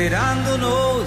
esperándonos 0.00 1.02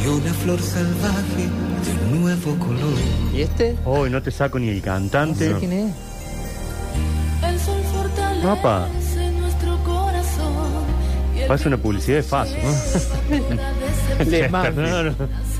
y 0.00 0.06
una 0.06 0.32
flor 0.32 0.62
salvaje 0.62 1.42
de 1.42 1.90
un 2.14 2.20
nuevo 2.22 2.56
color. 2.64 2.94
¿Y 3.34 3.40
este? 3.42 3.76
Hoy 3.84 4.10
no 4.10 4.22
te 4.22 4.30
saco 4.30 4.60
ni 4.60 4.68
el 4.68 4.80
cantante. 4.80 5.56
¿Quién 5.58 5.72
es? 5.72 5.92
El 7.42 7.58
sol 7.58 7.82
fortalece 7.92 8.46
Mapa. 8.46 8.86
nuestro 9.40 9.76
corazón. 9.82 10.84
Parece 11.48 11.66
una 11.66 11.78
publicidad 11.78 12.18
de 12.18 12.22
fácil. 12.22 12.58
No, 12.62 12.70
no. 15.02 15.12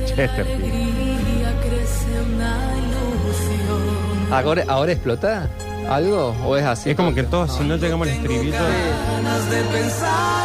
Chesterfield. 0.07 0.63
alegría 0.63 1.53
crece 1.63 2.21
una 2.33 2.57
ilusión. 2.79 4.31
¿Ahora, 4.33 4.65
¿Ahora 4.69 4.93
explota 4.93 5.51
algo? 5.89 6.37
¿O 6.47 6.57
es 6.57 6.65
así? 6.65 6.91
Es 6.91 6.97
como 6.97 7.13
que 7.13 7.25
todos, 7.25 7.57
si 7.57 7.65
no 7.65 7.75
llegamos 7.77 8.07
al 8.07 8.15
estribillo, 8.15 8.53
Ganas 8.53 9.51
de 9.51 9.63
pensar 9.63 10.40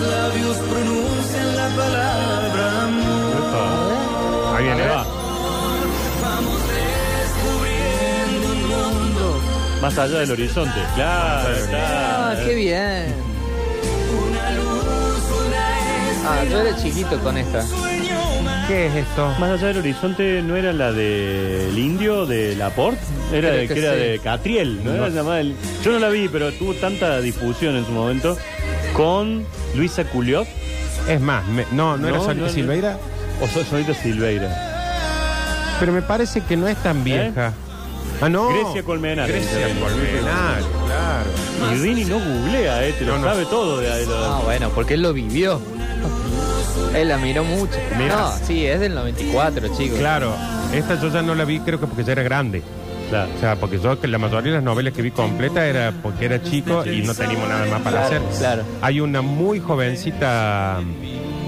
labios 0.00 0.56
pronuncian 0.58 1.56
la 1.56 1.68
palabra 1.76 2.82
amor. 2.84 4.56
ahí 4.56 4.64
viene. 4.64 4.86
va. 4.88 5.06
Descubriendo 7.18 8.46
un 8.48 8.62
mundo, 8.68 9.40
Más 9.82 9.98
allá 9.98 10.18
del 10.20 10.30
horizonte. 10.32 10.80
Claro, 10.94 11.48
Ah, 11.48 11.66
claro. 12.34 12.46
qué 12.46 12.54
bien. 12.54 13.14
una 14.28 14.50
luz, 14.52 15.22
una 15.46 16.30
Ah, 16.30 16.44
yo 16.50 16.60
era 16.60 16.76
chiquito 16.76 17.18
con 17.20 17.36
esta. 17.38 17.64
¿Qué 18.66 18.86
es 18.88 18.94
esto? 18.96 19.32
Más 19.38 19.50
allá 19.52 19.68
del 19.68 19.78
horizonte 19.78 20.42
no 20.42 20.54
era 20.56 20.72
la 20.74 20.92
del 20.92 21.78
indio 21.78 22.26
de 22.26 22.54
Laporte, 22.54 23.00
era 23.32 23.48
Creo 23.48 23.52
de, 23.60 23.68
que 23.68 23.74
que 23.74 23.80
era 23.80 23.92
sí. 23.94 23.98
de 24.00 24.18
Catriel, 24.18 24.84
¿no? 24.84 24.92
Era 24.94 25.08
llamada 25.08 25.40
el- 25.40 25.54
Yo 25.82 25.92
no 25.92 25.98
la 25.98 26.08
vi, 26.10 26.28
pero 26.28 26.52
tuvo 26.52 26.74
tanta 26.74 27.18
difusión 27.22 27.76
en 27.76 27.86
su 27.86 27.92
momento 27.92 28.36
con 28.94 29.46
Luisa 29.74 30.04
Culiot 30.04 30.46
Es 31.08 31.20
más, 31.20 31.46
me- 31.46 31.66
no, 31.72 31.96
no, 31.96 32.08
era 32.08 32.18
No, 32.18 32.24
Solita 32.24 32.40
no, 32.42 32.46
no. 32.48 32.52
Silveira, 32.52 32.98
o 33.40 33.46
So- 33.48 33.64
Solita 33.64 33.94
Silveira. 33.94 35.76
pero 35.80 35.92
me 35.92 36.02
parece 36.02 36.40
que 36.42 36.56
no 36.56 36.66
es 36.68 36.76
tan 36.82 37.04
vieja. 37.04 37.52
Ah, 38.20 38.28
no. 38.28 38.48
Grecia 38.48 38.82
Colmenares. 38.82 39.32
Grecia 39.34 39.68
Colmenares, 39.80 40.64
claro. 40.86 41.74
Y 41.74 41.78
Rini 41.78 42.04
no 42.04 42.18
googlea, 42.18 42.84
eh, 42.86 42.92
te 42.98 43.04
lo 43.04 43.12
No, 43.12 43.18
no. 43.20 43.24
sabe 43.28 43.46
todo 43.46 43.78
de, 43.78 44.06
lo- 44.06 44.24
Ah, 44.24 44.40
bueno, 44.44 44.70
porque 44.74 44.94
él 44.94 45.02
lo 45.02 45.12
vivió. 45.12 45.60
Él 46.94 47.08
la 47.08 47.18
miró 47.18 47.44
mucho. 47.44 47.74
Mira. 47.96 48.16
No, 48.16 48.32
sí, 48.46 48.66
es 48.66 48.80
del 48.80 48.94
94, 48.94 49.68
chicos. 49.76 49.98
Claro, 49.98 50.34
esta 50.72 51.00
yo 51.00 51.08
ya 51.12 51.22
no 51.22 51.34
la 51.34 51.44
vi, 51.44 51.60
creo 51.60 51.78
que 51.78 51.86
porque 51.86 52.02
ya 52.04 52.12
era 52.12 52.22
grande. 52.22 52.62
Claro. 53.08 53.30
O 53.36 53.40
sea, 53.40 53.56
porque 53.56 53.78
yo, 53.78 53.98
que 54.00 54.06
la 54.06 54.18
mayoría 54.18 54.50
de 54.52 54.58
las 54.58 54.64
novelas 54.64 54.92
que 54.92 55.00
vi 55.02 55.10
completa 55.10 55.64
era 55.66 55.92
porque 56.02 56.26
era 56.26 56.42
chico 56.42 56.84
y 56.84 57.02
no 57.02 57.14
teníamos 57.14 57.48
nada 57.48 57.66
más 57.66 57.80
para 57.80 58.06
Claro, 58.06 58.26
hacer. 58.26 58.38
claro. 58.38 58.62
Hay 58.82 59.00
una 59.00 59.22
muy 59.22 59.60
jovencita, 59.60 60.80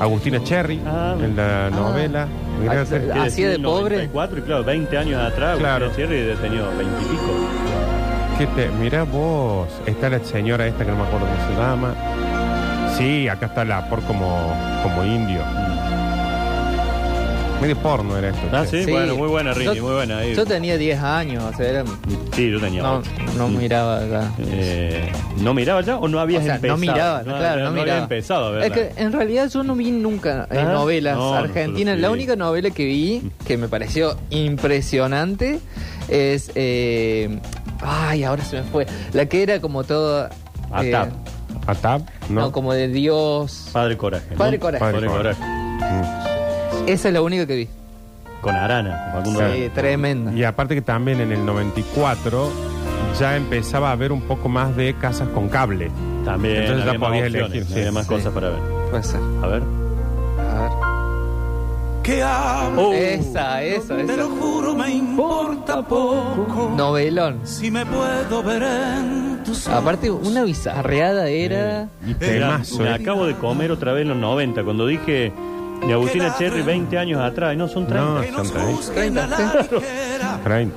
Agustina 0.00 0.42
Cherry, 0.42 0.80
Ah. 0.86 1.14
en 1.22 1.36
la 1.36 1.68
novela. 1.70 2.26
Mirá, 2.60 2.82
Ah, 2.82 2.84
ah, 3.14 3.22
Así 3.24 3.42
de 3.42 3.58
pobre. 3.58 3.96
94, 4.08 4.38
y 4.38 4.42
claro, 4.42 4.64
20 4.64 4.96
años 4.98 5.22
atrás, 5.22 5.58
Claro. 5.58 5.86
Agustina 5.86 6.08
Cherry 6.08 6.30
ha 6.30 6.34
tenido 6.36 6.66
20 6.76 7.02
y 7.02 7.04
pico. 7.06 7.32
¿Qué 8.38 8.46
te, 8.46 8.68
mira 8.80 9.02
vos, 9.02 9.68
está 9.86 10.08
la 10.08 10.18
señora 10.24 10.66
esta 10.66 10.84
que 10.84 10.90
no 10.90 10.96
me 10.96 11.02
acuerdo 11.04 11.26
cómo 11.26 11.48
se 11.48 11.60
llama. 11.60 11.94
Sí, 12.96 13.28
acá 13.28 13.46
está 13.46 13.64
la 13.66 13.88
por 13.88 14.00
como, 14.02 14.54
como 14.82 15.04
indio. 15.04 15.40
Medio 17.60 17.76
porno 17.76 18.16
era 18.16 18.30
esto. 18.30 18.40
Ah, 18.52 18.64
sí, 18.64 18.86
bueno, 18.90 19.14
muy 19.16 19.28
buena, 19.28 19.52
Rini, 19.52 19.76
Yo- 19.76 19.82
muy 19.84 19.92
buena. 19.92 20.18
ahí. 20.18 20.34
Yo 20.34 20.46
tenía 20.46 20.78
10 20.78 20.98
años, 21.02 21.44
o 21.44 21.54
sea, 21.54 21.68
era- 21.68 21.84
Sí, 22.34 22.50
yo 22.50 22.58
tenía 22.58 22.82
no, 22.82 22.98
ocho. 22.98 23.10
no 23.36 23.48
miraba 23.48 24.00
ya. 24.06 24.32
Eh, 24.38 25.12
¿No 25.36 25.52
miraba 25.52 25.82
ya 25.82 25.98
o 25.98 26.08
no 26.08 26.18
habías 26.20 26.40
O 26.42 26.46
sea, 26.46 26.54
empezado? 26.54 26.76
no 26.78 26.80
miraba, 26.80 27.22
claro, 27.22 27.60
no, 27.62 27.68
había 27.68 27.82
miraba. 27.84 28.02
empezado 28.02 28.54
a 28.56 28.64
Es 28.64 28.72
que 28.72 28.92
en 28.96 29.12
realidad 29.12 29.50
yo 29.50 29.62
no 29.62 29.74
vi 29.74 29.90
nunca 29.90 30.48
eh, 30.50 30.58
Ah, 30.58 30.72
novelas 30.72 31.16
no, 31.18 31.34
argentinas. 31.34 31.96
nosotros 31.96 32.00
La 32.00 32.08
sí. 32.08 32.12
única 32.14 32.36
novela 32.36 32.70
que 32.70 32.84
vi 32.86 33.30
que 33.46 33.58
me 33.58 33.68
pareció 33.68 34.16
impresionante 34.30 35.60
es. 36.08 36.50
eh, 36.54 37.38
ay, 37.82 38.24
ahora 38.24 38.42
se 38.42 38.56
me 38.56 38.62
fue. 38.62 38.86
La 39.12 39.26
que 39.26 39.42
era 39.42 39.60
como 39.60 39.84
todo. 39.84 40.26
eh, 40.26 40.94
Atap. 40.94 41.10
Atab, 41.66 42.02
no. 42.30 42.40
¿no? 42.40 42.52
como 42.52 42.72
de 42.72 42.88
Dios. 42.88 43.68
Padre 43.72 43.98
Coraje. 43.98 44.28
¿no? 44.30 44.36
Padre 44.38 44.58
Coraje. 44.58 44.80
Padre, 44.80 45.06
Padre 45.08 45.34
Coraje. 45.34 45.42
Mm. 45.42 46.19
Esa 46.92 47.08
es 47.08 47.14
la 47.14 47.22
única 47.22 47.46
que 47.46 47.56
vi. 47.56 47.68
Con 48.40 48.54
Arana. 48.56 49.10
Facundo 49.12 49.40
Sí, 49.40 49.44
Arana. 49.44 49.74
tremenda. 49.74 50.32
Y 50.32 50.44
aparte 50.44 50.74
que 50.74 50.82
también 50.82 51.20
en 51.20 51.30
el 51.32 51.44
94 51.44 52.50
ya 53.18 53.36
empezaba 53.36 53.90
a 53.90 53.92
haber 53.92 54.12
un 54.12 54.22
poco 54.22 54.48
más 54.48 54.74
de 54.76 54.94
casas 54.94 55.28
con 55.28 55.48
cable. 55.48 55.90
También. 56.24 56.56
Entonces 56.62 56.84
ya 56.84 56.90
había 56.92 56.98
más 57.00 57.08
podías 57.10 57.26
opciones, 57.26 57.50
elegir, 57.52 57.66
sí. 57.66 57.78
había 57.78 57.92
más 57.92 58.04
Sí. 58.06 58.08
cosas 58.08 58.32
para 58.32 58.50
ver. 58.50 58.58
Puede 58.90 59.02
ser. 59.02 59.20
A 59.42 59.46
ver. 59.46 59.62
A 60.38 60.62
ver. 60.62 60.70
que 62.02 62.22
amo, 62.22 62.82
Oh. 62.88 62.92
Esa, 62.94 63.62
esa, 63.62 63.94
te 63.96 64.04
esa. 64.04 64.16
lo 64.16 64.28
juro, 64.30 64.74
me 64.74 64.90
importa 64.90 65.82
poco. 65.82 66.72
Novelón. 66.76 67.40
Si 67.44 67.70
me 67.70 67.84
puedo 67.84 68.42
ver 68.42 68.62
en 68.62 69.42
tus 69.44 69.66
ojos. 69.68 69.78
Aparte, 69.82 70.10
una 70.10 70.42
bizarreada 70.44 71.28
era. 71.28 71.88
Y 72.02 72.06
Mira, 72.14 72.18
temazo. 72.18 72.78
me 72.82 72.90
eh. 72.90 72.94
acabo 72.94 73.26
de 73.26 73.34
comer 73.34 73.70
otra 73.70 73.92
vez 73.92 74.02
en 74.02 74.08
los 74.08 74.16
90, 74.16 74.64
cuando 74.64 74.86
dije 74.86 75.30
de 75.86 75.92
Agustina 75.92 76.34
Cherry 76.38 76.62
20 76.62 76.98
años 76.98 77.20
atrás. 77.20 77.56
No, 77.56 77.68
son 77.68 77.86
30. 77.86 78.04
No, 78.14 78.20
que 78.20 78.30
nos 78.30 78.48
son 78.48 78.56
treinta. 78.56 78.76
juzguen 78.76 79.18
a 79.18 79.26
la 79.26 79.38
ligera, 79.38 80.40
Traen. 80.44 80.72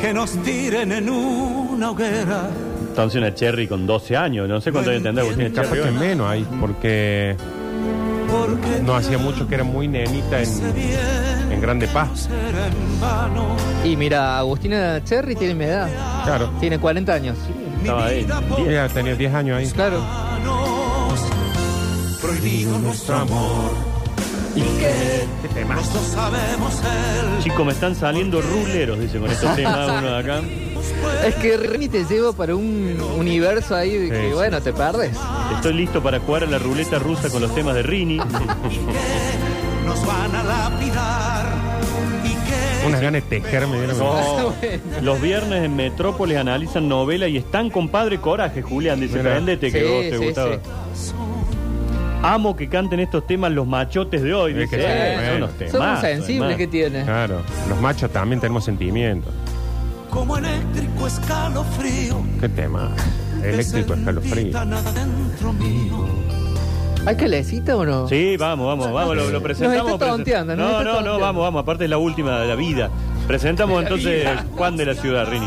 que 0.00 0.12
nos 0.14 0.30
tiren 0.42 0.92
en 0.92 1.08
una 1.10 1.90
hoguera. 1.90 2.48
Entonces 2.88 3.18
una 3.20 3.34
Cherry 3.34 3.68
con 3.68 3.86
12 3.86 4.16
años. 4.16 4.48
No 4.48 4.60
sé 4.60 4.72
cuánto 4.72 4.90
debe 4.90 4.98
entender 4.98 5.24
Agustina 5.24 5.50
Capaz 5.50 5.68
Cherry. 5.70 5.82
que 5.82 5.88
hoy. 5.88 5.94
menos 6.08 6.30
ahí, 6.30 6.46
porque 6.60 7.36
no 8.84 8.94
hacía 8.96 9.18
mucho 9.18 9.46
que 9.46 9.54
era 9.54 9.64
muy 9.64 9.86
nenita 9.86 10.40
en, 10.42 10.48
en 11.52 11.60
Grande 11.60 11.86
Paz. 11.88 12.28
Y 13.84 13.96
mira, 13.96 14.38
Agustina 14.38 15.02
Cherry 15.04 15.36
tiene 15.36 15.54
mi 15.54 15.64
edad. 15.64 15.88
Claro. 16.24 16.50
Tiene 16.58 16.78
40 16.78 17.12
años. 17.12 17.36
Estaba 17.80 18.06
ahí. 18.06 18.26
Ella 18.66 18.88
tenía 18.88 19.14
10 19.14 19.34
años 19.34 19.58
ahí. 19.58 19.70
Claro. 19.70 20.00
Prohibido 22.20 22.78
nuestro 22.78 23.14
amor. 23.16 23.70
Y 24.56 24.60
que 24.60 25.64
los 25.74 25.92
dos 25.92 26.02
sabemos 26.06 26.80
el 26.82 27.42
Chicos, 27.44 27.66
me 27.66 27.72
están 27.72 27.94
saliendo 27.94 28.40
ruleros, 28.40 28.98
dice 28.98 29.18
con 29.18 29.30
estos 29.30 29.54
temas 29.54 29.90
uno 29.98 30.10
de 30.10 30.18
acá. 30.18 30.40
Es 31.26 31.34
que 31.36 31.56
Rini 31.56 31.88
te 31.88 32.04
lleva 32.04 32.32
para 32.32 32.54
un 32.56 32.96
universo 33.18 33.74
ahí 33.74 33.96
de 33.98 34.08
que, 34.10 34.28
Sí, 34.28 34.34
bueno, 34.34 34.60
te 34.62 34.72
perdes. 34.72 35.16
Estoy 35.54 35.74
listo 35.74 36.02
para 36.02 36.20
jugar 36.20 36.44
a 36.44 36.46
la 36.46 36.58
ruleta 36.58 36.98
rusa 36.98 37.28
con 37.30 37.42
los 37.42 37.54
temas 37.54 37.74
de 37.74 37.82
Rini. 37.82 38.16
nos 39.84 40.06
van 40.06 40.34
a 40.34 40.42
lapidar. 40.42 41.46
Y 42.24 42.28
que 42.30 42.86
Unas 42.86 43.00
ganas 43.00 43.22
de 43.28 43.40
tejer 43.40 43.66
me 43.66 43.76
dieron. 43.78 43.98
No. 43.98 44.54
Los 45.02 45.20
viernes 45.20 45.64
en 45.64 45.76
Metrópolis 45.76 46.36
analizan 46.38 46.88
novela 46.88 47.28
y 47.28 47.36
están 47.36 47.70
con 47.70 47.88
Padre 47.88 48.18
Coraje, 48.20 48.62
Julián. 48.62 49.00
Dice, 49.00 49.18
Mira. 49.18 49.32
prendete 49.32 49.70
que 49.70 49.80
Sí, 49.80 49.84
vos 49.86 50.00
te 50.02 50.18
sí, 50.18 50.24
gustaba. 50.24 50.54
sí. 50.56 51.12
Amo 52.22 52.56
que 52.56 52.68
canten 52.68 53.00
estos 53.00 53.26
temas 53.26 53.52
los 53.52 53.66
machotes 53.66 54.22
de 54.22 54.34
hoy. 54.34 54.52
Es 54.52 54.58
Dice, 54.58 54.76
que 54.76 54.82
sí, 54.82 54.88
"Eh, 54.88 55.28
bueno. 55.30 55.46
son 55.46 55.56
Somos 55.58 55.70
temazos, 55.72 56.00
sensibles 56.00 56.40
además". 56.42 56.56
que 56.56 56.66
tiene. 56.66 57.04
Claro. 57.04 57.42
Los 57.68 57.80
machos 57.80 58.10
también 58.10 58.40
tenemos 58.40 58.64
sentimientos. 58.64 59.32
como 60.10 60.38
eléctrico 60.38 61.06
escalofrío. 61.06 62.22
¿Qué 62.40 62.48
tema? 62.48 62.90
Eléctrico 63.44 63.92
escalofrío. 63.94 64.64
nada 64.64 64.90
dentro 64.92 65.52
mío. 65.52 66.06
¿Hay 67.04 67.16
calecita 67.16 67.76
o 67.76 67.84
no? 67.84 68.08
Sí, 68.08 68.36
vamos, 68.38 68.66
vamos, 68.66 68.92
vamos, 68.92 69.14
lo, 69.14 69.30
lo 69.30 69.42
presentamos. 69.42 69.92
está 69.92 70.06
tonteando, 70.08 70.56
nos 70.56 70.64
no, 70.64 70.72
está 70.72 70.84
no, 70.84 70.90
no, 70.90 70.94
tonteando. 70.96 71.20
vamos, 71.20 71.42
vamos, 71.42 71.62
aparte 71.62 71.84
es 71.84 71.90
la 71.90 71.98
última 71.98 72.40
de 72.40 72.48
la 72.48 72.54
vida. 72.54 72.90
Presentamos 73.26 73.82
entonces 73.82 74.26
Juan 74.56 74.76
de 74.78 74.86
la 74.86 74.94
Ciudad, 74.94 75.28
Rini. 75.28 75.46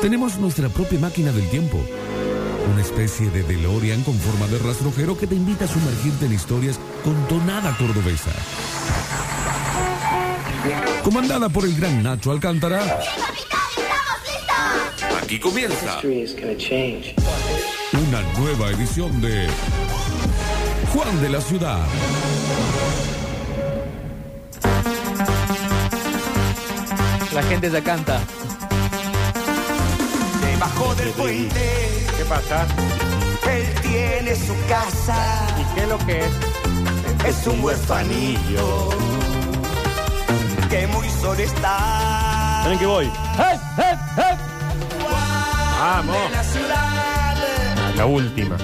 Tenemos 0.00 0.38
nuestra 0.38 0.68
propia 0.70 0.98
máquina 0.98 1.30
del 1.32 1.48
tiempo. 1.50 1.78
Una 2.72 2.80
especie 2.80 3.30
de 3.30 3.42
DeLorean 3.42 4.02
con 4.02 4.18
forma 4.18 4.46
de 4.46 4.58
rastrojero 4.58 5.16
que 5.16 5.26
te 5.26 5.34
invita 5.34 5.64
a 5.66 5.68
sumergirte 5.68 6.26
en 6.26 6.32
historias 6.32 6.78
con 7.04 7.14
tonada 7.28 7.76
cordobesa. 7.76 8.32
Comandada 11.02 11.48
por 11.48 11.64
el 11.64 11.76
gran 11.76 12.02
Nacho 12.02 12.32
Alcántara. 12.32 13.00
Aquí 15.22 15.38
comienza 15.38 16.00
una 17.92 18.22
nueva 18.38 18.70
edición 18.70 19.20
de 19.20 19.46
Juan 20.92 21.22
de 21.22 21.28
la 21.28 21.40
Ciudad. 21.40 21.86
La 27.34 27.42
gente 27.42 27.70
ya 27.70 27.82
canta. 27.82 28.20
Debajo 30.40 30.94
del 30.94 31.08
puente, 31.10 32.03
¿Qué 32.16 32.24
pasa? 32.24 32.66
él 33.50 33.74
tiene 33.82 34.34
su 34.36 34.54
casa. 34.68 35.46
¿Y 35.60 35.74
qué 35.74 35.82
es 35.82 35.88
lo 35.88 35.98
que 35.98 36.18
es? 36.20 36.32
Es 37.26 37.46
un 37.46 37.62
huerfanillo 37.62 38.88
que 40.70 40.86
muy 40.88 41.08
solo 41.10 41.40
está. 41.40 42.60
¿Saben 42.64 42.78
que 42.78 42.86
voy? 42.86 43.10
¡Vamos! 45.78 46.16
De 46.16 46.30
la 46.30 46.44
ciudad 46.44 47.34
La 47.96 48.06
última. 48.06 48.56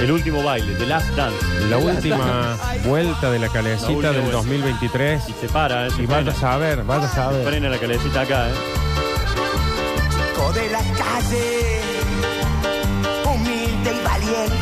El 0.00 0.10
último 0.12 0.42
baile, 0.42 0.74
The 0.76 0.86
Last 0.86 1.08
Dance. 1.14 1.36
La 1.68 1.76
última 1.76 2.56
vuelta 2.86 3.30
de 3.30 3.38
la 3.38 3.46
La 3.48 3.52
calecita 3.52 3.90
última 3.90 4.12
del 4.12 4.20
vuelta. 4.22 4.36
2023. 4.38 5.28
Y 5.28 5.32
se 5.34 5.48
para, 5.48 5.86
¿eh? 5.86 5.90
Se 5.90 6.02
Y 6.02 6.06
vaya 6.06 6.32
a 6.32 6.34
saber, 6.34 6.82
vaya 6.84 7.04
a 7.04 7.08
saber. 7.14 7.46
Frena 7.46 7.68
la 7.68 7.78
calecita 7.78 8.22
acá, 8.22 8.48
¿eh? 8.48 8.52
Chico 10.10 10.52
de 10.54 10.70
la 10.70 10.78
calle, 10.78 11.69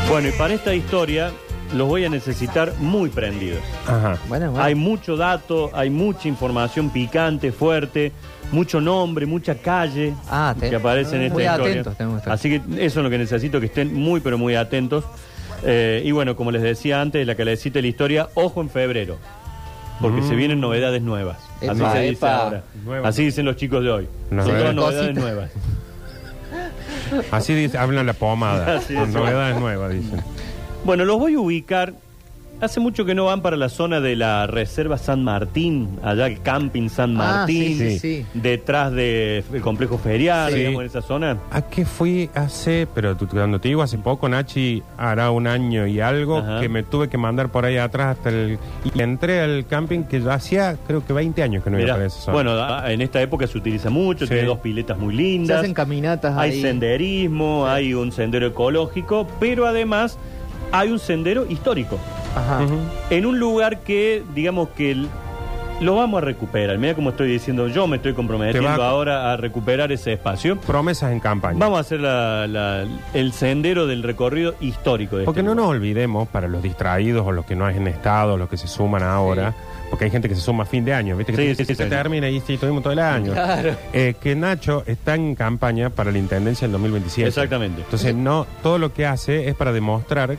Bueno, 0.09 0.29
y 0.29 0.31
para 0.31 0.53
esta 0.53 0.73
historia 0.73 1.31
los 1.75 1.87
voy 1.87 2.03
a 2.05 2.09
necesitar 2.09 2.73
muy 2.79 3.09
prendidos. 3.09 3.59
Ajá. 3.85 4.17
Bueno, 4.27 4.51
bueno. 4.51 4.63
Hay 4.65 4.73
mucho 4.75 5.15
dato, 5.15 5.69
hay 5.73 5.89
mucha 5.89 6.27
información 6.27 6.89
picante, 6.89 7.51
fuerte, 7.51 8.11
mucho 8.51 8.81
nombre, 8.81 9.25
mucha 9.27 9.55
calle 9.55 10.13
Ah, 10.29 10.55
que 10.59 10.75
aparece 10.75 11.15
en 11.15 11.21
esta 11.23 11.33
muy 11.35 11.43
historia. 11.43 11.71
atentos 11.71 11.97
tenemos 11.97 12.15
que 12.15 12.19
estar. 12.21 12.33
Así 12.33 12.49
que 12.49 12.55
eso 12.85 12.99
es 12.99 13.03
lo 13.03 13.09
que 13.09 13.17
necesito, 13.19 13.59
que 13.59 13.67
estén 13.67 13.93
muy 13.93 14.19
pero 14.19 14.37
muy 14.39 14.55
atentos. 14.55 15.05
Eh, 15.63 16.01
y 16.03 16.11
bueno, 16.11 16.35
como 16.35 16.51
les 16.51 16.61
decía 16.63 17.01
antes, 17.01 17.25
la 17.27 17.35
calecita 17.35 17.75
de 17.75 17.81
la 17.83 17.87
historia, 17.89 18.29
ojo 18.33 18.61
en 18.61 18.69
febrero, 18.69 19.17
porque 20.01 20.21
Mm. 20.21 20.27
se 20.29 20.35
vienen 20.35 20.59
novedades 20.61 21.01
nuevas. 21.03 21.37
Así 21.57 21.67
se 21.67 21.99
dice 21.99 22.09
epa. 22.13 22.35
ahora. 22.37 22.63
Nuevas. 22.83 23.09
Así 23.09 23.25
dicen 23.25 23.45
los 23.45 23.57
chicos 23.57 23.83
de 23.83 23.91
hoy. 23.91 24.07
Son 24.29 24.37
todas 24.45 24.73
novedades 24.73 25.15
nuevas. 25.15 25.51
Así 27.31 27.53
dice, 27.53 27.77
hablan 27.77 28.05
la 28.05 28.13
pomada. 28.13 28.77
Así 28.77 28.93
Con 28.95 29.09
es. 29.09 29.15
novedades 29.15 29.59
nuevas, 29.59 29.91
dicen. 29.93 30.21
Bueno, 30.83 31.05
los 31.05 31.19
voy 31.19 31.33
a 31.35 31.39
ubicar. 31.39 31.93
Hace 32.61 32.81
mucho 32.81 33.05
que 33.05 33.15
no 33.15 33.23
van 33.23 33.41
para 33.41 33.55
la 33.55 33.69
zona 33.69 34.01
de 34.01 34.17
la 34.17 34.45
Reserva 34.45 34.97
San 34.97 35.23
Martín, 35.23 35.97
allá 36.03 36.27
el 36.27 36.41
Camping 36.41 36.89
San 36.89 37.11
Ah, 37.11 37.37
Martín, 37.37 37.77
sí, 37.77 37.91
sí, 37.91 37.99
sí. 37.99 38.25
detrás 38.33 38.91
del 38.91 39.43
complejo 39.61 39.97
ferial, 39.97 40.51
Sí. 40.51 40.57
digamos, 40.59 40.81
en 40.81 40.87
esa 40.87 41.01
zona. 41.01 41.37
¿A 41.51 41.61
qué 41.61 41.85
fui 41.85 42.29
hace, 42.35 42.85
pero 42.93 43.15
tú- 43.15 43.29
cuando 43.29 43.61
te 43.61 43.69
digo 43.69 43.81
hace 43.81 43.97
poco, 43.97 44.27
Nachi, 44.27 44.83
hará 44.97 45.31
un 45.31 45.47
año 45.47 45.87
y 45.87 46.01
algo, 46.01 46.39
Ajá. 46.39 46.59
que 46.59 46.67
me 46.67 46.83
tuve 46.83 47.07
que 47.07 47.17
mandar 47.17 47.49
por 47.49 47.63
ahí 47.63 47.77
atrás 47.77 48.17
hasta 48.17 48.27
el... 48.29 48.59
Y 48.93 49.01
entré 49.01 49.39
al 49.39 49.65
camping 49.65 50.03
que 50.03 50.19
ya 50.19 50.33
hacía, 50.33 50.75
creo 50.85 51.05
que 51.05 51.13
20 51.13 51.41
años 51.41 51.63
que 51.63 51.69
no 51.69 51.77
iba 51.77 51.83
Mirá, 51.85 51.93
para 51.95 52.07
esa 52.07 52.19
zona. 52.19 52.33
bueno, 52.33 52.51
a- 52.61 52.91
en 52.91 52.99
esta 53.01 53.21
época 53.21 53.47
se 53.47 53.57
utiliza 53.57 53.89
mucho, 53.89 54.25
Sí. 54.25 54.33
tiene 54.33 54.45
dos 54.47 54.59
piletas 54.59 54.97
muy 54.97 55.15
Se 55.15 55.21
lindas. 55.21 55.59
hacen 55.59 55.73
caminatas 55.73 56.35
Hay 56.37 56.51
ahí. 56.51 56.61
senderismo, 56.61 57.67
hay 57.67 57.93
un 57.93 58.11
sendero 58.11 58.47
ecológico, 58.47 59.25
pero 59.39 59.65
además 59.65 60.17
hay 60.73 60.91
un 60.91 60.99
sendero 60.99 61.45
histórico. 61.49 61.97
Ajá. 62.39 62.63
Ujú. 62.63 62.77
En 63.09 63.25
un 63.25 63.39
lugar 63.39 63.79
que, 63.81 64.23
digamos 64.33 64.69
que 64.69 64.91
el- 64.91 65.07
lo 65.81 65.95
vamos 65.95 66.21
a 66.21 66.25
recuperar. 66.25 66.77
Mira 66.77 66.93
como 66.93 67.11
estoy 67.11 67.31
diciendo, 67.31 67.69
yo 67.69 67.87
me 67.87 67.95
estoy 67.97 68.13
comprometiendo 68.13 68.69
Te 68.69 68.77
va 68.77 68.87
a- 68.87 68.89
ahora 68.89 69.31
a 69.31 69.37
recuperar 69.37 69.93
ese 69.93 70.11
espacio. 70.11 70.57
Promesas 70.59 71.13
en 71.13 71.21
campaña. 71.21 71.57
Vamos 71.57 71.77
a 71.77 71.81
hacer 71.81 72.01
la- 72.01 72.47
la- 72.47 72.85
el 73.13 73.31
sendero 73.31 73.87
del 73.87 74.03
recorrido 74.03 74.55
histórico 74.59 75.15
de 75.17 75.23
Porque 75.23 75.39
este 75.39 75.47
no 75.49 75.55
nos 75.55 75.67
olvidemos, 75.67 76.27
para 76.27 76.49
los 76.49 76.61
distraídos 76.61 77.25
o 77.25 77.31
los 77.31 77.45
que 77.45 77.55
no 77.55 77.65
han 77.65 77.87
estado, 77.87 78.37
los 78.37 78.49
que 78.49 78.57
se 78.57 78.67
suman 78.67 79.03
ahora, 79.03 79.53
porque 79.89 80.03
hay 80.03 80.11
gente 80.11 80.27
que 80.27 80.35
se 80.35 80.41
suma 80.41 80.63
a 80.63 80.65
fin 80.65 80.83
de 80.83 80.93
año, 80.93 81.15
¿viste? 81.15 81.31
Que 81.31 81.37
Sí, 81.55 81.55
sí, 81.55 81.63
sí, 81.65 81.75
se 81.75 81.83
sí. 81.85 81.89
termina 81.89 82.29
y 82.29 82.41
sí, 82.41 82.57
tuvimos 82.57 82.83
todo 82.83 82.91
el 82.91 82.99
año. 82.99 83.31
Claro. 83.31 83.71
Eh, 83.93 84.15
que 84.21 84.35
Nacho 84.35 84.83
está 84.85 85.15
en 85.15 85.33
campaña 85.33 85.89
para 85.89 86.11
la 86.11 86.17
intendencia 86.17 86.67
del 86.67 86.73
2027. 86.73 87.29
Exactamente. 87.29 87.83
Entonces, 87.83 88.13
no, 88.13 88.45
todo 88.61 88.79
lo 88.79 88.91
que 88.93 89.05
hace 89.05 89.47
es 89.47 89.55
para 89.55 89.71
demostrar 89.71 90.35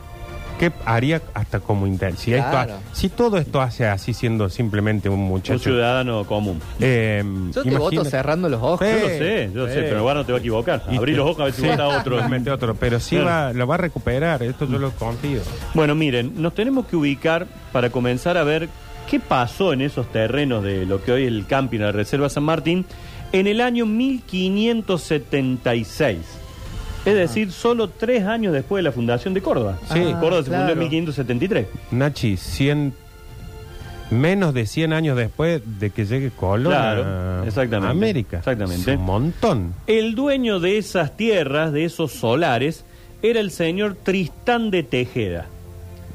qué 0.60 0.70
haría 0.84 1.22
hasta 1.34 1.58
como 1.58 1.86
intendencia. 1.86 2.24
Si, 2.24 2.34
esto 2.34 2.56
ha- 2.58 2.68
si 2.92 3.08
todo 3.08 3.38
esto 3.38 3.60
hace 3.62 3.86
así, 3.86 4.12
siendo 4.14 4.48
simplemente 4.50 5.08
un 5.08 5.20
Un 5.20 5.26
muchacho. 5.28 5.58
ciudadano 5.58 6.24
común. 6.24 6.60
eh, 6.78 7.24
Yo 7.54 7.62
te 7.62 7.70
voto 7.70 7.92
imagina- 7.94 8.10
cerrando 8.10 8.48
los 8.50 8.62
ojos. 8.62 8.80
Yo 8.86 8.92
lo 9.00 9.08
sé, 9.08 9.50
yo 9.54 9.66
sí. 9.66 9.72
sé, 9.72 9.80
pero 9.82 10.02
bueno, 10.02 10.20
no 10.20 10.26
te 10.26 10.32
va 10.32 10.38
a 10.38 10.40
equivocar. 10.40 10.82
Y 10.90 10.96
Abrí 10.98 11.12
te- 11.12 11.18
los 11.18 11.26
ojos 11.30 11.40
a 11.40 11.44
ver 11.44 11.52
si 11.54 11.62
sí, 11.62 11.68
vota 11.68 11.88
otro. 11.88 12.22
mete 12.28 12.50
otro, 12.50 12.74
pero 12.74 13.00
sí 13.00 13.16
Claro. 13.16 13.30
va, 13.48 13.52
lo 13.54 13.66
va 13.66 13.74
a 13.74 13.78
recuperar, 13.78 14.42
esto 14.42 14.66
yo 14.68 14.78
lo 14.78 14.90
confío. 14.92 15.40
Bueno, 15.74 15.94
miren, 15.94 16.34
nos 16.40 16.54
tenemos 16.54 16.84
que 16.86 16.96
ubicar 16.96 17.46
para 17.72 17.88
comenzar 17.90 18.36
a 18.36 18.44
ver 18.44 18.68
qué 19.08 19.18
pasó 19.18 19.72
en 19.72 19.80
esos 19.80 20.12
terrenos 20.12 20.62
de 20.62 20.84
lo 20.86 21.02
que 21.02 21.12
hoy 21.12 21.22
es 21.22 21.28
el 21.28 21.46
camping 21.46 21.78
de 21.78 21.84
la 21.86 21.92
Reserva 21.92 22.28
San 22.28 22.42
Martín 22.44 22.84
en 23.32 23.46
el 23.46 23.60
año 23.62 23.86
1576. 23.86 26.18
Es 27.04 27.14
decir, 27.14 27.50
solo 27.52 27.88
tres 27.88 28.24
años 28.26 28.52
después 28.52 28.80
de 28.80 28.82
la 28.84 28.92
fundación 28.92 29.32
de 29.34 29.40
Córdoba. 29.40 29.78
Sí. 29.92 30.00
Ah, 30.14 30.20
Córdoba 30.20 30.42
se 30.42 30.50
fundó 30.50 30.58
en 30.60 30.66
claro. 30.66 30.80
1573. 30.80 31.66
Nachi, 31.92 32.36
100, 32.36 32.92
menos 34.10 34.52
de 34.52 34.66
100 34.66 34.92
años 34.92 35.16
después 35.16 35.62
de 35.78 35.90
que 35.90 36.04
llegue 36.04 36.30
Colón 36.30 36.72
Claro, 36.72 37.04
a 37.42 37.46
exactamente, 37.46 37.90
América. 37.90 38.38
exactamente. 38.38 38.92
Es 38.92 38.98
un 38.98 39.04
montón. 39.04 39.74
El 39.86 40.14
dueño 40.14 40.60
de 40.60 40.76
esas 40.78 41.16
tierras, 41.16 41.72
de 41.72 41.84
esos 41.86 42.12
solares, 42.12 42.84
era 43.22 43.40
el 43.40 43.50
señor 43.50 43.96
Tristán 44.02 44.70
de 44.70 44.82
Tejeda. 44.82 45.46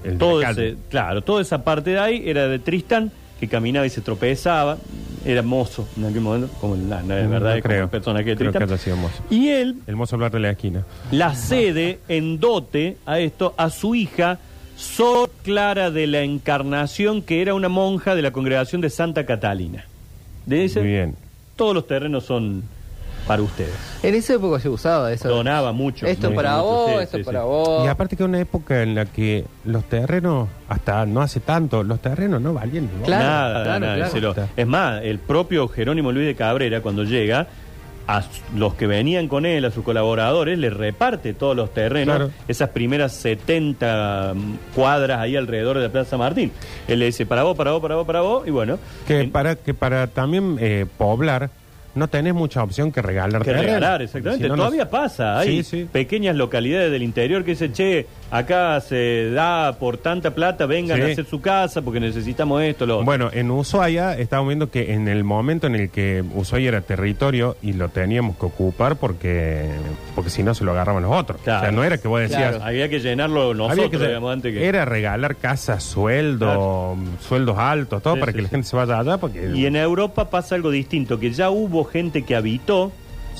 El 0.04 0.18
Todo 0.20 0.42
ese- 0.44 0.76
claro, 0.90 1.24
toda 1.24 1.42
esa 1.42 1.64
parte 1.64 1.92
de 1.92 2.00
ahí 2.00 2.22
era 2.30 2.48
de 2.48 2.60
Tristán, 2.60 3.12
que 3.40 3.48
caminaba 3.48 3.86
y 3.86 3.90
se 3.90 4.02
tropezaba, 4.02 4.78
era 5.26 5.42
mozo 5.42 5.88
en 5.98 6.06
aquel 6.06 6.22
momento, 6.22 6.50
como 6.62 6.76
la, 6.76 7.02
la 7.04 7.24
No 7.24 7.30
verdad 7.30 7.52
como 7.54 7.62
creo. 7.64 7.90
persona 7.90 8.24
que 8.24 8.36
Creo 8.36 8.52
que 8.54 8.78
sido 8.78 8.96
mozo. 8.98 9.24
Y 9.30 9.50
él 9.50 9.76
El 9.88 9.96
mozo 9.96 10.16
hablar 10.16 10.32
de 10.32 10.40
la 10.40 10.52
esquina. 10.52 10.86
la 11.12 11.34
cede 11.36 12.00
en 12.08 12.40
dote 12.40 12.98
a 13.06 13.20
esto 13.20 13.54
a 13.58 13.70
su 13.70 13.96
hija 13.96 14.40
Sor 14.78 15.32
Clara 15.44 15.90
de 15.92 16.06
la 16.08 16.22
Encarnación, 16.22 17.22
que 17.22 17.42
era 17.42 17.54
una 17.54 17.70
monja 17.70 18.14
de 18.16 18.22
la 18.22 18.32
congregación 18.32 18.82
de 18.82 18.90
Santa 18.90 19.26
Catalina. 19.26 19.86
De 20.46 20.66
ese, 20.66 20.82
Muy 20.82 20.90
bien. 20.90 21.16
todos 21.56 21.74
los 21.74 21.88
terrenos 21.88 22.26
son 22.26 22.64
para 23.27 23.42
ustedes. 23.42 23.74
En 24.04 24.13
esa 24.16 24.33
época 24.36 24.60
se 24.60 24.69
usaba 24.69 25.12
eso. 25.12 25.27
Donaba 25.30 25.72
mucho. 25.72 26.06
Esto 26.06 26.27
Muy 26.27 26.36
para 26.36 26.57
mucho, 26.57 26.63
vos, 26.66 26.92
sí, 26.92 26.98
esto 27.04 27.18
sí, 27.18 27.24
para 27.24 27.39
sí. 27.42 27.45
vos. 27.48 27.86
Y 27.86 27.88
aparte 27.88 28.16
que 28.16 28.24
una 28.24 28.39
época 28.39 28.83
en 28.83 28.95
la 28.95 29.06
que 29.06 29.45
los 29.66 29.83
terrenos, 29.86 30.48
hasta 30.69 31.06
no 31.06 31.22
hace 31.22 31.39
tanto, 31.39 31.83
los 31.83 32.00
terrenos 32.00 32.42
no 32.42 32.54
valían 32.54 32.86
ni 32.86 32.92
bola. 32.94 33.06
Claro, 33.06 33.24
nada, 33.25 33.63
claro, 33.63 33.80
nada, 33.80 33.95
claro. 33.95 34.12
se 34.12 34.22
lo- 34.22 34.36
es 34.56 34.68
más, 34.68 35.04
el 35.04 35.19
propio 35.19 35.68
Jerónimo 35.68 36.12
Luis 36.12 36.27
de 36.27 36.36
Cabrera, 36.36 36.81
cuando 36.81 37.04
llega, 37.04 37.48
a 38.07 38.24
los 38.56 38.75
que 38.75 38.86
venían 38.86 39.27
con 39.27 39.48
él, 39.48 39.66
a 39.66 39.72
sus 39.72 39.83
colaboradores, 39.83 40.60
le 40.60 40.69
reparte 40.69 41.33
todos 41.33 41.56
los 41.56 41.74
terrenos, 41.74 42.18
Claro. 42.18 42.31
esas 42.48 42.69
primeras 42.69 43.13
70 43.13 44.33
cuadras 44.75 45.19
ahí 45.19 45.36
alrededor 45.36 45.77
de 45.77 45.83
la 45.86 45.89
Plaza 45.92 46.16
Martín. 46.16 46.51
Él 46.88 47.00
le 47.00 47.06
dice, 47.07 47.25
para 47.25 47.42
vos, 47.42 47.57
para 47.57 47.72
vos, 47.72 47.81
para 47.81 47.95
vos, 47.95 48.06
para 48.06 48.22
vos, 48.22 48.48
y 48.48 48.51
bueno. 48.51 48.77
Que 49.07 49.22
en- 49.22 49.31
para, 49.31 49.56
que 49.56 49.74
para 49.74 50.06
también 50.06 50.57
eh, 50.60 50.86
poblar, 51.00 51.50
no 51.96 52.08
tenés 52.08 52.34
mucha 52.34 52.62
opción 52.62 52.92
que 52.92 53.02
regalar 53.02 53.42
que 53.44 53.54
regalar, 53.54 54.02
exactamente. 54.02 54.44
Si 54.44 54.50
no, 54.50 54.56
no- 54.56 54.64
Todavía 54.64 54.90
pasa. 54.90 55.40
Hay 55.40 55.64
Sí, 55.64 55.82
sí. 55.82 55.90
pequeñas 55.92 56.36
localidades 56.36 56.92
del 56.92 57.02
interior 57.04 57.44
que 57.44 57.52
dicen, 57.52 57.74
che, 57.74 58.06
acá 58.32 58.79
se 58.82 59.29
da 59.32 59.74
por 59.79 59.98
tanta 59.98 60.32
plata, 60.36 60.65
vengan 60.65 60.98
Sí. 60.98 61.03
a 61.03 61.12
hacer 61.12 61.25
su 61.25 61.39
casa 61.41 61.82
porque 61.82 62.00
necesitamos 62.00 62.62
esto, 62.63 62.86
lo 62.86 62.96
otro. 62.96 63.05
Bueno, 63.05 63.29
en 63.32 63.50
Ushuaia 63.51 64.17
estábamos 64.17 64.50
viendo 64.50 64.70
que 64.72 64.94
en 64.94 65.08
el 65.08 65.24
momento 65.24 65.67
en 65.67 65.75
el 65.75 65.89
que 65.89 66.24
Ushuaia 66.34 66.70
era 66.70 66.82
territorio 66.82 67.55
y 67.62 67.74
lo 67.74 67.89
teníamos 67.89 68.38
que 68.38 68.46
ocupar 68.46 68.98
porque 68.98 69.70
porque 70.15 70.29
si 70.29 70.44
no 70.44 70.53
se 70.53 70.63
lo 70.63 70.72
agarraban 70.72 71.03
los 71.03 71.12
otros. 71.13 71.39
Claro. 71.44 71.60
O 71.60 71.62
sea, 71.63 71.72
no 71.72 71.84
era 71.84 71.98
que 71.98 72.08
vos 72.08 72.20
decías... 72.22 72.55
Claro. 72.55 72.63
Había 72.65 72.89
que 72.89 73.00
llenarlo 73.00 73.53
nosotros, 73.53 73.86
había 73.86 74.00
que- 74.00 74.08
digamos, 74.08 74.34
antes 74.34 74.53
que... 74.53 74.65
Era 74.65 74.86
regalar 74.86 75.36
casas, 75.36 75.84
sueldo, 75.84 76.46
Claro. 76.46 76.98
sueldos 77.22 77.58
altos, 77.58 78.01
todo 78.01 78.15
Sí, 78.15 78.20
para 78.20 78.32
sí, 78.32 78.36
que 78.38 78.41
la 78.41 78.48
sí. 78.50 78.51
gente 78.51 78.67
se 78.67 78.75
vaya 78.75 79.00
allá. 79.00 79.17
Porque 79.17 79.51
Y 79.53 79.65
en 79.65 79.75
Europa 79.75 80.29
pasa 80.29 80.55
algo 80.55 80.72
distinto, 80.72 81.20
que 81.20 81.32
ya 81.32 81.50
hubo 81.50 81.84
gente 81.86 82.24
que 82.24 82.36
habitó, 82.36 82.91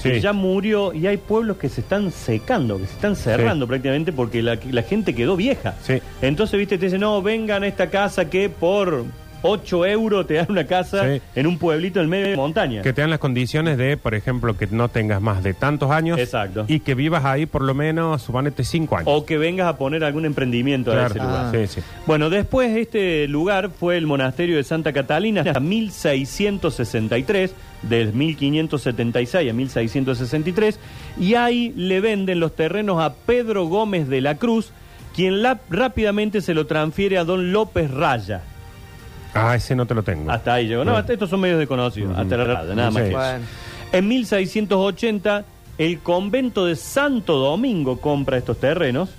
que 0.02 0.20
ya 0.20 0.34
murió, 0.34 0.94
y 0.94 1.08
hay 1.08 1.18
pueblos 1.18 1.58
que 1.58 1.70
se 1.70 1.82
están 1.82 2.12
secando, 2.12 2.78
que 2.78 2.86
se 2.86 2.94
están 2.94 3.16
cerrando 3.16 3.68
prácticamente 3.68 4.12
porque 4.12 4.42
la, 4.42 4.58
la 4.72 4.84
gente 4.84 5.16
quedó 5.16 5.36
vieja. 5.36 5.76
Sí. 5.82 6.02
Entonces, 6.22 6.58
viste, 6.60 6.78
te 6.78 6.86
dicen, 6.86 7.02
no, 7.02 7.22
vengan 7.22 7.64
a 7.64 7.68
esta 7.68 7.90
casa 7.90 8.30
que 8.30 8.50
por 8.50 9.06
8 9.46 9.86
euros 9.86 10.28
te 10.28 10.36
dan 10.36 10.48
una 10.50 10.66
casa 10.66 11.04
Sí. 11.08 11.22
en 11.36 11.48
un 11.48 11.58
pueblito 11.58 12.02
en 12.02 12.10
medio 12.10 12.28
de 12.28 12.36
montaña. 12.36 12.82
Que 12.82 12.94
te 12.94 13.02
dan 13.02 13.10
las 13.10 13.20
condiciones 13.20 13.78
de, 13.78 13.98
por 13.98 14.16
ejemplo, 14.16 14.58
que 14.58 14.68
no 14.68 14.90
tengas 14.90 15.22
más 15.22 15.44
de 15.44 15.54
tantos 15.54 15.92
años. 15.92 16.20
Exacto. 16.20 16.66
Y 16.68 16.80
que 16.82 16.96
vivas 16.96 17.26
ahí 17.26 17.46
por 17.46 17.62
lo 17.62 17.74
menos, 17.74 18.22
suponete, 18.22 18.64
cinco 18.64 18.98
años. 18.98 19.08
O 19.12 19.26
que 19.26 19.38
vengas 19.38 19.68
a 19.68 19.78
poner 19.78 20.04
algún 20.04 20.26
emprendimiento 20.26 20.92
a 20.92 20.96
Claro. 20.96 21.10
ese 21.10 21.20
lugar. 21.20 21.46
Ah. 21.46 21.52
Sí, 21.54 21.68
sí. 21.68 21.82
Bueno, 22.06 22.30
después 22.30 22.76
este 22.76 23.28
lugar 23.28 23.70
fue 23.70 23.98
el 23.98 24.06
monasterio 24.08 24.58
de 24.58 24.64
Santa 24.64 24.94
Catalina 24.94 25.42
hasta 25.42 25.60
1663, 25.60 27.54
del 27.84 28.14
1576 28.14 29.50
a 29.50 29.54
1663, 29.54 30.80
y 31.20 31.36
ahí 31.36 31.74
le 31.76 32.02
venden 32.02 32.40
los 32.40 32.56
terrenos 32.56 33.02
a 33.02 33.14
Pedro 33.14 33.66
Gómez 33.66 34.08
de 34.08 34.22
la 34.22 34.36
Cruz, 34.36 34.72
quien 35.16 35.42
la- 35.42 35.60
rápidamente 35.70 36.42
se 36.42 36.54
lo 36.54 36.66
transfiere 36.68 37.18
a 37.18 37.24
don 37.24 37.52
López 37.52 37.92
Raya. 37.92 38.42
Ah, 39.36 39.56
ese 39.56 39.76
no 39.76 39.86
te 39.86 39.94
lo 39.94 40.02
tengo. 40.02 40.32
Hasta 40.32 40.54
ahí 40.56 40.68
llegó. 40.68 40.84
No, 40.86 40.92
Bueno. 40.92 41.00
hasta 41.00 41.14
estos 41.14 41.30
son 41.30 41.42
medios 41.42 41.60
desconocidos. 41.60 42.12
Ujú. 42.12 42.22
Hasta 42.22 42.38
la 42.38 42.44
Raya, 42.46 42.74
nada 42.76 42.90
más 42.92 43.04
Sí. 43.04 43.10
que 43.10 43.16
eso. 43.16 43.18
Bueno. 43.20 43.46
En 43.92 44.08
1680, 44.08 45.46
el 45.78 46.00
convento 46.00 46.66
de 46.66 46.76
Santo 46.76 47.38
Domingo 47.38 48.00
compra 48.00 48.38
estos 48.38 48.60
terrenos 48.60 49.10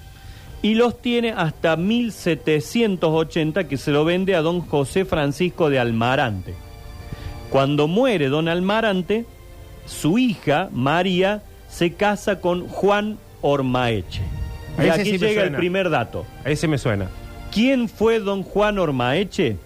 y 0.63 0.75
los 0.75 1.01
tiene 1.03 1.33
hasta 1.33 1.77
1780 1.77 3.69
que 3.69 3.77
se 3.77 3.91
lo 3.91 4.05
vende 4.05 4.35
a 4.35 4.41
don 4.43 4.61
José 4.61 5.05
Francisco 5.05 5.71
de 5.71 5.79
Almarante. 5.79 6.55
Cuando 7.51 7.87
muere 7.87 8.29
don 8.29 8.49
Almarante, 8.49 9.25
su 9.85 10.19
hija, 10.19 10.69
María, 10.73 11.43
se 11.69 11.93
casa 11.93 12.41
con 12.41 12.67
Juan 12.69 13.19
Ormaeche. 13.43 14.23
Y 14.79 14.83
Ese 14.83 14.91
aquí 14.93 15.05
sí 15.05 15.13
me 15.13 15.19
llega 15.29 15.43
el 15.43 15.49
suena. 15.49 15.59
primer 15.59 15.91
dato. 15.91 16.25
Ese 16.45 16.67
me 16.69 16.79
suena. 16.79 17.07
¿Quién 17.53 17.89
fue 17.89 18.19
don 18.19 18.43
Juan 18.43 18.79
Ormaeche? 18.79 19.57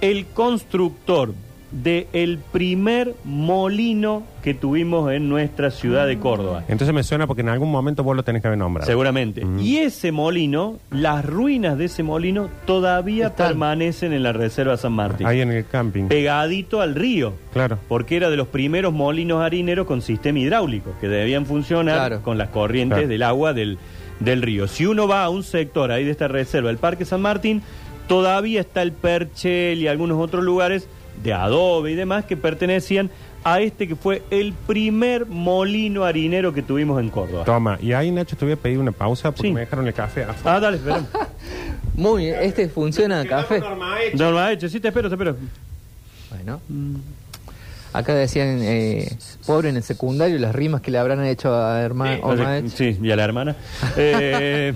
El 0.00 0.26
constructor 0.26 1.32
de 1.72 2.06
el 2.12 2.38
primer 2.38 3.14
molino 3.24 4.22
que 4.42 4.54
tuvimos 4.54 5.12
en 5.12 5.28
nuestra 5.28 5.70
ciudad 5.72 6.06
de 6.06 6.16
Córdoba. 6.18 6.62
Entonces 6.68 6.94
me 6.94 7.02
suena 7.02 7.26
porque 7.26 7.42
en 7.42 7.48
algún 7.48 7.70
momento 7.72 8.04
vos 8.04 8.14
lo 8.14 8.22
tenés 8.22 8.40
que 8.40 8.48
haber 8.48 8.58
nombrado. 8.58 8.86
Seguramente. 8.86 9.44
Mm. 9.44 9.58
Y 9.58 9.78
ese 9.78 10.12
molino, 10.12 10.78
las 10.90 11.24
ruinas 11.24 11.76
de 11.76 11.86
ese 11.86 12.02
molino 12.04 12.48
todavía 12.66 13.26
Están. 13.28 13.48
permanecen 13.48 14.12
en 14.12 14.22
la 14.22 14.32
Reserva 14.32 14.76
San 14.76 14.92
Martín. 14.92 15.26
Ahí 15.26 15.40
en 15.40 15.50
el 15.50 15.66
camping. 15.66 16.04
Pegadito 16.06 16.80
al 16.80 16.94
río. 16.94 17.34
Claro. 17.52 17.78
Porque 17.88 18.16
era 18.16 18.30
de 18.30 18.36
los 18.36 18.46
primeros 18.46 18.92
molinos 18.92 19.42
harineros 19.42 19.86
con 19.86 20.02
sistema 20.02 20.38
hidráulico, 20.38 20.92
que 21.00 21.08
debían 21.08 21.46
funcionar 21.46 21.96
Claro. 21.96 22.22
con 22.22 22.38
las 22.38 22.48
corrientes 22.50 22.96
Claro. 22.98 23.08
del 23.08 23.22
agua 23.24 23.52
del, 23.52 23.76
del 24.20 24.40
río. 24.40 24.68
Si 24.68 24.86
uno 24.86 25.08
va 25.08 25.24
a 25.24 25.30
un 25.30 25.42
sector 25.42 25.90
ahí 25.90 26.04
de 26.04 26.12
esta 26.12 26.28
reserva, 26.28 26.70
el 26.70 26.78
Parque 26.78 27.04
San 27.04 27.20
Martín, 27.20 27.60
todavía 28.08 28.60
está 28.60 28.82
el 28.82 28.92
Perchel 28.92 29.78
y 29.80 29.88
algunos 29.88 30.18
otros 30.22 30.44
lugares 30.44 30.88
de 31.22 31.32
adobe 31.32 31.92
y 31.92 31.94
demás 31.94 32.24
que 32.24 32.36
pertenecían 32.36 33.10
a 33.44 33.60
este 33.60 33.86
que 33.86 33.94
fue 33.96 34.22
el 34.30 34.52
primer 34.52 35.24
molino 35.26 36.04
harinero 36.04 36.52
que 36.52 36.62
tuvimos 36.62 37.00
en 37.00 37.10
Córdoba. 37.10 37.44
Toma. 37.44 37.78
Y 37.80 37.92
ahí, 37.92 38.10
Nacho, 38.10 38.36
te 38.36 38.44
voy 38.44 38.52
a 38.52 38.56
pedir 38.56 38.78
una 38.78 38.90
pausa 38.92 39.30
porque 39.30 39.48
Sí. 39.48 39.54
me 39.54 39.60
dejaron 39.60 39.86
el 39.86 39.94
café 39.94 40.24
afuera. 40.24 40.56
Ah, 40.56 40.60
dale, 40.60 40.76
espera. 40.78 41.04
Muy 41.94 42.24
bien, 42.24 42.36
este 42.42 42.68
funciona 42.68 43.24
café. 43.24 43.60
No, 44.14 44.30
no 44.32 44.38
ha 44.38 44.52
hecho, 44.52 44.68
sí 44.68 44.80
te 44.80 44.88
espero, 44.88 45.08
te 45.08 45.14
espero. 45.14 45.36
Bueno. 46.30 46.60
Acá 47.92 48.14
decían, 48.14 48.58
eh, 48.62 49.16
pobre 49.46 49.70
en 49.70 49.76
el 49.76 49.82
secundario, 49.82 50.38
las 50.38 50.54
rimas 50.54 50.82
que 50.82 50.90
le 50.90 50.98
habrán 50.98 51.24
hecho 51.24 51.54
a 51.54 51.80
hermano 51.80 52.20
Sí, 52.68 52.98
y 53.00 53.10
a 53.10 53.16
la 53.16 53.24
hermana. 53.24 53.56
Eh, 53.96 54.74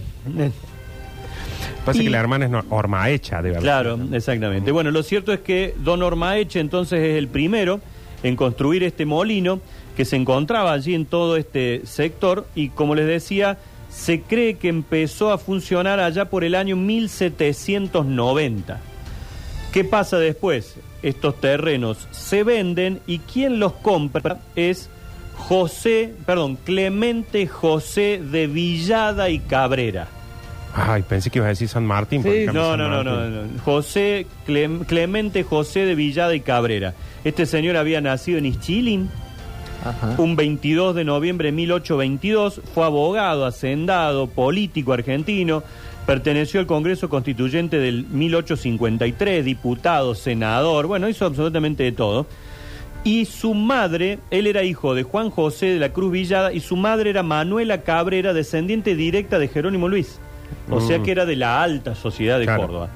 Pasa 1.84 2.00
Y- 2.00 2.04
que 2.04 2.10
la 2.10 2.20
hermana 2.20 2.44
es 2.44 2.50
no- 2.50 2.64
Ormaecha, 2.70 3.42
de 3.42 3.50
verdad. 3.50 3.62
Claro, 3.62 3.98
exactamente. 4.12 4.70
Bueno, 4.70 4.90
lo 4.90 5.02
cierto 5.02 5.32
es 5.32 5.40
que 5.40 5.74
Don 5.78 6.02
Ormaeche 6.02 6.60
entonces 6.60 7.00
es 7.00 7.16
el 7.16 7.28
primero 7.28 7.80
en 8.22 8.36
construir 8.36 8.82
este 8.82 9.06
molino 9.06 9.60
que 9.96 10.04
se 10.04 10.16
encontraba 10.16 10.72
allí 10.72 10.94
en 10.94 11.06
todo 11.06 11.36
este 11.36 11.82
sector 11.84 12.46
y 12.54 12.68
como 12.68 12.94
les 12.94 13.06
decía, 13.06 13.58
se 13.90 14.20
cree 14.20 14.54
que 14.54 14.68
empezó 14.68 15.32
a 15.32 15.38
funcionar 15.38 16.00
allá 16.00 16.26
por 16.26 16.44
el 16.44 16.54
año 16.54 16.76
1790. 16.76 18.78
¿Qué 19.72 19.84
pasa 19.84 20.18
después? 20.18 20.76
Estos 21.02 21.40
terrenos 21.40 22.08
se 22.10 22.44
venden 22.44 23.00
y 23.06 23.20
quien 23.20 23.58
los 23.58 23.72
compra 23.72 24.38
es 24.54 24.90
José, 25.34 26.12
perdón, 26.26 26.58
Clemente 26.62 27.46
José 27.46 28.20
de 28.22 28.46
Villada 28.46 29.30
y 29.30 29.38
Cabrera. 29.38 30.08
Ay, 30.74 31.02
pensé 31.02 31.30
que 31.30 31.38
ibas 31.40 31.46
a 31.46 31.50
decir 31.50 31.68
San 31.68 31.84
Martín. 31.84 32.22
campo 32.22 32.30
No, 32.52 32.70
San 32.70 32.78
no, 32.78 32.88
no, 32.88 33.02
no, 33.04 33.28
no. 33.28 33.62
José 33.64 34.26
Clem- 34.46 34.86
Clemente 34.86 35.42
José 35.42 35.84
de 35.84 35.94
Villada 35.94 36.34
y 36.34 36.40
Cabrera. 36.40 36.94
Este 37.24 37.44
señor 37.46 37.76
había 37.76 38.00
nacido 38.00 38.38
en 38.38 38.46
Ischilín 38.46 39.10
Ajá. 39.84 40.14
un 40.18 40.36
22 40.36 40.94
de 40.94 41.04
noviembre 41.04 41.48
de 41.48 41.52
1822. 41.52 42.60
Fue 42.72 42.84
abogado, 42.84 43.46
hacendado, 43.46 44.28
político 44.28 44.92
argentino. 44.92 45.62
Perteneció 46.06 46.60
al 46.60 46.66
Congreso 46.66 47.08
Constituyente 47.08 47.78
del 47.78 48.06
1853, 48.06 49.44
diputado, 49.44 50.14
senador. 50.14 50.86
Bueno, 50.86 51.08
hizo 51.08 51.26
absolutamente 51.26 51.82
de 51.82 51.92
todo. 51.92 52.26
Y 53.02 53.24
su 53.24 53.54
madre, 53.54 54.18
él 54.30 54.46
era 54.46 54.62
hijo 54.62 54.94
de 54.94 55.02
Juan 55.02 55.30
José 55.30 55.66
de 55.66 55.78
la 55.80 55.92
Cruz 55.92 56.12
Villada 56.12 56.52
y 56.52 56.60
su 56.60 56.76
madre 56.76 57.10
era 57.10 57.22
Manuela 57.22 57.82
Cabrera, 57.82 58.32
descendiente 58.32 58.94
directa 58.94 59.38
de 59.38 59.48
Jerónimo 59.48 59.88
Luis. 59.88 60.20
O 60.70 60.80
sea 60.80 60.98
Mm. 60.98 61.02
que 61.02 61.10
era 61.12 61.26
de 61.26 61.36
la 61.36 61.62
alta 61.62 61.94
sociedad 61.94 62.38
de 62.38 62.44
Claro. 62.44 62.62
Córdoba. 62.62 62.88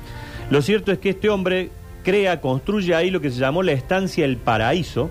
Lo 0.51 0.63
cierto 0.63 0.93
es 0.93 0.99
que 0.99 1.11
este 1.11 1.29
hombre 1.31 1.71
crea, 2.03 2.41
construye 2.41 2.95
ahí 2.95 3.11
lo 3.11 3.21
que 3.21 3.31
se 3.31 3.41
llamó 3.41 3.63
la 3.63 3.73
estancia 3.73 4.25
El 4.25 4.37
Paraíso. 4.37 5.11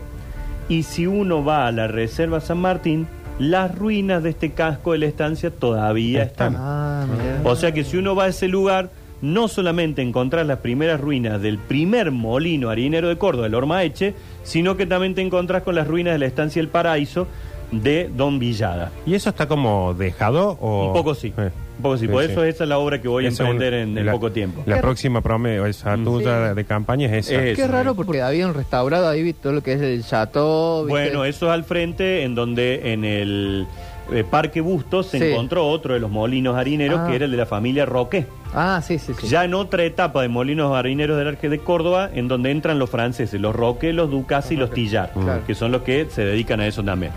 Y 0.69 0.83
si 0.83 1.07
uno 1.07 1.43
va 1.43 1.67
a 1.67 1.71
la 1.71 1.87
Reserva 1.87 2.39
San 2.39 2.59
Martín, 2.59 3.07
las 3.39 3.75
ruinas 3.75 4.21
de 4.23 4.29
este 4.29 4.51
casco 4.51 4.91
de 4.93 4.99
la 4.99 5.07
estancia 5.07 5.49
todavía 5.51 6.23
Están. 6.23 6.55
Ah. 6.57 7.05
O 7.43 7.55
sea 7.55 7.71
que 7.73 7.83
si 7.83 7.97
uno 7.97 8.15
va 8.15 8.25
a 8.25 8.27
ese 8.27 8.47
lugar, 8.47 8.91
no 9.21 9.47
solamente 9.47 10.01
encontrás 10.01 10.45
las 10.45 10.59
primeras 10.59 11.01
ruinas 11.01 11.41
del 11.41 11.57
primer 11.57 12.11
molino 12.11 12.69
harinero 12.69 13.07
de 13.09 13.17
Córdoba, 13.17 13.47
el 13.47 13.55
Ormaeche, 13.55 14.13
sino 14.43 14.77
que 14.77 14.85
también 14.85 15.15
te 15.15 15.21
encontrás 15.21 15.63
con 15.63 15.75
las 15.75 15.87
ruinas 15.87 16.13
de 16.13 16.19
la 16.19 16.25
estancia 16.27 16.59
El 16.59 16.67
Paraíso 16.67 17.25
de 17.71 18.09
Don 18.15 18.37
Villada. 18.37 18.91
¿Y 19.05 19.15
eso 19.15 19.29
está 19.29 19.47
como 19.47 19.93
dejado 19.95 20.57
o...? 20.61 20.87
Un 20.87 20.93
poco 20.93 21.15
sí. 21.15 21.33
Eh. 21.37 21.49
Un 21.77 21.81
poco 21.83 21.97
sí. 21.97 22.07
Por 22.07 22.23
Sí, 22.25 22.31
eso 22.31 22.43
sí. 22.43 22.47
esa 22.49 22.63
es 22.63 22.69
la 22.69 22.77
obra 22.77 23.01
que 23.01 23.07
voy 23.07 23.25
a 23.25 23.29
Esa 23.29 23.43
es 23.43 23.49
emprender 23.49 23.73
en, 23.73 23.97
en 23.97 24.05
la- 24.05 24.11
poco 24.11 24.31
tiempo. 24.31 24.63
La 24.65 24.79
próxima 24.81 25.21
promesa 25.21 25.67
esa 25.67 25.97
Mm. 25.97 26.03
tuya 26.03 26.49
Sí. 26.49 26.55
de 26.55 26.65
campaña 26.65 27.05
es 27.07 27.27
esa. 27.29 27.43
Es- 27.43 27.57
Qué 27.57 27.67
raro 27.67 27.95
porque 27.95 28.21
habían 28.21 28.53
restaurado 28.53 29.07
ahí 29.09 29.33
todo 29.33 29.53
lo 29.53 29.61
que 29.63 29.73
es 29.73 29.81
el 29.81 30.03
chateau. 30.05 30.85
¿viste? 30.85 30.91
Bueno, 30.91 31.25
eso 31.25 31.47
es 31.47 31.51
al 31.51 31.63
frente, 31.63 32.23
en 32.23 32.35
donde 32.35 32.93
en 32.93 33.03
el 33.05 33.65
eh, 34.11 34.25
Parque 34.29 34.59
Bustos 34.59 35.07
se 35.07 35.17
Sí. 35.17 35.25
encontró 35.31 35.65
otro 35.65 35.93
de 35.93 35.99
los 36.01 36.11
molinos 36.11 36.57
harineros, 36.57 36.99
Ah. 37.01 37.07
que 37.09 37.15
era 37.15 37.23
el 37.25 37.31
de 37.31 37.37
la 37.37 37.45
familia 37.45 37.85
Roque. 37.85 38.25
Ah, 38.53 38.81
sí, 38.85 38.99
sí, 38.99 39.13
sí. 39.17 39.27
Ya 39.29 39.45
en 39.45 39.53
otra 39.53 39.85
etapa 39.85 40.21
de 40.21 40.27
molinos 40.27 40.75
harineros 40.75 41.17
del 41.17 41.29
Arque 41.29 41.47
de 41.47 41.59
Córdoba, 41.59 42.09
en 42.13 42.27
donde 42.27 42.51
entran 42.51 42.79
los 42.79 42.89
franceses, 42.89 43.39
los 43.39 43.55
Roque, 43.55 43.93
los 43.93 44.11
Ducas 44.11 44.51
y 44.51 44.57
los 44.57 44.71
Tillar, 44.71 45.13
Claro. 45.13 45.41
que 45.47 45.55
son 45.55 45.71
los 45.71 45.83
que 45.83 46.05
se 46.09 46.23
dedican 46.25 46.59
a 46.59 46.67
eso 46.67 46.83
también. 46.83 47.13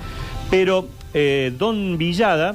Pero 0.49 0.87
eh, 1.13 1.53
Don 1.59 1.99
Villada, 1.99 2.55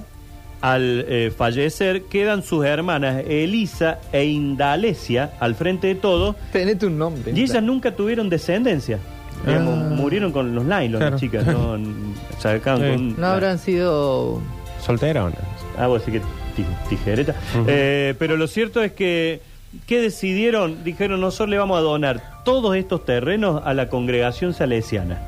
al 0.62 1.06
eh, 1.08 1.32
fallecer, 1.36 2.04
quedan 2.04 2.44
sus 2.44 2.64
hermanas 2.66 3.24
Elisa 3.28 4.00
e 4.12 4.26
Indalecia 4.26 5.32
al 5.40 5.56
frente 5.56 5.88
de 5.88 5.96
todo, 5.96 6.36
Tenete 6.52 6.86
un 6.86 6.98
nombre. 6.98 7.32
y 7.36 7.42
ellas 7.42 7.64
nunca 7.64 7.96
tuvieron 7.96 8.30
descendencia. 8.30 9.00
Digamos, 9.46 9.74
Ah. 9.76 9.90
murieron 9.96 10.32
con 10.32 10.54
los 10.54 10.64
nylon, 10.64 11.00
Claro. 11.00 11.12
las 11.12 11.20
chicas. 11.20 11.48
No, 11.48 11.78
sacaron 12.40 12.82
Sí. 12.82 12.90
con- 12.92 13.20
No 13.20 13.28
habrán 13.28 13.58
sido. 13.60 14.40
Solterona. 14.86 15.36
Ah, 15.78 15.88
vos 15.88 16.04
que 16.04 16.20
ti- 16.20 16.66
tijereta. 16.90 17.34
Eh, 17.68 18.14
pero 18.20 18.38
lo 18.38 18.46
cierto 18.48 18.84
es 18.84 18.92
que, 18.92 19.42
¿qué 19.88 20.00
decidieron? 20.02 20.84
Dijeron, 20.84 21.22
nosotros 21.22 21.50
le 21.50 21.58
vamos 21.58 21.78
a 21.78 21.82
donar 21.82 22.44
todos 22.46 22.76
estos 22.76 23.04
terrenos 23.06 23.62
a 23.66 23.74
la 23.74 23.90
congregación 23.90 24.54
salesiana. 24.54 25.20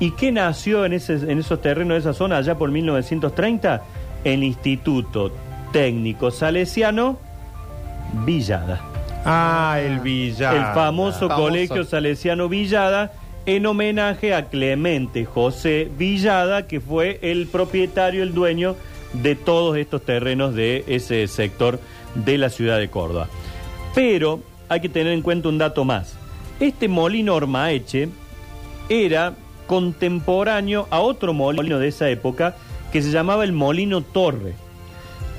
¿Y 0.00 0.12
qué 0.12 0.30
nació 0.32 0.84
en, 0.84 0.92
ese, 0.94 1.14
en 1.14 1.38
esos 1.40 1.60
terrenos 1.60 1.94
de 1.96 1.98
esa 2.00 2.12
zona 2.14 2.38
allá 2.38 2.56
por 2.56 2.70
1930? 2.70 3.82
El 4.24 4.42
Instituto 4.44 5.32
Técnico 5.72 6.30
Salesiano 6.30 7.18
Villada. 8.24 8.80
Ah, 9.24 9.78
el 9.82 10.00
Villada. 10.00 10.56
El 10.56 10.74
famoso, 10.74 11.28
Famoso. 11.28 11.42
colegio 11.42 11.84
salesiano 11.84 12.48
Villada 12.48 13.12
en 13.46 13.66
homenaje 13.66 14.34
a 14.34 14.46
Clemente 14.46 15.24
José 15.24 15.90
Villada, 15.96 16.66
que 16.66 16.80
fue 16.80 17.18
el 17.22 17.46
propietario, 17.46 18.22
el 18.22 18.34
dueño 18.34 18.76
de 19.12 19.34
todos 19.34 19.76
estos 19.76 20.02
terrenos 20.02 20.54
de 20.54 20.84
ese 20.86 21.26
sector 21.28 21.80
de 22.14 22.38
la 22.38 22.50
ciudad 22.50 22.78
de 22.78 22.88
Córdoba. 22.88 23.28
Pero 23.94 24.40
hay 24.68 24.80
que 24.80 24.88
tener 24.88 25.12
en 25.12 25.22
cuenta 25.22 25.48
un 25.48 25.58
dato 25.58 25.84
más. 25.84 26.14
Este 26.60 26.88
molino 26.88 27.34
Ormaeche 27.34 28.08
era 28.88 29.34
contemporáneo 29.66 30.86
a 30.90 31.00
otro 31.00 31.32
molino 31.34 31.78
de 31.78 31.88
esa 31.88 32.08
época 32.08 32.56
que 32.92 33.02
se 33.02 33.10
llamaba 33.10 33.44
el 33.44 33.52
Molino 33.52 34.00
Torre. 34.02 34.54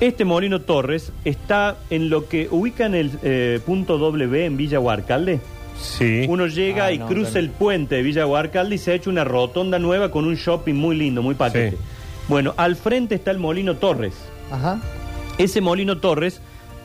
Este 0.00 0.24
Molino 0.24 0.60
Torres 0.62 1.12
está 1.24 1.76
en 1.90 2.08
lo 2.08 2.26
que 2.28 2.48
ubican 2.50 2.94
el 2.94 3.10
eh, 3.22 3.60
punto 3.66 3.98
W 3.98 4.44
en 4.46 4.56
Villa 4.56 4.80
Huarcalde. 4.80 5.40
Sí. 5.78 6.24
Uno 6.28 6.46
llega 6.46 6.86
Ah, 6.86 6.92
y 6.92 6.98
no, 6.98 7.06
cruza 7.06 7.32
no. 7.34 7.38
el 7.40 7.50
puente 7.50 7.96
de 7.96 8.02
Villa 8.02 8.26
Huarcalde 8.26 8.74
y 8.74 8.78
se 8.78 8.92
ha 8.92 8.94
hecho 8.94 9.10
una 9.10 9.24
rotonda 9.24 9.78
nueva 9.78 10.10
con 10.10 10.24
un 10.26 10.36
shopping 10.36 10.74
muy 10.74 10.96
lindo, 10.96 11.22
muy 11.22 11.34
patente. 11.34 11.76
Sí. 11.76 11.82
Bueno, 12.28 12.54
al 12.56 12.76
frente 12.76 13.14
está 13.14 13.30
el 13.30 13.38
Molino 13.38 13.76
Torres. 13.76 14.14
Ajá. 14.50 14.80
Ese 15.38 15.60
Molino 15.60 15.98
Torres 15.98 16.40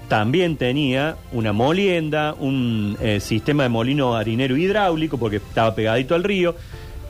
también 0.07 0.55
tenía 0.57 1.15
una 1.33 1.51
molienda, 1.53 2.35
un 2.37 2.97
eh, 3.01 3.19
sistema 3.19 3.63
de 3.63 3.69
molino 3.69 4.15
harinero 4.15 4.55
hidráulico, 4.55 5.17
porque 5.17 5.37
estaba 5.37 5.73
pegadito 5.75 6.15
al 6.15 6.23
río. 6.23 6.55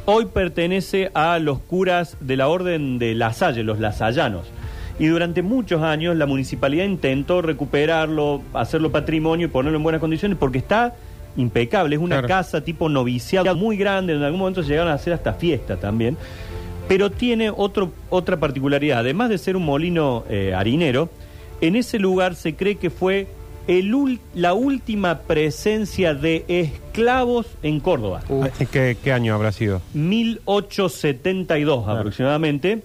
Hoy 0.08 0.26
pertenece 0.26 1.10
a 1.16 1.40
los 1.40 1.60
curas 1.60 2.16
de 2.20 2.38
la 2.38 2.48
orden 2.48 3.00
de 3.00 3.16
La 3.16 3.34
Salle, 3.34 3.64
los 3.64 3.80
lasallanos. 3.80 4.46
Y 5.00 5.08
durante 5.08 5.42
muchos 5.42 5.82
años 5.82 6.16
la 6.16 6.28
municipalidad 6.28 6.86
intentó 6.86 7.42
recuperarlo, 7.42 8.42
hacerlo 8.54 8.92
patrimonio 8.92 9.48
y 9.48 9.50
ponerlo 9.50 9.78
en 9.78 9.84
buenas 9.84 10.00
condiciones, 10.00 10.38
porque 10.38 10.60
está 10.60 10.94
impecable. 11.38 11.96
Es 11.96 12.02
una 12.02 12.18
Claro. 12.18 12.28
casa 12.28 12.62
tipo 12.62 12.88
noviciado 12.88 13.56
muy 13.56 13.78
grande, 13.78 14.14
en 14.14 14.22
algún 14.22 14.40
momento 14.40 14.62
se 14.62 14.70
llegaron 14.70 14.92
a 14.92 14.96
hacer 14.96 15.12
hasta 15.14 15.34
fiesta 15.34 15.78
también. 15.78 16.18
Pero 16.88 17.10
tiene 17.12 17.50
otro, 17.50 17.92
otra 18.12 18.38
particularidad. 18.40 19.00
Además 19.00 19.30
de 19.30 19.40
ser 19.40 19.58
un 19.58 19.66
molino 19.66 20.24
eh, 20.30 20.54
harinero, 20.56 21.10
en 21.62 21.76
ese 21.76 21.98
lugar 21.98 22.36
se 22.36 22.56
cree 22.56 22.76
que 22.76 22.92
fue 22.92 23.28
el 23.68 23.94
ul- 23.94 24.20
la 24.34 24.54
última 24.54 25.20
presencia 25.20 26.14
de 26.14 26.46
esclavos 26.48 27.48
en 27.64 27.80
Córdoba. 27.80 28.22
Ah, 28.30 28.50
¿Qué, 28.72 28.96
qué 29.04 29.12
año 29.12 29.34
habrá 29.34 29.52
sido? 29.52 29.82
1872 29.94 31.88
aproximadamente. 31.88 32.84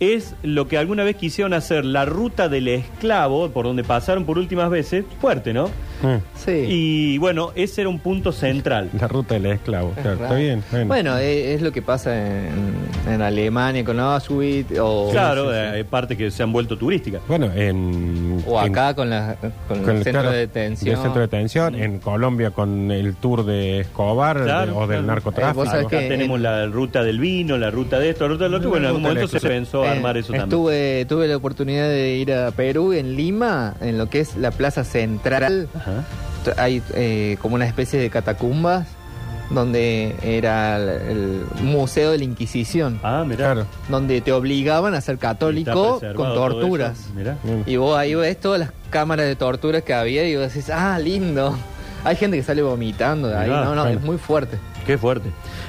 Es 0.00 0.34
lo 0.44 0.68
que 0.68 0.78
alguna 0.78 1.02
vez 1.02 1.16
quisieron 1.16 1.52
hacer 1.54 1.84
la 1.84 2.04
ruta 2.04 2.48
del 2.48 2.68
esclavo, 2.68 3.50
por 3.50 3.64
donde 3.66 3.82
pasaron 3.82 4.24
por 4.24 4.38
últimas 4.38 4.70
veces, 4.70 5.04
fuerte, 5.20 5.52
¿no? 5.52 5.66
Mm. 6.02 6.18
Sí. 6.36 6.52
Y 6.68 7.18
bueno, 7.18 7.50
ese 7.56 7.80
era 7.80 7.90
un 7.90 7.98
punto 7.98 8.30
central. 8.30 8.88
La 9.00 9.08
ruta 9.08 9.34
del 9.34 9.46
esclavo. 9.46 9.92
Es 9.96 10.02
claro, 10.02 10.22
está 10.22 10.34
bien. 10.36 10.62
Bueno. 10.70 10.86
Bueno, 10.86 11.18
eh, 11.18 11.54
es, 11.54 11.62
lo 11.62 11.72
que 11.72 11.82
pasa 11.82 12.16
en, 12.16 12.52
en 13.12 13.20
Alemania 13.20 13.84
con 13.84 13.98
Auschwitz 13.98 14.78
o, 14.80 15.08
claro, 15.10 15.52
eh, 15.52 15.70
hay 15.70 15.82
partes 15.82 16.16
que 16.16 16.30
se 16.30 16.44
han 16.44 16.52
vuelto 16.52 16.78
turísticas. 16.78 17.20
Bueno, 17.26 17.50
en. 17.52 18.44
o 18.46 18.64
en- 18.64 18.70
acá 18.70 18.94
con, 18.94 19.10
la, 19.10 19.34
con, 19.66 19.80
con 19.80 19.90
el 19.90 19.96
el- 19.96 20.04
centro 20.04 20.22
claro, 20.22 20.30
de 20.30 20.38
detención. 20.38 20.94
del 20.94 21.02
centro 21.02 21.20
de 21.20 21.26
detención, 21.26 21.74
en 21.74 21.98
Colombia 21.98 22.52
con 22.52 22.92
el 22.92 23.16
tour 23.16 23.44
de 23.44 23.80
Escobar 23.80 24.40
Claro, 24.44 24.66
de- 24.72 24.78
o 24.78 24.80
del 24.82 24.88
claro. 24.98 25.02
narcotráfico. 25.06 25.64
Eh, 25.64 25.68
Acá 25.68 25.88
que 25.88 26.08
tenemos 26.08 26.36
en- 26.36 26.42
la 26.44 26.66
ruta 26.66 27.02
del 27.02 27.18
vino, 27.18 27.58
la 27.58 27.72
ruta 27.72 27.98
de 27.98 28.10
esto, 28.10 28.24
la 28.28 28.28
ruta 28.34 28.44
del 28.44 28.54
otro. 28.54 28.70
Bueno, 28.70 28.84
en 28.84 28.88
algún 28.90 29.02
momento 29.02 29.26
se 29.26 29.40
pensó 29.40 29.87
Eh, 29.88 29.96
armar 29.96 30.16
eso 30.16 30.28
también. 30.28 30.44
estuve, 30.48 31.04
tuve 31.08 31.28
la 31.28 31.36
oportunidad 31.36 31.88
de 31.88 32.14
ir 32.16 32.32
a 32.32 32.50
Perú, 32.52 32.92
en 32.92 33.16
Lima, 33.16 33.74
en 33.80 33.98
lo 33.98 34.08
que 34.08 34.20
es 34.20 34.36
la 34.36 34.50
plaza 34.50 34.84
central. 34.84 35.68
Ajá. 35.74 36.04
Hay 36.56 36.82
eh, 36.94 37.36
como 37.42 37.56
una 37.56 37.66
especie 37.66 37.98
de 38.00 38.08
catacumbas 38.10 38.86
donde 39.50 40.14
era 40.22 40.76
el, 40.76 40.88
el 41.10 41.42
museo 41.62 42.10
de 42.12 42.18
la 42.18 42.24
Inquisición, 42.24 43.00
Ah, 43.02 43.24
mirá. 43.26 43.52
Claro. 43.52 43.66
donde 43.88 44.20
te 44.20 44.30
obligaban 44.32 44.94
a 44.94 45.00
ser 45.00 45.16
católico 45.18 46.00
con 46.14 46.34
torturas. 46.34 47.08
Mirá. 47.16 47.36
Y 47.66 47.76
vos 47.76 47.96
ahí 47.98 48.14
ves 48.14 48.38
todas 48.38 48.60
las 48.60 48.70
cámaras 48.90 49.26
de 49.26 49.36
torturas 49.36 49.82
que 49.82 49.94
había 49.94 50.28
y 50.28 50.36
vos 50.36 50.52
decís, 50.52 50.70
ah, 50.70 50.98
lindo. 50.98 51.56
Hay 52.04 52.14
gente 52.16 52.36
que 52.36 52.42
sale 52.42 52.62
vomitando 52.62 53.28
de 53.28 53.36
ahí. 53.36 53.48
Mirá, 53.48 53.64
no, 53.64 53.74
no, 53.74 53.82
bueno. 53.82 53.98
es 53.98 54.04
muy 54.04 54.18
fuerte. 54.18 54.56
Qué 54.88 54.96
fuerte. 54.96 55.28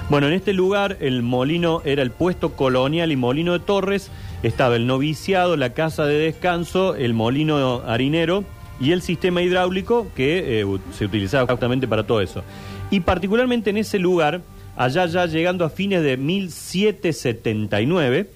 Bueno, 0.10 0.28
en 0.28 0.34
este 0.34 0.54
lugar 0.54 0.96
el 1.02 1.22
molino 1.24 1.82
era 1.84 2.02
el 2.02 2.12
puesto 2.12 2.54
colonial 2.54 3.12
y 3.12 3.18
molino 3.18 3.52
de 3.52 3.60
Torres. 3.60 4.10
Estaba 4.44 4.78
el 4.78 4.88
noviciado, 4.88 5.58
la 5.58 5.74
casa 5.74 6.06
de 6.06 6.18
descanso, 6.18 6.96
el 6.96 7.14
molino 7.14 7.82
harinero 7.86 8.46
y 8.80 8.94
el 8.94 9.02
sistema 9.02 9.42
hidráulico 9.42 10.08
que 10.16 10.62
eh, 10.62 10.66
se 10.94 11.04
utilizaba 11.04 11.52
justamente 11.52 11.86
para 11.86 12.08
todo 12.08 12.22
eso. 12.22 12.44
Y 12.92 13.02
particularmente 13.02 13.72
en 13.72 13.78
ese 13.78 14.00
lugar, 14.00 14.40
allá 14.78 15.06
ya 15.08 15.26
llegando 15.26 15.66
a 15.66 15.70
fines 15.70 16.02
de 16.02 16.16
1779, 16.16 18.30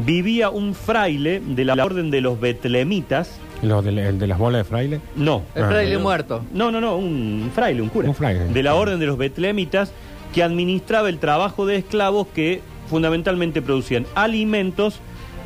vivía 0.00 0.50
un 0.50 0.74
fraile 0.74 1.40
de 1.46 1.64
la 1.64 1.74
orden 1.74 2.10
de 2.10 2.20
los 2.22 2.40
betlemitas. 2.40 3.38
Lo 3.62 3.82
del- 3.82 4.00
el 4.00 4.18
de 4.18 4.26
las 4.26 4.36
bolas 4.38 4.62
de 4.62 4.64
fraile. 4.64 5.00
No, 5.14 5.42
El 5.54 5.62
Ah. 5.62 5.68
fraile 5.68 5.94
no. 5.94 6.00
muerto. 6.00 6.44
No, 6.52 6.72
no, 6.72 6.80
no, 6.80 6.96
un 6.96 7.52
fraile, 7.54 7.80
un 7.80 7.88
cura. 7.88 8.08
Un 8.08 8.16
fraile. 8.16 8.46
De 8.48 8.62
la 8.64 8.74
orden 8.74 8.98
de 8.98 9.06
los 9.06 9.16
betlemitas 9.16 9.92
que 10.34 10.42
administraba 10.42 11.08
el 11.08 11.18
trabajo 11.18 11.64
de 11.66 11.76
esclavos 11.76 12.26
que 12.34 12.60
fundamentalmente 12.90 13.62
producían 13.62 14.06
alimentos 14.14 15.00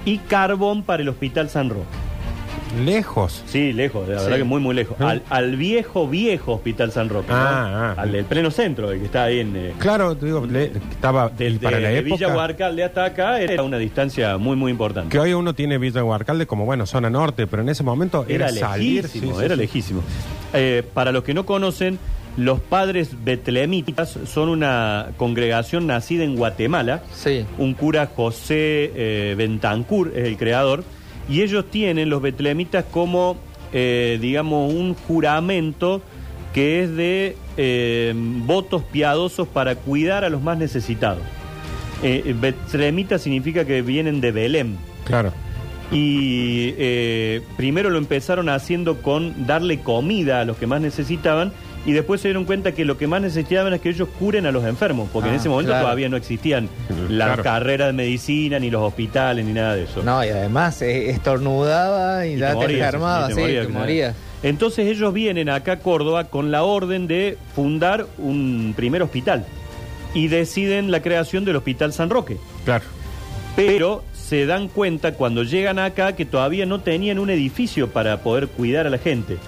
y 0.04 0.18
carbón 0.18 0.82
para 0.82 1.02
el 1.02 1.08
Hospital 1.08 1.48
San 1.50 1.68
Roque. 1.70 1.84
Lejos. 2.84 3.42
Sí, 3.46 3.72
lejos, 3.72 4.06
la 4.06 4.16
verdad 4.16 4.28
Sí. 4.32 4.36
que 4.38 4.44
muy, 4.44 4.60
muy 4.60 4.74
lejos. 4.74 5.00
Al, 5.00 5.22
al 5.30 5.56
viejo, 5.56 6.06
viejo 6.06 6.52
Hospital 6.54 6.92
San 6.92 7.08
Roque. 7.08 7.28
¿no? 7.30 7.36
Ah, 7.36 7.94
ah. 7.96 8.02
Al 8.02 8.12
del 8.12 8.26
pleno 8.26 8.50
centro, 8.50 8.90
el 8.92 8.98
que 9.00 9.06
está 9.06 9.24
ahí 9.24 9.40
en... 9.40 9.56
eh, 9.56 9.72
Claro, 9.78 10.14
te 10.16 10.26
digo, 10.26 10.44
le- 10.44 10.72
estaba 10.90 11.30
del, 11.30 11.58
para 11.60 11.76
de, 11.78 11.82
la 11.82 11.88
de 11.88 11.98
época. 11.98 12.14
Villa 12.16 12.36
Huarcalde 12.36 12.84
hasta 12.84 13.04
acá 13.06 13.40
era 13.40 13.62
una 13.62 13.78
distancia 13.78 14.36
muy, 14.36 14.54
muy 14.54 14.70
importante. 14.70 15.08
Que 15.10 15.18
hoy 15.18 15.32
uno 15.32 15.54
tiene 15.54 15.78
Villa 15.78 16.04
Huarcalde 16.04 16.46
como, 16.46 16.66
bueno, 16.66 16.84
zona 16.84 17.08
norte, 17.08 17.46
pero 17.46 17.62
en 17.62 17.70
ese 17.70 17.82
momento 17.82 18.26
era, 18.28 18.48
Era 18.50 18.76
lejísimo, 18.76 19.38
sí, 19.38 19.44
era 19.44 19.54
sí. 19.54 19.60
lejísimo. 19.60 20.02
Eh, 20.52 20.82
para 20.92 21.10
los 21.10 21.24
que 21.24 21.32
no 21.32 21.46
conocen, 21.46 21.98
los 22.38 22.60
padres 22.60 23.24
betlemitas 23.24 24.16
son 24.26 24.48
una 24.48 25.08
congregación 25.16 25.88
nacida 25.88 26.22
en 26.22 26.36
Guatemala. 26.36 27.02
Sí. 27.12 27.44
Un 27.58 27.74
cura 27.74 28.06
José 28.14 28.92
eh, 28.94 29.34
Bentancur 29.36 30.12
es 30.14 30.24
el 30.24 30.36
creador. 30.36 30.84
Y 31.28 31.42
ellos 31.42 31.66
tienen, 31.68 32.08
los 32.08 32.22
betlemitas, 32.22 32.84
como, 32.90 33.36
eh, 33.72 34.18
digamos, 34.20 34.72
un 34.72 34.94
juramento 34.94 36.00
que 36.54 36.84
es 36.84 36.94
de 36.94 37.36
eh, 37.56 38.14
votos 38.16 38.82
piadosos 38.84 39.48
para 39.48 39.74
cuidar 39.74 40.24
a 40.24 40.30
los 40.30 40.40
más 40.40 40.56
necesitados. 40.56 41.22
Eh, 42.04 42.36
betlemita 42.40 43.18
significa 43.18 43.64
que 43.64 43.82
vienen 43.82 44.20
de 44.20 44.30
Belén. 44.30 44.78
Claro. 45.04 45.32
Y 45.90 46.74
eh, 46.78 47.42
primero 47.56 47.90
lo 47.90 47.98
empezaron 47.98 48.48
haciendo 48.48 49.02
con 49.02 49.46
darle 49.46 49.80
comida 49.80 50.40
a 50.40 50.44
los 50.44 50.56
que 50.56 50.66
más 50.66 50.80
necesitaban 50.80 51.52
y 51.88 51.92
después 51.92 52.20
se 52.20 52.28
dieron 52.28 52.44
cuenta 52.44 52.72
que 52.72 52.84
lo 52.84 52.98
que 52.98 53.06
más 53.06 53.22
necesitaban 53.22 53.72
es 53.72 53.80
que 53.80 53.88
ellos 53.88 54.08
curen 54.18 54.44
a 54.44 54.52
los 54.52 54.62
enfermos, 54.66 55.08
porque 55.10 55.28
en 55.30 55.34
Ah, 55.36 55.38
ese 55.38 55.48
momento 55.48 55.70
claro. 55.70 55.84
todavía 55.86 56.10
no 56.10 56.18
existían 56.18 56.68
la 57.08 57.24
Claro. 57.26 57.42
carrera 57.42 57.86
de 57.86 57.94
medicina, 57.94 58.58
ni 58.58 58.68
los 58.70 58.82
hospitales, 58.82 59.42
ni 59.46 59.54
nada 59.54 59.74
de 59.74 59.84
eso. 59.84 60.02
No, 60.02 60.22
y 60.22 60.28
además 60.28 60.82
eh, 60.82 61.08
estornudaba 61.08 62.26
y, 62.26 62.34
Y 62.34 62.36
ya 62.36 62.50
te 62.50 62.54
morías, 62.56 62.86
enfermaba, 62.88 63.30
y 63.30 63.34
sí, 63.34 63.40
morías, 63.40 63.66
te 63.66 63.72
morías. 63.72 64.16
Entonces 64.42 64.86
ellos 64.86 65.14
vienen 65.14 65.48
acá 65.48 65.72
a 65.72 65.78
Córdoba 65.78 66.24
con 66.24 66.50
la 66.50 66.62
orden 66.62 67.06
de 67.06 67.38
fundar 67.54 68.06
un 68.18 68.74
primer 68.76 69.02
hospital 69.02 69.46
y 70.12 70.28
deciden 70.28 70.90
la 70.90 71.00
creación 71.00 71.46
del 71.46 71.56
Hospital 71.56 71.94
San 71.94 72.10
Roque. 72.10 72.36
Claro. 72.66 72.84
Pero 73.56 74.04
se 74.12 74.44
dan 74.46 74.68
cuenta 74.68 75.14
cuando 75.14 75.42
llegan 75.42 75.78
acá 75.78 76.14
que 76.14 76.24
todavía 76.26 76.66
no 76.66 76.80
tenían 76.80 77.18
un 77.18 77.30
edificio 77.30 77.88
para 77.88 78.18
poder 78.20 78.46
cuidar 78.48 78.86
a 78.86 78.90
la 78.90 78.98
gente. 78.98 79.38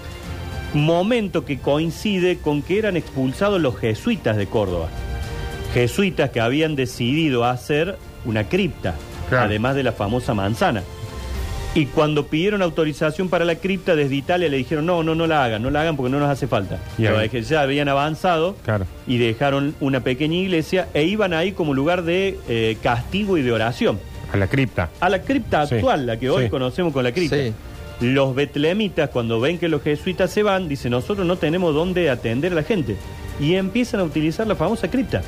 Momento 0.73 1.43
que 1.45 1.59
coincide 1.59 2.37
con 2.37 2.61
que 2.61 2.79
eran 2.79 2.95
expulsados 2.95 3.59
los 3.61 3.77
jesuitas 3.77 4.37
de 4.37 4.47
Córdoba. 4.47 4.87
Jesuitas 5.73 6.29
que 6.29 6.39
habían 6.39 6.75
decidido 6.75 7.45
hacer 7.45 7.97
una 8.25 8.45
cripta, 8.47 8.95
Claro. 9.29 9.45
además 9.45 9.75
de 9.75 9.83
la 9.83 9.91
famosa 9.91 10.33
manzana. 10.33 10.83
Y 11.73 11.85
cuando 11.85 12.27
pidieron 12.27 12.61
autorización 12.61 13.29
para 13.29 13.45
la 13.45 13.55
cripta 13.55 13.95
desde 13.95 14.15
Italia 14.15 14.49
le 14.49 14.57
dijeron, 14.57 14.85
no, 14.85 15.03
no, 15.03 15.15
no 15.15 15.25
la 15.25 15.43
hagan, 15.45 15.61
no 15.63 15.69
la 15.69 15.81
hagan 15.81 15.95
porque 15.95 16.11
no 16.11 16.19
nos 16.19 16.29
hace 16.29 16.45
falta. 16.47 16.79
Y 16.97 17.29
que 17.29 17.41
ya 17.43 17.61
habían 17.61 17.87
avanzado 17.87 18.55
Claro. 18.65 18.85
y 19.07 19.17
dejaron 19.17 19.73
una 19.79 20.01
pequeña 20.01 20.35
iglesia 20.35 20.89
e 20.93 21.03
iban 21.05 21.33
ahí 21.33 21.53
como 21.53 21.73
lugar 21.73 22.03
de 22.03 22.37
eh, 22.49 22.77
castigo 22.83 23.37
y 23.37 23.41
de 23.41 23.53
oración. 23.53 23.99
A 24.33 24.37
la 24.37 24.47
cripta. 24.47 24.89
A 24.99 25.09
la 25.09 25.21
cripta 25.21 25.65
Sí, 25.65 25.75
actual, 25.75 26.05
la 26.05 26.17
que 26.17 26.29
hoy 26.29 26.45
sí. 26.45 26.49
conocemos 26.49 26.91
con 26.91 27.03
la 27.05 27.13
cripta. 27.13 27.37
Sí. 27.37 27.53
Los 28.01 28.33
betlemitas, 28.35 29.09
cuando 29.11 29.39
ven 29.39 29.57
que 29.59 29.69
los 29.69 29.81
jesuitas 29.83 30.31
se 30.31 30.41
van, 30.43 30.67
dicen, 30.67 30.91
nosotros 30.91 31.25
no 31.27 31.35
tenemos 31.37 31.73
dónde 31.75 32.09
atender 32.09 32.51
a 32.51 32.55
la 32.55 32.63
gente. 32.63 32.97
Y 33.39 33.55
empiezan 33.55 33.99
a 33.99 34.03
utilizar 34.03 34.47
la 34.47 34.55
famosa 34.55 34.89
cripta. 34.89 35.21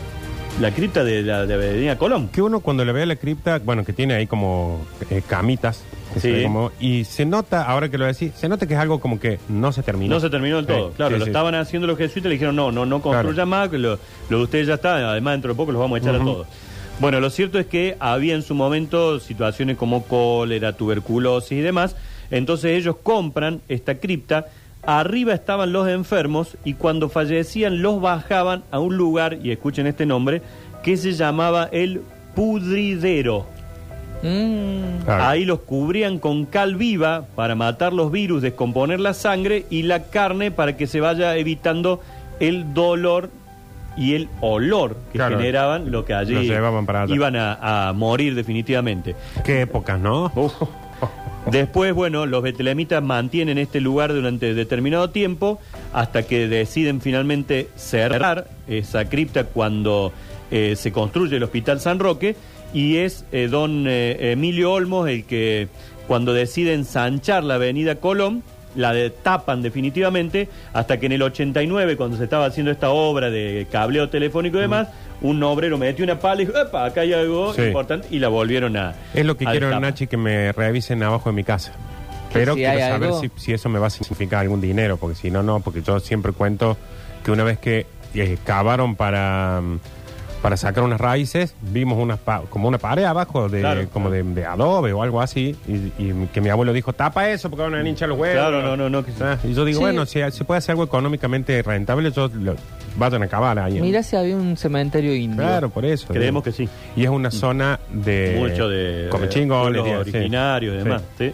La 0.60 0.72
cripta 0.72 1.04
de 1.04 1.22
la 1.24 1.46
de 1.46 1.54
Avenida 1.56 1.98
Colón. 1.98 2.30
Que 2.30 2.42
uno 2.42 2.60
cuando 2.60 2.86
le 2.86 2.92
ve 2.92 3.04
a 3.04 3.06
la 3.08 3.16
cripta, 3.16 3.60
bueno, 3.60 3.84
que 3.84 3.94
tiene 3.94 4.14
ahí 4.16 4.28
como 4.28 4.86
eh, 5.10 5.22
camitas. 5.28 5.84
que 6.14 6.20
se 6.20 6.28
Sí. 6.30 6.34
ve 6.36 6.44
como- 6.44 6.72
y 6.80 7.06
se 7.06 7.26
nota, 7.26 7.64
ahora 7.64 7.90
que 7.90 7.98
lo 7.98 8.06
decís, 8.06 8.34
se 8.36 8.48
nota 8.48 8.68
que 8.68 8.76
es 8.76 8.80
algo 8.80 9.00
como 9.00 9.20
que 9.20 9.40
no 9.50 9.72
se 9.72 9.82
terminó. 9.82 10.14
No 10.14 10.20
se 10.20 10.30
terminó 10.30 10.58
del 10.58 10.68
todo. 10.68 10.90
Sí, 10.90 10.94
claro, 10.98 11.16
sí, 11.16 11.20
lo 11.22 11.26
estaban 11.26 11.56
haciendo 11.56 11.88
los 11.88 11.98
jesuitas 11.98 12.30
le 12.30 12.36
dijeron, 12.36 12.56
no, 12.56 12.72
no, 12.72 12.86
no 12.86 13.02
construyan 13.02 13.50
más, 13.50 13.70
que 13.70 13.80
lo, 13.80 13.98
lo 14.30 14.38
de 14.38 14.44
ustedes 14.44 14.68
ya 14.68 14.76
está, 14.76 15.10
además 15.10 15.34
dentro 15.34 15.54
de 15.54 15.58
poco 15.58 15.72
los 15.72 15.80
vamos 15.82 15.96
a 15.96 16.00
echar 16.04 16.14
a 16.14 16.20
todos. 16.20 16.46
Bueno, 17.00 17.20
lo 17.20 17.32
cierto 17.32 17.58
es 17.58 17.66
que 17.66 17.98
había 18.00 18.36
en 18.36 18.44
su 18.44 18.54
momento 18.54 19.20
situaciones 19.20 19.76
como 19.76 20.04
cólera, 20.04 20.74
tuberculosis 20.74 21.52
y 21.54 21.62
demás, 21.62 21.96
entonces 22.32 22.72
ellos 22.78 22.96
compran 23.04 23.62
esta 23.70 23.96
cripta, 23.96 24.48
arriba 24.86 25.34
estaban 25.34 25.72
los 25.74 25.88
enfermos 25.88 26.58
y 26.66 26.74
cuando 26.74 27.10
fallecían 27.10 27.82
los 27.82 28.02
bajaban 28.02 28.64
a 28.72 28.80
un 28.80 28.98
lugar, 28.98 29.38
y 29.44 29.52
escuchen 29.52 29.88
este 29.88 30.06
nombre, 30.06 30.42
que 30.84 30.98
se 30.98 31.14
llamaba 31.14 31.70
el 31.72 32.02
pudridero. 32.36 33.46
Mm, 34.22 35.04
Claro. 35.06 35.24
Ahí 35.26 35.44
los 35.44 35.60
cubrían 35.60 36.18
con 36.18 36.46
cal 36.46 36.76
viva 36.76 37.26
para 37.36 37.56
matar 37.56 37.92
los 37.92 38.10
virus, 38.12 38.42
descomponer 38.42 39.00
la 39.02 39.14
sangre 39.14 39.66
y 39.70 39.84
la 39.84 40.04
carne 40.04 40.50
para 40.50 40.78
que 40.78 40.88
se 40.88 41.02
vaya 41.02 41.36
evitando 41.36 42.00
el 42.40 42.74
dolor 42.74 43.30
y 43.98 44.16
el 44.16 44.30
olor 44.42 44.96
que 45.12 45.18
Claro. 45.20 45.38
generaban 45.38 45.92
lo 45.92 46.04
que 46.06 46.14
allí 46.14 46.36
llevaban 46.36 46.86
para 46.86 47.06
iban 47.08 47.36
a, 47.36 47.90
a 47.90 47.94
morir 47.94 48.34
definitivamente. 48.34 49.14
Qué 49.44 49.62
épocas, 49.62 50.00
¿no? 50.00 50.32
Después, 51.52 51.94
bueno, 51.94 52.26
los 52.26 52.42
betlemitas 52.42 53.04
mantienen 53.04 53.58
este 53.58 53.82
lugar 53.82 54.14
durante 54.14 54.54
determinado 54.54 55.10
tiempo 55.10 55.60
hasta 55.92 56.24
que 56.24 56.48
deciden 56.48 57.02
finalmente 57.02 57.70
cerrar 57.76 58.48
esa 58.68 59.10
cripta 59.10 59.44
cuando 59.44 60.14
eh, 60.52 60.76
se 60.78 60.92
construye 60.92 61.36
el 61.36 61.44
Hospital 61.44 61.82
San 61.82 62.00
Roque 62.00 62.36
y 62.74 62.98
es 62.98 63.26
eh, 63.32 63.50
don 63.52 63.86
eh, 63.88 64.32
Emilio 64.32 64.72
Olmos 64.72 65.10
el 65.10 65.26
que 65.26 65.68
cuando 66.08 66.34
decide 66.34 66.74
ensanchar 66.74 67.44
la 67.44 67.56
avenida 67.56 67.96
Colón 67.96 68.42
la 68.76 68.94
tapan 69.22 69.62
definitivamente 69.62 70.50
hasta 70.74 71.00
que 71.00 71.06
en 71.06 71.12
el 71.12 71.22
89 71.22 71.98
cuando 71.98 72.18
se 72.18 72.24
estaba 72.24 72.46
haciendo 72.46 72.72
esta 72.72 72.90
obra 72.90 73.30
de 73.30 73.68
cableo 73.72 74.10
telefónico 74.10 74.58
y 74.58 74.62
demás 74.62 74.88
un 75.24 75.42
obrero 75.44 75.78
metió 75.78 76.04
una 76.06 76.20
pala 76.20 76.42
y 76.44 76.46
dijo 76.46 76.58
"Epa, 76.60 76.86
acá 76.86 77.02
hay 77.02 77.14
algo 77.14 77.54
Sí. 77.54 77.64
importante 77.64 78.08
y 78.12 78.20
la 78.20 78.28
volvieron 78.28 78.78
a 78.78 78.94
Es 79.14 79.26
lo 79.26 79.36
que 79.36 79.46
quiero. 79.46 79.80
Nachi, 79.80 80.06
que 80.08 80.18
me 80.18 80.52
revisen 80.52 81.02
abajo 81.02 81.30
de 81.30 81.36
mi 81.36 81.44
casa. 81.44 81.72
Pero 82.32 82.54
si 82.54 82.60
quiero 82.60 82.74
hay 82.74 82.80
saber 82.92 83.04
algo- 83.10 83.22
si, 83.22 83.32
si 83.38 83.54
eso 83.54 83.70
me 83.70 83.80
va 83.80 83.88
a 83.88 83.90
significar 83.90 84.42
algún 84.42 84.60
dinero, 84.62 84.98
porque 84.98 85.16
si 85.16 85.32
no, 85.32 85.42
no, 85.44 85.60
porque 85.60 85.82
yo 85.82 86.00
siempre 86.00 86.32
cuento 86.34 86.78
que 87.24 87.32
una 87.32 87.44
vez 87.44 87.58
que 87.60 87.86
eh, 88.16 88.38
cavaron 88.46 88.96
para, 88.96 89.60
mm, 89.62 89.80
para 90.44 90.58
sacar 90.58 90.84
unas 90.84 91.00
raíces, 91.00 91.56
vimos 91.62 91.98
una 91.98 92.18
pa- 92.18 92.42
como 92.50 92.68
una 92.68 92.78
pared 92.78 93.06
abajo 93.06 93.48
de 93.48 93.62
Claro. 93.62 93.88
como 93.94 94.10
de, 94.12 94.22
de 94.24 94.46
adobe 94.46 94.92
o 94.94 95.02
algo 95.02 95.22
así, 95.22 95.56
y, 95.68 96.04
y 96.04 96.28
que 96.34 96.42
mi 96.42 96.50
abuelo 96.50 96.74
dijo, 96.74 96.92
tapa 96.94 97.30
eso 97.30 97.50
porque 97.50 97.64
van 97.64 97.74
a 97.74 97.90
hinchar 97.90 98.10
los 98.10 98.20
huevos. 98.20 98.36
Claro, 98.38 98.62
no, 98.62 98.76
no, 98.76 98.90
no, 98.90 99.06
que- 99.06 99.14
Ah, 99.22 99.38
y 99.44 99.54
yo 99.54 99.64
digo, 99.64 99.78
Sí. 99.80 99.84
bueno, 99.86 100.06
si 100.06 100.20
se 100.32 100.44
puede 100.44 100.58
hacer 100.58 100.74
algo 100.74 100.84
económicamente 100.84 101.62
rentable, 101.64 102.12
yo 102.12 102.28
lo, 102.28 102.56
vayan 102.98 103.24
a 103.24 103.26
acabar 103.26 103.58
ahí. 103.58 103.80
Mira 103.80 104.04
si 104.04 104.18
había 104.18 104.36
un 104.36 104.58
cementerio 104.58 105.16
indio. 105.16 105.38
Claro, 105.38 105.70
por 105.70 105.86
eso. 105.86 106.08
Creemos 106.10 106.44
que 106.44 106.52
sí. 106.52 106.68
Y 106.98 107.06
es 107.06 107.10
una 107.10 107.32
zona 107.32 107.80
de... 107.90 108.36
Mucho 108.38 108.68
de 108.68 109.06
eh, 109.06 109.10
pueblos 109.10 110.04
sí. 110.04 110.12
originarios 110.12 110.76
y 110.76 110.78
demás. 110.78 111.02
Sí. 111.18 111.32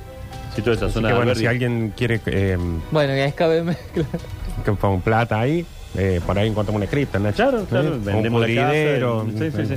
Sí, 0.55 0.61
toda 0.61 0.75
esa 0.75 0.85
Así 0.85 0.93
zona 0.93 1.07
que 1.09 1.13
de 1.13 1.17
bueno, 1.17 1.31
Alberdi. 1.31 1.39
si 1.41 1.47
alguien 1.47 1.93
quiere 1.97 2.21
eh, 2.27 2.57
Bueno, 2.91 3.13
y 3.17 3.21
que 4.63 4.71
ponga 4.73 5.03
plata 5.03 5.39
ahí, 5.39 5.65
eh, 5.97 6.21
por 6.25 6.37
ahí 6.37 6.47
encontramos 6.49 6.81
una 6.81 6.89
cripta, 6.89 7.19
Nacho. 7.19 7.35
Claro, 7.37 7.65
claro, 7.65 7.87
¿Eh? 7.95 7.99
vendemos 8.03 8.41
un 8.43 8.55
la 8.55 8.61
casa. 8.61 8.67
pudridero, 8.71 9.27
y- 9.27 9.37
sí, 9.39 9.51
sí, 9.55 9.65
sí. 9.65 9.73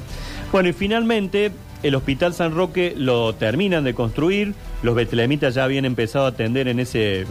Bueno, 0.50 0.68
y 0.68 0.72
finalmente 0.72 1.50
el 1.82 1.94
Hospital 1.94 2.34
San 2.34 2.54
Roque 2.54 2.94
lo 2.96 3.34
terminan 3.34 3.84
de 3.84 3.94
construir. 3.94 4.54
Los 4.82 4.94
betlemitas 4.94 5.54
ya 5.54 5.64
habían 5.64 5.84
empezado 5.84 6.26
a 6.26 6.28
atender 6.28 6.68
en 6.68 6.78
ese 6.80 7.22
eh, 7.22 7.26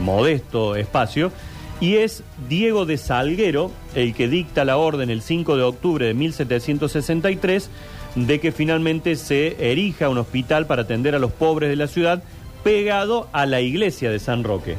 modesto 0.00 0.76
espacio. 0.76 1.30
Y 1.80 1.96
es 1.96 2.22
Diego 2.48 2.86
de 2.86 2.96
Salguero 2.98 3.70
el 3.94 4.14
que 4.14 4.28
dicta 4.28 4.64
la 4.64 4.76
orden 4.76 5.10
el 5.10 5.22
5 5.22 5.56
de 5.56 5.62
octubre 5.64 6.06
de 6.06 6.14
1763 6.14 7.68
de 8.14 8.38
que 8.40 8.52
finalmente 8.52 9.16
se 9.16 9.56
erija 9.70 10.08
un 10.08 10.18
hospital 10.18 10.66
para 10.66 10.82
atender 10.82 11.14
a 11.14 11.18
los 11.18 11.32
pobres 11.32 11.68
de 11.68 11.76
la 11.76 11.88
ciudad 11.88 12.22
pegado 12.62 13.28
a 13.32 13.44
la 13.44 13.60
iglesia 13.60 14.10
de 14.10 14.18
San 14.20 14.44
Roque. 14.44 14.76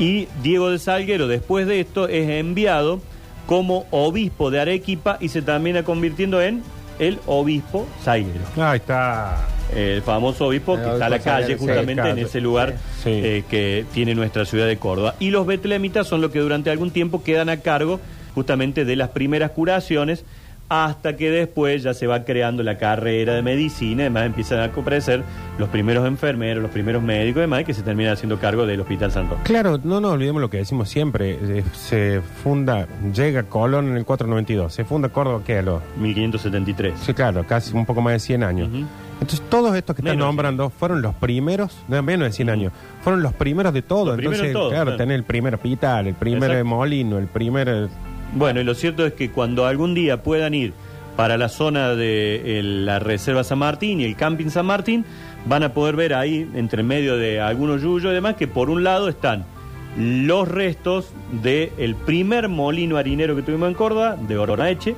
Y 0.00 0.26
Diego 0.42 0.70
de 0.70 0.78
Salguero, 0.78 1.28
después 1.28 1.66
de 1.66 1.80
esto, 1.80 2.08
es 2.08 2.28
enviado 2.28 3.00
como 3.46 3.86
obispo 3.90 4.50
de 4.50 4.60
Arequipa 4.60 5.18
y 5.20 5.28
se 5.28 5.42
termina 5.42 5.82
convirtiendo 5.82 6.40
en 6.40 6.62
el 6.98 7.18
obispo 7.26 7.86
Salguero. 8.02 8.40
Ahí 8.56 8.78
está. 8.78 9.46
El 9.74 10.02
famoso 10.02 10.46
obispo 10.48 10.74
El 10.76 10.82
que 10.84 10.90
está 10.92 11.06
a 11.06 11.08
la 11.10 11.18
calle, 11.20 11.56
justamente 11.56 12.08
en 12.08 12.18
ese 12.18 12.40
lugar 12.40 12.74
Sí. 13.02 13.10
eh, 13.10 13.44
que 13.48 13.84
tiene 13.94 14.14
nuestra 14.14 14.44
ciudad 14.44 14.66
de 14.66 14.76
Córdoba. 14.78 15.14
Y 15.20 15.30
los 15.30 15.46
betlemitas 15.46 16.06
son 16.08 16.20
los 16.20 16.30
que 16.32 16.40
durante 16.40 16.70
algún 16.70 16.90
tiempo 16.90 17.22
quedan 17.22 17.48
a 17.48 17.58
cargo 17.58 18.00
justamente 18.34 18.84
de 18.84 18.96
las 18.96 19.10
primeras 19.10 19.50
curaciones 19.52 20.24
hasta 20.70 21.16
que 21.16 21.30
después 21.30 21.82
ya 21.82 21.92
se 21.94 22.06
va 22.06 22.24
creando 22.24 22.62
la 22.62 22.78
carrera 22.78 23.34
de 23.34 23.42
medicina, 23.42 24.04
además 24.04 24.26
empiezan 24.26 24.60
a 24.60 24.64
aparecer 24.66 25.22
los 25.58 25.68
primeros 25.68 26.06
enfermeros, 26.06 26.62
los 26.62 26.70
primeros 26.70 27.02
médicos 27.02 27.38
y 27.38 27.40
demás 27.42 27.64
que 27.64 27.74
se 27.74 27.82
terminan 27.82 28.12
haciendo 28.12 28.38
cargo 28.38 28.64
del 28.66 28.80
Hospital 28.80 29.10
San 29.10 29.28
Roque. 29.28 29.42
Claro, 29.42 29.78
no 29.82 30.00
nos 30.00 30.12
olvidemos 30.12 30.40
lo 30.40 30.48
que 30.48 30.58
decimos 30.58 30.88
siempre. 30.88 31.36
eh, 31.42 31.64
se 31.74 32.22
funda, 32.42 32.86
llega 33.12 33.42
Colón 33.42 33.88
en 33.88 33.96
el 33.96 34.04
492. 34.04 34.72
Se 34.72 34.84
funda 34.84 35.08
Córdoba, 35.08 35.42
¿qué? 35.44 35.58
A 35.58 35.62
los- 35.62 35.82
1573. 35.98 36.94
sí, 37.00 37.12
claro, 37.14 37.44
casi 37.46 37.76
un 37.76 37.84
poco 37.84 38.00
más 38.00 38.12
de 38.14 38.18
100 38.20 38.44
años. 38.44 38.68
Entonces, 39.14 39.42
todos 39.50 39.74
estos 39.76 39.96
que 39.96 40.00
están 40.02 40.14
Menos. 40.16 40.28
nombrando 40.28 40.70
fueron 40.70 41.02
los 41.02 41.14
primeros, 41.16 41.76
no, 41.88 42.02
menos 42.02 42.28
de 42.28 42.32
100 42.32 42.48
años, 42.48 42.72
fueron 43.02 43.22
los 43.22 43.34
primeros 43.34 43.74
de 43.74 43.82
todo. 43.82 44.16
Los 44.16 44.18
Entonces, 44.18 44.52
claro, 44.52 44.70
claro. 44.70 44.96
tener 44.96 45.16
el 45.16 45.24
primer 45.24 45.54
hospital, 45.56 46.06
el 46.06 46.14
primer 46.14 46.50
Exacto. 46.50 46.64
molino, 46.64 47.18
el 47.18 47.26
primer. 47.26 47.88
Bueno, 48.34 48.60
y 48.60 48.64
lo 48.64 48.74
cierto 48.74 49.04
es 49.04 49.14
que 49.14 49.30
cuando 49.30 49.66
algún 49.66 49.94
día 49.94 50.22
puedan 50.22 50.54
ir 50.54 50.72
para 51.16 51.36
la 51.36 51.48
zona 51.48 51.94
de 51.94 52.60
la 52.62 52.98
Reserva 52.98 53.44
San 53.44 53.58
Martín 53.58 54.00
y 54.00 54.04
el 54.04 54.16
Camping 54.16 54.50
San 54.50 54.66
Martín, 54.66 55.04
van 55.46 55.62
a 55.62 55.72
poder 55.72 55.96
ver 55.96 56.14
ahí, 56.14 56.48
entre 56.54 56.82
medio 56.82 57.16
de 57.16 57.40
algunos 57.40 57.82
yuyos 57.82 58.12
y 58.12 58.14
demás, 58.14 58.36
que 58.36 58.46
por 58.46 58.70
un 58.70 58.84
lado 58.84 59.08
están 59.08 59.44
los 59.98 60.46
restos 60.46 61.12
del 61.42 61.96
primer 62.06 62.48
molino 62.48 62.96
harinero 62.96 63.34
que 63.34 63.42
tuvimos 63.42 63.68
en 63.68 63.74
Córdoba, 63.74 64.16
de 64.16 64.38
Oronaeche, 64.38 64.94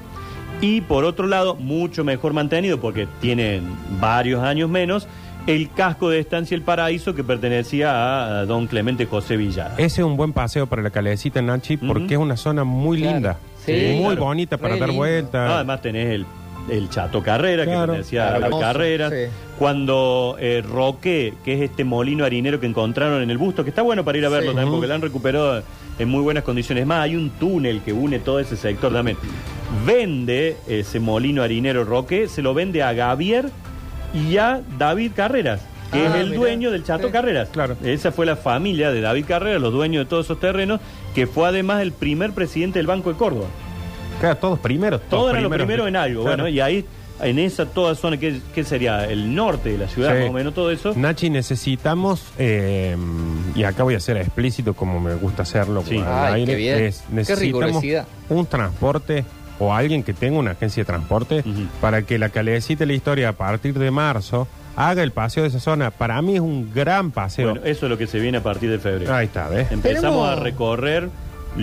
y 0.61 0.83
por 0.83 1.05
otro 1.05 1.27
lado, 1.27 1.55
mucho 1.55 2.05
mejor 2.05 2.35
mantenido, 2.35 2.81
porque 2.81 3.09
tienen 3.21 3.65
varios 4.01 4.43
años 4.43 4.69
menos, 4.69 5.09
el 5.47 5.71
casco 5.71 6.09
de 6.09 6.21
Estancia 6.21 6.55
El 6.55 6.63
Paraíso 6.63 7.15
que 7.15 7.25
pertenecía 7.25 8.41
a 8.41 8.47
don 8.47 8.67
Clemente 8.67 9.07
José 9.07 9.37
Villar. 9.37 9.73
Ese 9.77 10.01
es 10.03 10.07
un 10.07 10.17
buen 10.17 10.33
paseo 10.33 10.67
para 10.67 10.83
la 10.83 10.91
calecita, 10.91 11.43
Nachi, 11.43 11.77
porque 11.79 12.15
es 12.15 12.21
una 12.21 12.37
zona 12.37 12.65
muy 12.65 12.99
Claro. 12.99 13.15
linda. 13.15 13.39
Sí, 13.65 13.95
muy 13.97 14.15
claro. 14.15 14.25
bonita 14.27 14.57
para 14.57 14.75
Re 14.75 14.81
dar 14.81 14.89
lindo. 14.91 15.01
vueltas. 15.03 15.49
No, 15.49 15.55
además 15.57 15.83
tenés 15.83 16.09
el, 16.11 16.27
el 16.71 16.89
Chato 16.91 17.23
Carrera, 17.23 17.65
que 17.65 17.71
pertenecía 17.73 18.29
a 18.29 18.39
la 18.39 18.47
Hermoso, 18.47 18.61
Carrera. 18.61 19.11
sí. 19.11 19.17
Cuando 19.59 20.37
eh, 20.41 20.63
Roque, 20.69 21.35
que 21.45 21.55
es 21.55 21.61
este 21.63 21.85
molino 21.85 22.25
harinero 22.25 22.59
que 22.61 22.67
encontraron 22.67 23.23
en 23.23 23.31
el 23.31 23.39
busto, 23.39 23.63
que 23.65 23.71
está 23.71 23.83
bueno 23.83 24.05
para 24.05 24.19
ir 24.19 24.27
a 24.27 24.29
verlo 24.29 24.51
Sí. 24.51 24.57
también, 24.57 24.73
porque 24.73 24.87
lo 24.89 24.95
han 24.95 25.03
recuperado 25.03 25.63
en 25.99 26.09
muy 26.09 26.21
buenas 26.23 26.43
condiciones. 26.45 26.85
Más, 26.87 27.01
hay 27.01 27.15
un 27.17 27.31
túnel 27.31 27.81
que 27.83 27.93
une 27.93 28.19
todo 28.19 28.41
ese 28.41 28.57
sector 28.57 28.93
también. 28.93 29.17
Vende 29.87 30.57
ese 30.69 31.01
molino 31.01 31.43
harinero 31.43 31.85
Roque, 31.85 32.29
se 32.29 32.43
lo 32.43 32.55
vende 32.55 32.83
a 32.83 32.93
Gavier 32.93 33.47
y 34.15 34.37
a 34.37 34.61
David 34.79 35.13
Carreras, 35.17 35.61
que 35.93 35.99
Ah, 36.07 36.09
es 36.09 36.15
el 36.17 36.27
mirá. 36.31 36.39
dueño 36.39 36.71
del 36.71 36.85
Chato 36.85 37.07
Sí. 37.09 37.13
Carreras. 37.13 37.49
Claro. 37.51 37.77
Esa 37.85 38.13
fue 38.13 38.27
la 38.27 38.37
familia 38.37 38.91
de 38.91 39.01
David 39.01 39.25
Carreras, 39.27 39.61
los 39.61 39.73
dueños 39.73 40.05
de 40.05 40.09
todos 40.11 40.27
esos 40.27 40.41
terrenos, 40.41 40.81
que 41.15 41.27
fue 41.27 41.49
además 41.49 41.83
el 41.83 41.93
primer 41.93 42.33
presidente 42.33 42.79
del 42.79 42.87
Banco 42.87 43.11
de 43.13 43.19
Córdoba. 43.19 43.47
Claro, 44.21 44.37
todos 44.37 44.59
primeros. 44.59 45.01
Todos 45.11 45.31
eran 45.31 45.43
los 45.43 45.53
primeros. 45.53 45.89
en 45.89 45.97
algo, 45.97 46.23
Claro. 46.23 46.45
bueno, 46.45 46.49
y 46.49 46.61
ahí, 46.61 46.85
en 47.21 47.39
esa 47.39 47.67
toda 47.67 47.95
zona, 47.95 48.17
que, 48.19 48.41
que 48.55 48.65
sería 48.65 49.05
el 49.07 49.35
norte 49.35 49.71
de 49.71 49.79
la 49.79 49.89
ciudad, 49.89 50.13
Sí. 50.15 50.21
más 50.23 50.31
o 50.31 50.33
menos 50.33 50.55
todo 50.55 50.71
eso. 50.71 50.93
Nachi, 50.97 51.29
necesitamos, 51.31 52.25
eh, 52.39 52.97
y 53.55 53.65
acá 53.65 53.83
voy 53.83 53.95
a 53.95 54.01
ser 54.01 54.17
explícito 54.17 54.75
como 54.75 54.99
me 55.01 55.15
gusta 55.17 55.43
hacerlo 55.43 55.83
Sí. 55.87 56.01
Ay, 56.05 56.35
aire, 56.43 56.53
qué 56.53 56.57
bien. 56.57 56.79
es 56.85 57.03
Qué 57.09 57.15
necesitamos 57.15 57.41
rigurosidad. 57.43 58.07
un 58.29 58.47
transporte 58.47 59.25
o 59.63 59.73
alguien 59.75 60.03
que 60.03 60.13
tenga 60.13 60.39
una 60.39 60.53
agencia 60.53 60.83
de 60.83 60.87
transporte 60.87 61.41
Ujú. 61.41 61.67
para 61.81 62.03
que 62.03 62.19
la 62.19 62.29
calecita 62.31 62.81
de 62.81 62.87
la 62.87 62.93
historia 62.95 63.29
a 63.29 63.33
partir 63.35 63.79
de 63.79 63.91
marzo 63.91 64.49
haga 64.75 65.03
el 65.03 65.13
paseo 65.13 65.43
de 65.45 65.51
esa 65.51 65.61
zona. 65.61 65.91
Para 65.91 66.21
mí 66.23 66.35
es 66.35 66.41
un 66.41 66.73
gran 66.75 67.11
paseo. 67.11 67.51
Bueno, 67.51 67.67
eso 67.67 67.87
es 67.87 67.91
lo 67.91 67.99
que 67.99 68.07
se 68.07 68.19
viene 68.19 68.39
a 68.39 68.43
partir 68.43 68.71
de 68.71 68.79
febrero. 68.79 69.15
Ahí 69.15 69.27
está, 69.27 69.49
¿ves? 69.49 69.71
Empezamos 69.71 70.03
Tenemos- 70.03 70.29
a 70.29 70.37
recorrer 70.37 71.09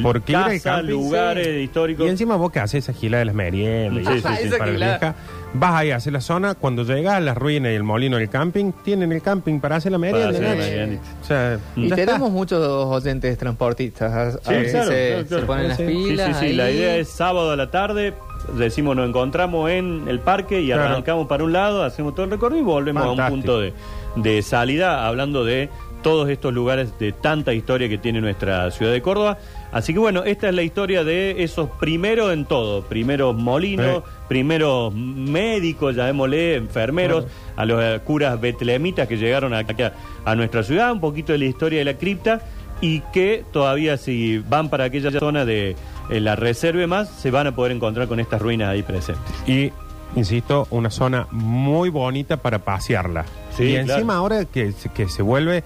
Porque 0.03 0.33
ir 0.33 0.37
al 0.37 0.43
casas, 0.45 0.61
camping, 0.63 0.89
lugares 0.91 1.47
sí. 1.47 1.51
históricos. 1.63 2.05
Y 2.05 2.09
encima 2.09 2.35
vos 2.35 2.51
que 2.51 2.59
haces 2.59 2.87
esa 2.87 2.93
gila 2.97 3.17
de 3.17 3.25
las 3.25 3.35
meriendas, 3.35 4.03
Sí, 4.05 4.11
y 4.11 4.13
sí, 4.13 4.19
eso, 4.19 4.29
sí. 4.41 4.47
Esa 4.47 4.57
para 4.59 4.65
la 4.67 4.73
gilada. 4.73 4.97
vieja, 4.99 5.15
vas 5.53 5.73
ahí 5.75 5.91
a 5.91 5.95
hacer 5.97 6.13
la 6.13 6.21
zona, 6.21 6.53
cuando 6.55 6.83
llegas 6.83 7.15
a 7.15 7.19
las 7.19 7.37
ruinas 7.37 7.71
y 7.71 7.75
el 7.75 7.83
molino 7.83 8.17
del 8.17 8.29
camping, 8.29 8.71
tienen 8.83 9.11
el 9.11 9.21
camping 9.21 9.59
para 9.59 9.77
hacer 9.77 9.91
la 9.91 9.97
merienda. 9.97 10.29
hacer 10.29 10.41
la 10.43 10.49
Nachi. 10.55 10.59
merienda. 10.69 11.01
O 11.21 11.25
sea, 11.25 11.59
Y 11.75 11.89
ya 11.89 11.95
tenemos 11.95 12.21
está. 12.21 12.29
muchos 12.33 12.59
oyentes 12.67 13.37
transportistas. 13.37 14.39
Sí, 14.43 14.49
ver 14.53 14.65
si 14.65 14.71
claro, 14.71 14.87
se, 14.91 15.09
claro, 15.09 15.25
claro. 15.27 15.41
se 15.41 15.47
ponen 15.47 15.67
las 15.69 15.77
Sí, 15.77 15.85
sí, 15.87 15.93
Sí, 15.93 16.03
pilas. 16.09 16.39
sí. 16.39 16.53
La 16.53 16.71
idea 16.71 16.95
es 16.97 17.09
sábado 17.09 17.51
a 17.51 17.55
la 17.55 17.71
tarde. 17.71 18.13
Decimos, 18.57 18.95
nos 18.95 19.07
encontramos 19.09 19.69
en 19.69 20.05
el 20.07 20.19
parque 20.19 20.61
y 20.61 20.67
Claro. 20.67 20.83
arrancamos 20.83 21.27
para 21.27 21.43
un 21.43 21.51
lado, 21.53 21.83
hacemos 21.83 22.15
todo 22.15 22.25
el 22.25 22.31
recorrido 22.31 22.61
y 22.61 22.65
volvemos 22.65 23.03
a 23.03 23.11
un 23.11 23.29
punto 23.29 23.59
de, 23.59 23.73
de 24.15 24.41
salida, 24.41 25.05
hablando 25.07 25.43
de 25.43 25.69
todos 26.03 26.29
estos 26.29 26.53
lugares 26.53 26.97
de 26.99 27.11
tanta 27.11 27.53
historia 27.53 27.89
que 27.89 27.97
tiene 27.97 28.21
nuestra 28.21 28.71
ciudad 28.71 28.91
de 28.93 29.01
Córdoba. 29.01 29.37
Así 29.71 29.93
que 29.93 29.99
bueno, 29.99 30.23
esta 30.23 30.49
es 30.49 30.55
la 30.55 30.63
historia 30.63 31.03
de 31.03 31.43
esos 31.43 31.69
primeros 31.79 32.33
en 32.33 32.45
todo. 32.45 32.81
Primeros 32.83 33.35
molinos, 33.35 34.03
Sí. 34.03 34.11
primeros 34.27 34.93
médicos, 34.93 35.95
llamémosle, 35.95 36.55
enfermeros, 36.55 37.25
a 37.55 37.65
los 37.65 37.81
eh, 37.83 37.99
curas 38.03 38.39
betlemitas 38.41 39.07
que 39.07 39.17
llegaron 39.17 39.53
aquí 39.53 39.81
a, 39.83 39.93
a 40.25 40.35
nuestra 40.35 40.63
ciudad, 40.63 40.91
un 40.91 40.99
poquito 40.99 41.33
de 41.33 41.39
la 41.39 41.45
historia 41.45 41.79
de 41.79 41.85
la 41.85 41.93
cripta 41.95 42.41
y 42.81 43.01
que 43.13 43.43
todavía 43.51 43.97
si 43.97 44.39
van 44.39 44.69
para 44.69 44.85
aquella 44.85 45.11
zona 45.11 45.45
de 45.45 45.75
eh, 46.09 46.19
la 46.19 46.35
reserva 46.35 46.81
y 46.83 46.87
más, 46.87 47.09
se 47.09 47.29
van 47.29 47.45
a 47.47 47.55
poder 47.55 47.71
encontrar 47.73 48.07
con 48.07 48.19
estas 48.19 48.41
ruinas 48.41 48.69
ahí 48.69 48.81
presentes. 48.83 49.23
Y, 49.45 49.71
insisto, 50.15 50.65
una 50.71 50.89
zona 50.89 51.27
muy 51.29 51.89
bonita 51.89 52.37
para 52.37 52.59
pasearla. 52.59 53.25
Sí, 53.55 53.63
y 53.65 53.73
claro. 53.73 53.93
encima 53.93 54.15
ahora 54.15 54.45
que, 54.45 54.71
se- 54.71 54.89
que 54.89 55.07
se 55.09 55.21
vuelve, 55.21 55.63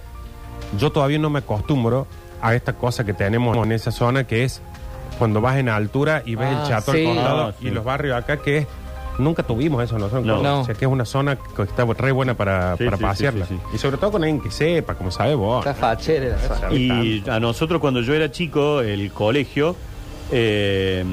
yo 0.78 0.90
todavía 0.92 1.18
no 1.18 1.30
me 1.30 1.38
acostumbro 1.38 2.06
a 2.44 2.54
esta 2.54 2.74
cosa 2.74 3.04
que 3.04 3.14
tenemos 3.14 3.56
en 3.56 3.72
esa 3.72 3.90
zona 3.90 4.24
que 4.24 4.44
es 4.44 4.60
cuando 5.18 5.40
vas 5.40 5.56
en 5.56 5.68
altura 5.68 6.22
y 6.26 6.34
ves 6.34 6.48
Ah, 6.52 6.62
el 6.62 6.68
chato 6.68 6.92
sí. 6.92 6.98
al 7.06 7.14
costado 7.14 7.42
Ah, 7.48 7.54
sí. 7.58 7.66
y 7.68 7.70
los 7.70 7.84
barrios 7.84 8.16
acá 8.16 8.36
que 8.36 8.58
es... 8.58 8.66
Nunca 9.16 9.44
tuvimos 9.44 9.82
eso 9.84 9.96
nosotros. 9.96 10.24
No. 10.26 10.42
No. 10.42 10.62
O 10.62 10.64
sea, 10.64 10.74
que 10.74 10.84
es 10.84 10.90
una 10.90 11.04
zona 11.04 11.36
que 11.36 11.62
está 11.62 11.84
re 11.84 12.10
buena 12.10 12.34
para, 12.34 12.76
Sí, 12.76 12.84
para 12.84 12.96
sí, 12.96 13.00
sí, 13.02 13.06
pasearla. 13.08 13.46
sí, 13.46 13.54
sí. 13.70 13.76
Y 13.76 13.78
sobre 13.78 13.96
todo 13.96 14.10
con 14.10 14.24
alguien 14.24 14.40
que 14.42 14.50
sepa, 14.50 14.94
como 14.96 15.12
sabe 15.12 15.36
vos. 15.36 15.64
Está 15.64 15.72
fachera 15.72 16.30
la 16.30 16.38
zona. 16.38 16.60
Sabe 16.60 16.76
Y 16.76 17.24
a 17.28 17.38
nosotros 17.38 17.80
cuando 17.80 18.00
yo 18.00 18.12
era 18.12 18.32
chico, 18.32 18.80
el 18.80 19.12
colegio 19.12 19.76
eh, 20.32 21.04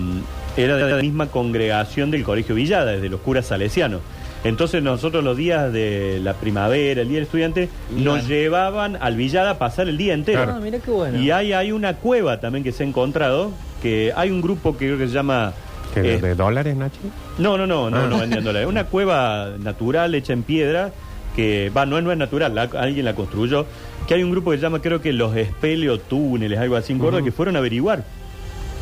era 0.57 0.77
de 0.77 0.91
la 0.95 1.01
misma 1.01 1.27
congregación 1.27 2.09
del 2.11 2.23
colegio 2.23 2.55
Villada, 2.55 2.91
de 2.93 3.07
los 3.09 3.19
curas 3.21 3.45
salesianos. 3.45 4.01
Entonces 4.43 4.81
nosotros 4.81 5.23
los 5.23 5.37
días 5.37 5.71
de 5.71 6.19
la 6.23 6.33
primavera, 6.33 7.01
el 7.01 7.07
día 7.07 7.17
del 7.17 7.23
estudiante, 7.25 7.69
nos 7.95 8.27
llevaban 8.27 8.97
al 8.99 9.15
Villada 9.15 9.51
a 9.51 9.57
pasar 9.59 9.87
el 9.87 9.97
día 9.97 10.13
entero. 10.15 10.45
Ah, 10.47 10.59
mira 10.61 10.79
qué 10.79 10.89
bueno. 10.89 11.19
Y 11.21 11.29
hay, 11.31 11.53
hay 11.53 11.71
una 11.71 11.95
cueva 11.97 12.39
también 12.39 12.63
que 12.63 12.71
se 12.71 12.83
ha 12.83 12.87
encontrado, 12.87 13.51
que 13.83 14.11
hay 14.15 14.31
un 14.31 14.41
grupo 14.41 14.75
que 14.77 14.87
creo 14.87 14.97
que 14.97 15.07
se 15.07 15.13
llama... 15.13 15.53
¿Que 15.93 16.01
de, 16.01 16.15
eh, 16.15 16.21
de 16.21 16.35
dólares, 16.35 16.75
Nachi? 16.75 16.97
no, 17.37 17.57
no, 17.57 17.67
no, 17.67 17.89
no, 17.89 17.97
Ah. 17.97 18.07
no 18.07 18.19
vendían 18.19 18.43
dólares. 18.43 18.65
Es 18.65 18.71
una 18.71 18.85
cueva 18.85 19.49
natural 19.59 20.15
hecha 20.15 20.33
en 20.33 20.41
piedra 20.43 20.91
que, 21.35 21.69
va, 21.75 21.85
no, 21.85 22.01
no 22.01 22.11
es 22.11 22.17
natural, 22.17 22.55
la- 22.55 22.69
alguien 22.79 23.05
la 23.05 23.13
construyó. 23.13 23.65
Que 24.07 24.15
hay 24.15 24.23
un 24.23 24.31
grupo 24.31 24.49
que 24.51 24.57
se 24.57 24.63
llama, 24.63 24.81
creo 24.81 25.01
que 25.01 25.13
los 25.13 25.35
espeleotúneles, 25.35 26.57
algo 26.59 26.75
así 26.77 26.93
en 26.93 27.23
que 27.23 27.31
fueron 27.31 27.55
a 27.55 27.59
averiguar. 27.59 28.03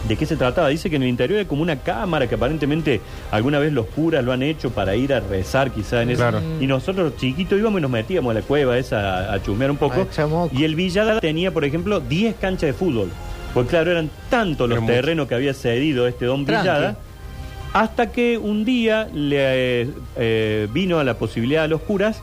¿De 0.08 0.16
qué 0.16 0.26
se 0.26 0.36
trataba? 0.38 0.70
Dice 0.70 0.90
que 0.90 0.96
en 0.96 1.04
el 1.04 1.10
interior 1.10 1.40
hay 1.40 1.46
como 1.46 1.62
una 1.62 1.76
cámara 1.78 2.28
que 2.28 2.36
aparentemente 2.36 3.02
alguna 3.32 3.60
vez 3.60 3.74
los 3.74 3.86
curas 3.88 4.24
lo 4.24 4.32
han 4.32 4.42
hecho 4.44 4.72
para 4.72 4.96
ir 4.96 5.14
a 5.14 5.20
rezar 5.20 5.72
quizá 5.72 6.02
en 6.02 6.12
eso. 6.12 6.20
Claro. 6.22 6.42
Y 6.60 6.68
nosotros 6.68 7.14
chiquitos 7.18 7.60
íbamos 7.60 7.80
y 7.80 7.82
nos 7.82 7.92
metíamos 7.92 8.32
a 8.32 8.34
la 8.36 8.42
cueva 8.42 8.78
esa 8.78 9.32
a, 9.32 9.34
a 9.34 9.44
chusmear 9.44 9.70
un 9.72 9.78
poco. 9.78 10.08
Y 10.54 10.64
el 10.64 10.76
Villada 10.76 11.20
tenía, 11.20 11.52
por 11.52 11.66
ejemplo, 11.66 12.00
10 12.00 12.36
canchas 12.36 12.68
de 12.68 12.74
fútbol. 12.74 13.10
Porque 13.54 13.72
claro, 13.72 13.92
eran 13.92 14.10
tantos 14.30 14.70
los 14.70 14.86
terrenos 14.86 15.28
que 15.28 15.36
había 15.36 15.54
cedido 15.54 16.08
este 16.08 16.26
don 16.26 16.46
Tranqui. 16.46 16.62
Villada. 16.62 16.98
Hasta 17.74 18.12
que 18.12 18.38
un 18.38 18.66
día 18.66 19.08
le 19.14 19.82
eh, 19.82 19.90
eh, 20.18 20.68
vino 20.72 20.98
a 21.00 21.04
la 21.04 21.16
posibilidad 21.16 21.66
a 21.66 21.68
los 21.68 21.82
curas 21.82 22.20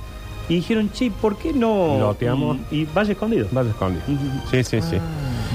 y 0.48 0.54
dijeron, 0.56 0.90
che, 0.92 1.10
¿por 1.10 1.36
qué 1.38 1.52
no? 1.52 1.98
Loteamos. 2.00 2.56
Mm, 2.58 2.60
Y 2.74 2.84
vaya 2.86 3.12
escondido. 3.12 3.46
Vas 3.52 3.66
escondido. 3.66 4.02
Sí, 4.50 4.64
sí, 4.64 4.80
sí. 4.80 4.96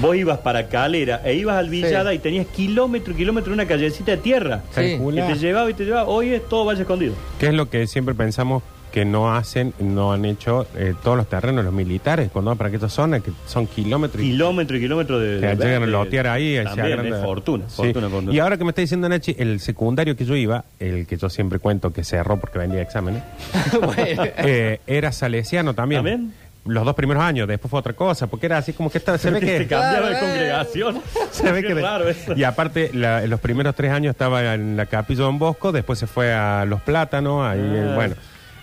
Vos 0.00 0.16
ibas 0.16 0.38
para 0.38 0.66
Calera 0.68 1.20
e 1.24 1.34
ibas 1.34 1.56
al 1.56 1.68
Villada 1.68 2.12
y 2.12 2.18
tenías 2.18 2.46
kilómetro 2.46 3.12
y 3.12 3.16
kilómetro 3.16 3.52
una 3.52 3.66
callecita 3.66 4.12
de 4.12 4.16
tierra. 4.18 4.62
Sí. 4.74 4.98
Que 4.98 5.22
te 5.22 5.34
llevaba 5.36 5.70
y 5.70 5.74
te 5.74 5.84
llevaba. 5.84 6.08
Hoy 6.08 6.30
es 6.34 6.48
todo 6.48 6.64
Valle 6.64 6.82
Escondido. 6.82 7.14
¿Qué 7.38 7.46
es 7.48 7.54
lo 7.54 7.68
que 7.70 7.86
siempre 7.86 8.14
pensamos 8.14 8.62
que 8.90 9.04
no 9.06 9.34
hacen, 9.34 9.72
no 9.78 10.12
han 10.12 10.26
hecho 10.26 10.66
eh, 10.76 10.92
todos 11.02 11.16
los 11.16 11.26
terrenos, 11.26 11.64
los 11.64 11.72
militares, 11.72 12.28
cuando 12.30 12.50
van 12.50 12.58
para 12.58 12.68
aquellas 12.68 12.92
zonas 12.92 13.22
que 13.22 13.30
son 13.46 13.66
kilómetros 13.66 14.22
y 14.22 14.26
Kilómetro 14.32 14.76
y 14.76 14.80
kilómetro 14.80 15.18
de. 15.18 15.40
que 15.40 15.46
de- 15.46 15.64
llegan 15.64 15.84
a 15.84 15.86
lotear 15.86 16.26
ahí. 16.26 16.56
se 16.56 16.64
También 16.64 17.06
es 17.06 17.22
fortuna, 17.22 17.64
Sí. 17.70 17.76
fortuna, 17.76 18.08
fortuna. 18.10 18.34
Y 18.34 18.38
ahora 18.38 18.58
que 18.58 18.64
me 18.64 18.70
está 18.70 18.82
diciendo 18.82 19.08
Nachi, 19.08 19.34
el 19.38 19.60
secundario 19.60 20.14
que 20.14 20.26
yo 20.26 20.36
iba, 20.36 20.64
el 20.78 21.06
que 21.06 21.16
yo 21.16 21.30
siempre 21.30 21.58
cuento 21.58 21.90
que 21.90 22.04
cerró 22.04 22.38
porque 22.38 22.58
vendía 22.58 22.82
exámenes, 22.82 23.22
eh, 23.96 24.80
era 24.86 25.10
salesiano 25.12 25.72
también. 25.72 26.00
¿También? 26.04 26.34
Los 26.64 26.84
dos 26.84 26.94
primeros 26.94 27.22
años, 27.22 27.48
después 27.48 27.70
fue 27.70 27.80
otra 27.80 27.92
cosa, 27.92 28.28
porque 28.28 28.46
era 28.46 28.58
así 28.58 28.72
como 28.72 28.88
que 28.88 28.98
estaba, 28.98 29.18
se 29.18 29.30
ve 29.30 29.40
Se 29.40 29.46
que... 29.46 29.66
cambiaba 29.66 30.08
de 30.08 30.12
Claro, 30.18 30.26
congregación. 30.26 31.02
Se 31.32 31.50
ve 31.50 31.62
que 31.62 31.74
raro 31.74 32.08
eso. 32.08 32.34
Y 32.36 32.44
aparte, 32.44 32.90
la- 32.94 33.24
en 33.24 33.30
los 33.30 33.40
primeros 33.40 33.74
tres 33.74 33.90
años 33.90 34.12
estaba 34.12 34.54
en 34.54 34.76
la 34.76 34.86
Capilla 34.86 35.22
Don 35.24 35.38
Bosco, 35.40 35.72
después 35.72 35.98
se 35.98 36.06
fue 36.06 36.32
a 36.32 36.64
Los 36.64 36.80
Plátanos, 36.82 37.44
ahí, 37.44 37.58
Ah. 37.60 37.74
eh, 37.76 37.92
bueno, 37.96 38.14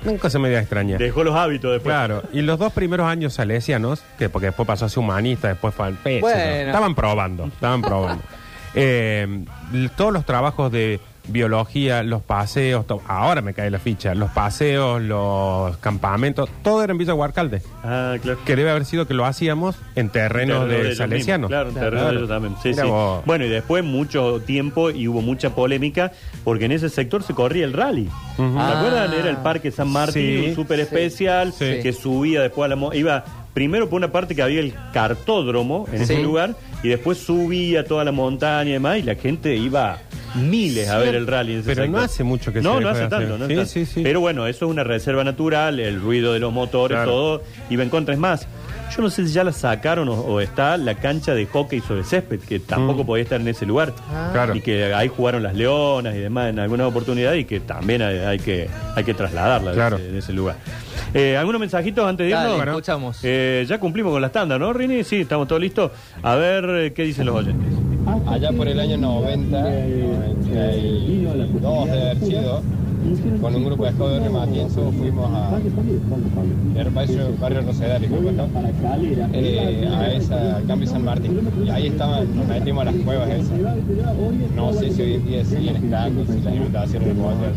una 0.05 0.17
cosa 0.17 0.39
media 0.39 0.59
extraña. 0.59 0.97
Dejó 0.97 1.25
los 1.25 1.35
hábitos 1.35 1.73
después. 1.73 1.93
Claro, 1.93 2.23
y 2.31 2.41
los 2.41 2.57
dos 2.57 2.71
primeros 2.71 3.05
años 3.05 3.33
salesianos, 3.33 4.01
que 4.17 4.29
porque 4.29 4.45
después 4.47 4.65
pasó 4.65 4.85
a 4.85 4.89
ser 4.89 4.99
humanista, 4.99 5.49
después 5.49 5.73
fue 5.73 5.87
al 5.87 5.95
pecho, 5.95 6.21
Bueno. 6.21 6.39
estaban 6.41 6.95
probando, 6.95 7.45
estaban 7.47 7.81
probando. 7.81 8.23
Eh, 8.75 9.45
todos 9.97 10.13
los 10.13 10.25
trabajos 10.25 10.71
de 10.71 10.99
biología, 11.31 12.03
los 12.03 12.21
paseos, 12.21 12.85
to- 12.87 13.01
ahora 13.07 13.41
me 13.41 13.53
cae 13.53 13.69
la 13.69 13.79
ficha, 13.79 14.13
los 14.15 14.29
paseos, 14.31 15.01
los 15.01 15.77
campamentos, 15.77 16.49
todo 16.63 16.83
era 16.83 16.91
en 16.91 16.97
Villa 16.97 17.13
Huarcalde, 17.13 17.61
Ah, 17.83 18.15
claro. 18.21 18.39
que 18.45 18.55
debe 18.55 18.71
haber 18.71 18.85
sido 18.85 19.07
que 19.07 19.13
lo 19.13 19.25
hacíamos 19.25 19.75
en 19.95 20.09
terrenos 20.09 20.61
Terreno 20.61 20.65
de, 20.81 20.85
ellos 20.87 20.97
salesianos. 20.97 21.49
mismos, 21.49 21.49
Claro, 21.49 21.69
en 21.69 21.75
terreno 21.75 21.91
Claro. 22.01 22.09
de 22.11 22.17
ellos 22.17 22.29
también. 22.29 22.55
Sí, 22.61 22.69
Mira 22.69 22.83
sí. 22.83 22.89
vos. 22.89 23.25
Bueno, 23.25 23.45
y 23.45 23.49
después 23.49 23.83
mucho 23.83 24.41
tiempo 24.45 24.89
y 24.91 25.07
hubo 25.07 25.21
mucha 25.21 25.51
polémica 25.55 26.11
porque 26.43 26.65
en 26.65 26.71
ese 26.73 26.89
sector 26.89 27.23
se 27.23 27.33
corría 27.33 27.65
el 27.65 27.73
rally. 27.73 28.09
¿Se 28.35 28.43
Ah. 28.57 28.77
acuerdan? 28.79 29.13
Era 29.13 29.29
el 29.29 29.37
Parque 29.37 29.71
San 29.71 29.89
Martín, 29.89 30.13
Sí. 30.43 30.45
un 30.49 30.55
súper 30.55 30.79
especial 30.79 31.51
Sí. 31.53 31.79
que 31.83 31.93
subía 31.93 32.41
después 32.41 32.65
a 32.65 32.69
la... 32.69 32.75
mo- 32.75 32.93
Iba 32.93 33.23
primero 33.59 33.89
por 33.89 33.97
una 33.97 34.09
parte 34.09 34.35
que 34.35 34.41
había 34.41 34.61
el 34.61 34.73
cartódromo 34.93 35.85
en 35.91 36.01
ese 36.01 36.15
Sí. 36.15 36.23
lugar 36.23 36.55
y 36.81 36.87
después 36.87 37.17
subía 37.17 37.83
toda 37.83 38.05
la 38.05 38.13
montaña 38.13 38.69
y 38.69 38.73
demás 38.73 38.99
y 38.99 39.01
la 39.01 39.15
gente 39.15 39.53
iba 39.57 39.97
miles 40.35 40.87
a 40.87 40.97
ver 40.97 41.13
el 41.13 41.27
rally 41.27 41.55
en 41.55 41.59
ese 41.59 41.67
Pero 41.67 41.81
no 41.81 41.87
sector. 41.87 42.03
hace 42.05 42.23
mucho 42.23 42.53
que 42.53 42.61
no, 42.61 42.75
se 42.75 42.79
no 42.81 42.87
dejó 42.87 42.89
hace 42.91 42.99
de 42.99 43.05
hacer. 43.07 43.19
tanto, 43.27 43.37
no 43.37 43.47
Sí, 43.47 43.55
tanto. 43.55 43.69
sí, 43.69 43.85
sí. 43.85 43.99
Pero 44.01 44.21
bueno, 44.21 44.47
eso 44.47 44.65
es 44.65 44.71
una 44.71 44.85
reserva 44.85 45.25
natural, 45.25 45.77
el 45.81 45.99
ruido 45.99 46.31
de 46.31 46.39
los 46.39 46.53
motores, 46.53 46.95
Claro. 46.99 47.11
todo 47.11 47.43
iba 47.69 47.83
en 47.83 47.89
contra. 47.89 48.13
Es 48.13 48.19
más, 48.21 48.47
yo 48.95 49.01
no 49.03 49.09
sé 49.09 49.27
si 49.27 49.33
ya 49.33 49.43
la 49.43 49.51
sacaron 49.53 50.09
o, 50.09 50.13
o 50.13 50.41
está 50.41 50.77
la 50.77 50.95
cancha 50.95 51.33
de 51.33 51.45
hockey 51.45 51.79
sobre 51.81 52.03
césped, 52.03 52.39
que 52.39 52.59
tampoco 52.59 53.03
Mm. 53.03 53.07
podía 53.07 53.23
estar 53.23 53.39
en 53.41 53.47
ese 53.47 53.65
lugar. 53.65 53.93
Ah. 54.11 54.29
Claro. 54.33 54.55
Y 54.55 54.61
que 54.61 54.93
ahí 54.93 55.07
jugaron 55.07 55.43
las 55.43 55.55
leonas 55.55 56.15
y 56.15 56.19
demás 56.19 56.49
en 56.49 56.59
alguna 56.59 56.87
oportunidad 56.87 57.33
y 57.33 57.45
que 57.45 57.59
también 57.59 58.01
hay, 58.01 58.17
hay 58.19 58.39
que, 58.39 58.69
hay 58.95 59.03
que 59.03 59.13
trasladarla 59.13 59.71
de 59.71 59.75
Claro. 59.75 59.97
ese- 59.97 60.11
de 60.11 60.19
ese 60.19 60.33
lugar. 60.33 60.55
Eh, 61.13 61.37
¿Algunos 61.37 61.59
mensajitos 61.61 62.07
antes 62.07 62.27
de 62.27 62.33
Dale, 62.33 62.51
irnos? 62.57 62.67
escuchamos. 62.67 63.19
Eh, 63.23 63.65
ya 63.67 63.79
cumplimos 63.79 64.11
con 64.11 64.21
la 64.21 64.27
estándar, 64.27 64.59
¿no, 64.59 64.71
Rini? 64.73 65.03
Sí, 65.03 65.21
estamos 65.21 65.47
todos 65.47 65.61
listos. 65.61 65.91
A 66.21 66.35
ver 66.35 66.65
eh, 66.69 66.93
qué 66.93 67.03
dicen 67.03 67.25
los 67.25 67.35
oyentes. 67.35 67.67
Allá 68.27 68.51
por 68.51 68.67
el 68.67 68.79
año 68.79 68.97
90, 68.97 69.61
92 69.61 71.87
de 71.87 72.01
haber 72.01 72.17
sido, 72.19 72.61
con 73.41 73.55
un 73.55 73.65
grupo 73.65 73.83
de 73.83 73.89
escuadras 73.91 74.23
de 74.23 74.29
Matienzo 74.29 74.91
fuimos 74.91 75.31
a 75.31 75.57
el 76.79 76.89
barrio, 76.91 77.19
barrio 77.39 77.61
Rosedal, 77.61 78.01
disculpa, 78.01 78.31
¿no? 78.31 78.47
Eh, 79.33 79.89
a 79.95 80.11
esa, 80.11 80.57
al 80.57 80.65
cambio 80.65 80.87
San 80.87 81.03
Martín. 81.05 81.39
Y 81.65 81.69
ahí 81.69 81.87
estaban, 81.87 82.35
nos 82.35 82.47
metimos 82.47 82.81
a 82.81 82.91
las 82.91 82.95
cuevas 83.03 83.29
esas. 83.29 83.51
No 84.55 84.73
sé 84.73 84.91
si 84.91 85.01
hoy 85.01 85.13
en 85.15 85.25
día 85.27 85.45
siguen 85.45 85.75
estando, 85.77 86.25
si 86.25 86.41
las 86.41 86.55
inundaciones 86.55 87.07
de 87.09 87.13
poder. 87.15 87.51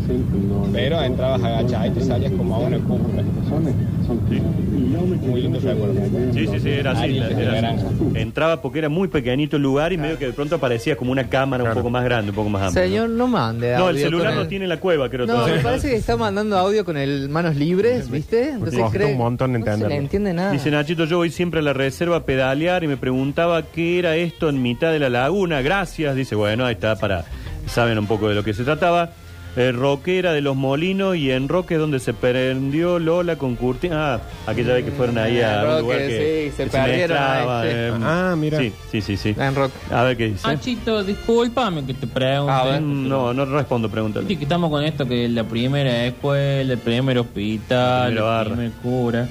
Pero 0.71 1.01
entrabas 1.01 1.43
agachada 1.43 1.87
y 1.87 1.91
te 1.91 2.01
salías 2.01 2.31
como 2.33 2.55
a 2.55 2.59
una 2.59 2.77
cúpula. 2.77 3.23
Muy 5.27 5.41
lindo 5.41 5.59
recuerdo. 5.59 5.93
Sí, 6.33 6.47
sí, 6.47 6.59
sí, 6.59 6.69
era 6.69 6.91
así. 6.91 7.13
La- 7.13 7.27
era- 7.29 7.53
granja. 7.55 7.85
entraba 8.15 8.61
porque 8.61 8.79
era 8.79 8.89
muy 8.89 9.07
pequeñito 9.07 9.55
el 9.57 9.63
lugar 9.63 9.93
y 9.93 9.97
medio 9.97 10.17
que 10.17 10.27
de 10.27 10.33
pronto 10.33 10.55
aparecía 10.55 10.95
como 10.95 11.11
una 11.11 11.29
cámara 11.29 11.63
un 11.63 11.73
poco 11.73 11.89
más 11.89 12.03
grande, 12.03 12.31
un 12.31 12.35
poco 12.35 12.49
más 12.49 12.63
amplia. 12.63 12.83
Señor, 12.83 13.09
no 13.09 13.27
mande 13.27 13.75
No, 13.77 13.89
el 13.89 13.97
celular 13.97 14.33
no 14.35 14.47
tiene 14.47 14.67
la 14.67 14.77
cueva, 14.79 15.09
creo. 15.09 15.25
No, 15.25 15.42
me 15.47 15.59
parece 15.59 15.89
que 15.89 15.95
está 15.95 16.17
mandando 16.17 16.57
audio 16.57 16.83
con 16.85 16.97
el 16.97 17.29
manos 17.29 17.55
libres, 17.55 18.09
¿viste? 18.09 18.49
Entonces 18.51 18.79
costó 18.79 18.97
cree- 18.97 19.11
un 19.11 19.17
montón 19.17 19.51
no 19.51 19.55
se 19.55 19.59
entenderlo. 19.59 19.89
le 19.89 19.95
entiende 19.95 20.33
nada. 20.33 20.51
Dice 20.51 20.71
Nachito, 20.71 21.05
yo 21.05 21.17
voy 21.17 21.29
siempre 21.31 21.59
a 21.59 21.63
la 21.63 21.73
reserva 21.73 22.17
a 22.17 22.23
pedalear 22.25 22.83
y 22.83 22.87
me 22.87 22.97
preguntaba 22.97 23.61
qué 23.63 23.99
era 23.99 24.15
esto 24.15 24.49
en 24.49 24.61
mitad 24.61 24.91
de 24.91 24.99
la 24.99 25.09
laguna. 25.09 25.61
Gracias. 25.61 26.15
Dice, 26.15 26.35
bueno, 26.35 26.65
ahí 26.65 26.73
está 26.73 26.95
para... 26.95 27.25
Saben 27.67 27.97
un 27.97 28.07
poco 28.07 28.27
de 28.29 28.35
lo 28.35 28.43
que 28.43 28.53
se 28.53 28.63
trataba. 28.63 29.11
Eh, 29.55 29.71
roquera 29.71 30.33
de 30.33 30.41
los 30.41 30.55
molinos 30.55 31.15
y 31.15 31.29
en 31.29 31.47
Roque 31.47 31.75
donde 31.75 31.99
se 31.99 32.13
prendió 32.15 32.97
Lola 32.97 33.35
con 33.35 33.55
Curti. 33.55 33.89
Ah, 33.91 34.19
aquella 34.47 34.73
vez 34.73 34.85
que 34.85 34.91
fueron 34.91 35.19
ahí 35.19 35.41
a 35.41 35.59
un 35.61 35.67
Roque, 35.67 35.81
lugar 35.81 35.97
que, 35.99 36.49
sí, 36.49 36.57
se 36.57 36.63
que 36.63 36.69
perdieron 36.71 37.17
mezclaba, 37.19 37.61
ahí, 37.61 37.69
sí. 37.69 37.75
eh, 37.77 37.91
Ah, 38.01 38.35
mira. 38.35 38.57
Sí, 38.57 38.73
sí, 38.91 39.01
sí. 39.01 39.17
sí. 39.17 39.35
En 39.39 39.53
rock. 39.53 39.71
A 39.91 40.01
ver 40.03 40.17
qué 40.17 40.25
dice. 40.29 40.47
Nachito, 40.47 41.03
discúlpame 41.03 41.85
que 41.85 41.93
te 41.93 42.07
pregunte. 42.07 42.51
A 42.51 42.63
ver. 42.63 42.81
Mm, 42.81 43.07
No, 43.07 43.31
no 43.33 43.45
respondo, 43.45 43.89
pregúntale. 43.89 44.25
Viste 44.25 44.39
que 44.39 44.45
estamos 44.45 44.71
con 44.71 44.83
esto 44.83 45.05
que 45.07 45.29
la 45.29 45.43
primera 45.43 46.05
escuela, 46.05 46.73
el 46.73 46.79
primer 46.79 47.19
hospital, 47.19 48.17
el 48.17 48.45
primer 48.47 48.71
cura. 48.81 49.27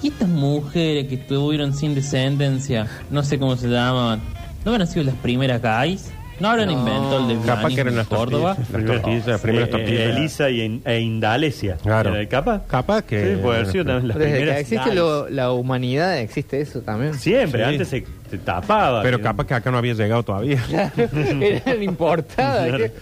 Y 0.00 0.08
estas 0.08 0.28
mujeres 0.28 1.08
que 1.08 1.16
estuvieron 1.16 1.74
sin 1.74 1.94
descendencia, 1.96 2.86
no 3.10 3.24
sé 3.24 3.38
cómo 3.38 3.56
se 3.56 3.66
llaman, 3.68 4.20
¿no 4.64 4.70
habrán 4.72 4.86
sido 4.86 5.04
las 5.06 5.14
primeras 5.16 5.60
gays? 5.60 6.12
¿No 6.38 6.48
habrán 6.50 6.66
No. 6.66 6.72
inventado 6.72 7.18
el 7.30 7.40
de 7.40 7.46
Capaz 7.46 7.68
que 7.74 7.80
eran 7.80 7.96
las 7.96 8.06
Córdoba? 8.08 8.56
tortillas. 8.56 8.82
Las 8.82 8.84
tortillas, 9.02 9.26
las 9.26 9.40
primeras 9.40 9.68
Eh, 9.68 9.72
tortillas. 9.72 10.16
Elisa 10.16 10.50
y, 10.50 10.60
en- 10.60 10.82
e 10.84 11.00
Indalesia. 11.00 11.76
Claro. 11.82 12.14
¿Era 12.14 12.28
¿Capaz? 12.28 12.66
Capaz 12.66 13.02
que... 13.02 13.34
Sí, 13.36 13.40
puede 13.42 13.58
haber 13.60 13.72
sido 13.72 13.84
también 13.86 14.08
las 14.08 14.18
Desde 14.18 14.30
primeras 14.32 14.54
que 14.56 14.60
existe 14.60 14.94
lo- 14.94 15.28
la 15.30 15.52
humanidad, 15.52 16.18
existe 16.18 16.60
eso 16.60 16.80
también. 16.82 17.14
Siempre, 17.14 17.62
Sí. 17.64 17.70
antes 17.70 17.88
se, 17.88 18.04
se 18.30 18.38
tapaba. 18.38 19.02
Pero 19.02 19.16
Que- 19.16 19.22
capaz 19.22 19.46
que 19.46 19.54
acá 19.54 19.70
no 19.70 19.78
había 19.78 19.94
llegado 19.94 20.22
todavía. 20.22 20.62
Eran 21.40 21.82
importadas. 21.82 22.68
Claro. 22.68 22.84
¿qué? 22.84 22.92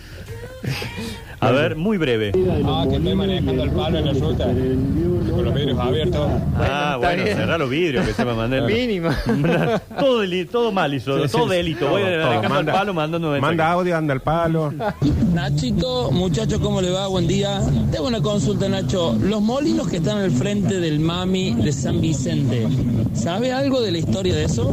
A 1.44 1.50
ver, 1.52 1.76
muy 1.76 1.98
breve. 1.98 2.32
Ah, 2.66 2.84
que 2.88 2.96
estoy 2.96 3.14
manejando 3.14 3.62
el 3.64 3.70
palo 3.70 3.98
en 3.98 4.06
la 4.06 4.12
ruta, 4.12 4.44
con 4.44 5.44
los 5.44 5.54
vidrios 5.54 5.78
abiertos. 5.78 6.28
ah, 6.56 6.96
bueno, 6.98 7.24
bien. 7.24 7.36
cerrar 7.36 7.58
los 7.58 7.70
vidrios 7.70 8.06
que 8.06 8.12
se 8.12 8.24
me 8.24 8.34
mandó 8.34 8.56
el 8.64 8.64
Mínima. 8.64 9.16
todo, 9.98 10.22
deli- 10.22 10.46
todo 10.46 10.72
mal 10.72 10.92
hizo, 10.94 11.16
Sí, 11.18 11.28
sí, 11.28 11.32
todo 11.36 11.48
sí. 11.48 11.56
delito. 11.56 11.80
Todo, 11.86 11.90
Voy 11.92 12.02
Manda- 12.02 12.60
el 12.60 12.66
palo 12.66 12.94
mandando 12.94 13.30
un 13.32 13.40
Manda 13.40 13.70
audio, 13.72 13.96
anda 13.96 14.14
al 14.14 14.20
palo. 14.22 14.72
Nachito, 15.32 16.10
muchachos, 16.12 16.60
¿cómo 16.60 16.80
le 16.80 16.90
va? 16.90 17.06
Buen 17.08 17.26
día. 17.26 17.60
Tengo 17.90 18.06
una 18.08 18.20
consulta, 18.22 18.68
Nacho. 18.68 19.16
Los 19.20 19.40
molinos 19.42 19.88
que 19.88 19.96
están 19.98 20.18
al 20.18 20.30
frente 20.30 20.80
del 20.80 21.00
Mami 21.00 21.54
de 21.54 21.72
San 21.72 22.00
Vicente, 22.00 22.66
¿sabe 23.14 23.52
algo 23.52 23.80
de 23.80 23.92
la 23.92 23.98
historia 23.98 24.34
de 24.34 24.44
eso? 24.44 24.72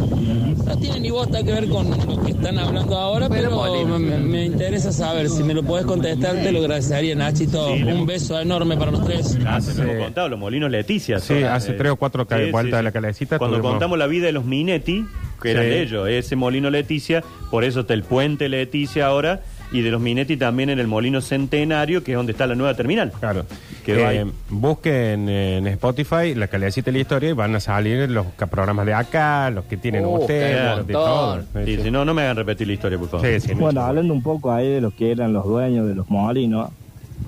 No 0.66 0.78
tiene 0.78 1.00
ni 1.02 1.10
bota 1.10 1.44
que 1.44 1.52
ver 1.52 1.68
con 1.68 1.90
lo 1.90 2.22
que 2.24 2.32
están 2.32 2.58
hablando 2.58 2.96
ahora, 2.98 3.28
Pero 3.30 3.62
me, 4.00 4.18
me 4.20 4.46
interesa 4.46 4.92
saber. 4.92 5.30
Si 5.30 5.44
me 5.44 5.54
lo 5.54 5.64
podés 5.64 5.86
contestar, 5.86 6.36
te 6.36 6.52
lo 6.52 6.61
agradecería, 6.64 7.16
Nachito. 7.16 7.74
Sí, 7.76 7.80
le- 7.84 7.94
Un 7.94 8.06
beso 8.06 8.40
enorme 8.40 8.78
para 8.78 8.92
los 8.92 9.04
tres. 9.06 9.38
Hace, 9.46 9.76
lo 9.84 9.92
hemos 9.92 10.04
contado, 10.06 10.30
los 10.30 10.40
molinos 10.40 10.70
Leticia. 10.72 11.20
Sí, 11.20 11.44
hace 11.44 11.72
eh, 11.72 11.76
tres 11.78 11.92
o 11.92 11.96
cuatro 11.96 12.26
ca- 12.28 12.38
vueltas 12.52 12.80
de 12.80 12.84
la 12.84 12.92
calecita 12.92 13.38
Cuando 13.38 13.58
tuvimos- 13.58 13.72
contamos 13.74 13.98
la 13.98 14.08
vida 14.08 14.26
de 14.28 14.32
los 14.32 14.46
Minetti, 14.46 15.06
que 15.42 15.52
eran 15.52 15.64
Sí. 15.64 15.70
de 15.70 15.82
ellos, 15.82 16.08
ese 16.10 16.36
molino 16.36 16.70
Leticia, 16.70 17.24
por 17.50 17.64
eso 17.64 17.82
está 17.82 17.94
el 17.94 18.04
puente 18.04 18.50
Leticia 18.50 19.06
ahora, 19.08 19.42
y 19.74 19.82
de 19.82 19.90
los 19.92 20.02
Minetti 20.02 20.36
también 20.38 20.70
en 20.70 20.80
el 20.80 20.88
molino 20.88 21.22
Centenario, 21.22 22.04
que 22.04 22.12
es 22.12 22.18
donde 22.18 22.34
está 22.34 22.46
la 22.46 22.56
nueva 22.56 22.74
terminal. 22.76 23.12
Claro. 23.20 23.46
Quedó 23.86 24.02
Eh, 24.02 24.20
ahí. 24.20 24.32
busquen 24.50 25.28
en 25.28 25.68
Spotify 25.68 26.36
la 26.36 26.48
calecita 26.48 26.86
de 26.86 26.92
la 26.94 27.00
historia 27.00 27.30
y 27.30 27.34
van 27.34 27.56
a 27.56 27.60
salir 27.60 28.10
los 28.12 28.28
ca- 28.36 28.48
programas 28.48 28.86
de 28.86 28.94
acá, 28.94 29.50
los 29.50 29.66
que 29.66 29.78
tienen 29.78 30.06
Uh, 30.06 30.18
ustedes, 30.20 30.78
los 30.78 30.88
de 30.88 30.94
montón. 30.94 31.46
todo. 31.54 31.66
Sí, 31.66 31.76
Sí, 31.78 31.82
Si 31.84 31.92
no, 31.92 32.06
no 32.06 32.14
me 32.14 32.22
hagan 32.22 32.38
repetir 32.38 32.68
la 32.68 32.74
historia, 32.74 32.98
por 33.00 33.10
favor. 33.10 33.26
sí, 33.26 33.40
sí. 33.40 33.54
Bueno, 33.56 33.82
hablando 33.82 34.14
un 34.14 34.22
poco 34.22 34.52
ahí 34.52 34.68
de 34.70 34.82
los 34.82 34.94
que 34.94 35.12
eran 35.12 35.34
los 35.34 35.46
dueños 35.46 35.88
de 35.88 35.96
los 35.96 36.10
molinos, 36.10 36.70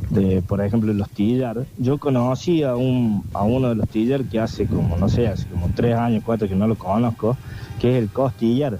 de 0.09 0.41
por 0.43 0.61
ejemplo 0.61 0.93
los 0.93 1.09
tillar, 1.09 1.65
yo 1.77 1.97
conocí 1.97 2.61
a, 2.63 2.75
un, 2.75 3.23
a 3.33 3.43
uno 3.43 3.69
de 3.69 3.75
los 3.75 3.89
tillar 3.89 4.23
que 4.25 4.39
hace 4.39 4.67
como, 4.67 4.95
no 4.97 5.09
sé, 5.09 5.27
hace 5.27 5.47
como 5.47 5.69
tres 5.75 5.95
años, 5.95 6.23
cuatro 6.25 6.47
que 6.47 6.55
no 6.55 6.67
lo 6.67 6.75
conozco, 6.75 7.35
que 7.79 7.97
es 7.97 8.03
el 8.03 8.09
costillar. 8.09 8.79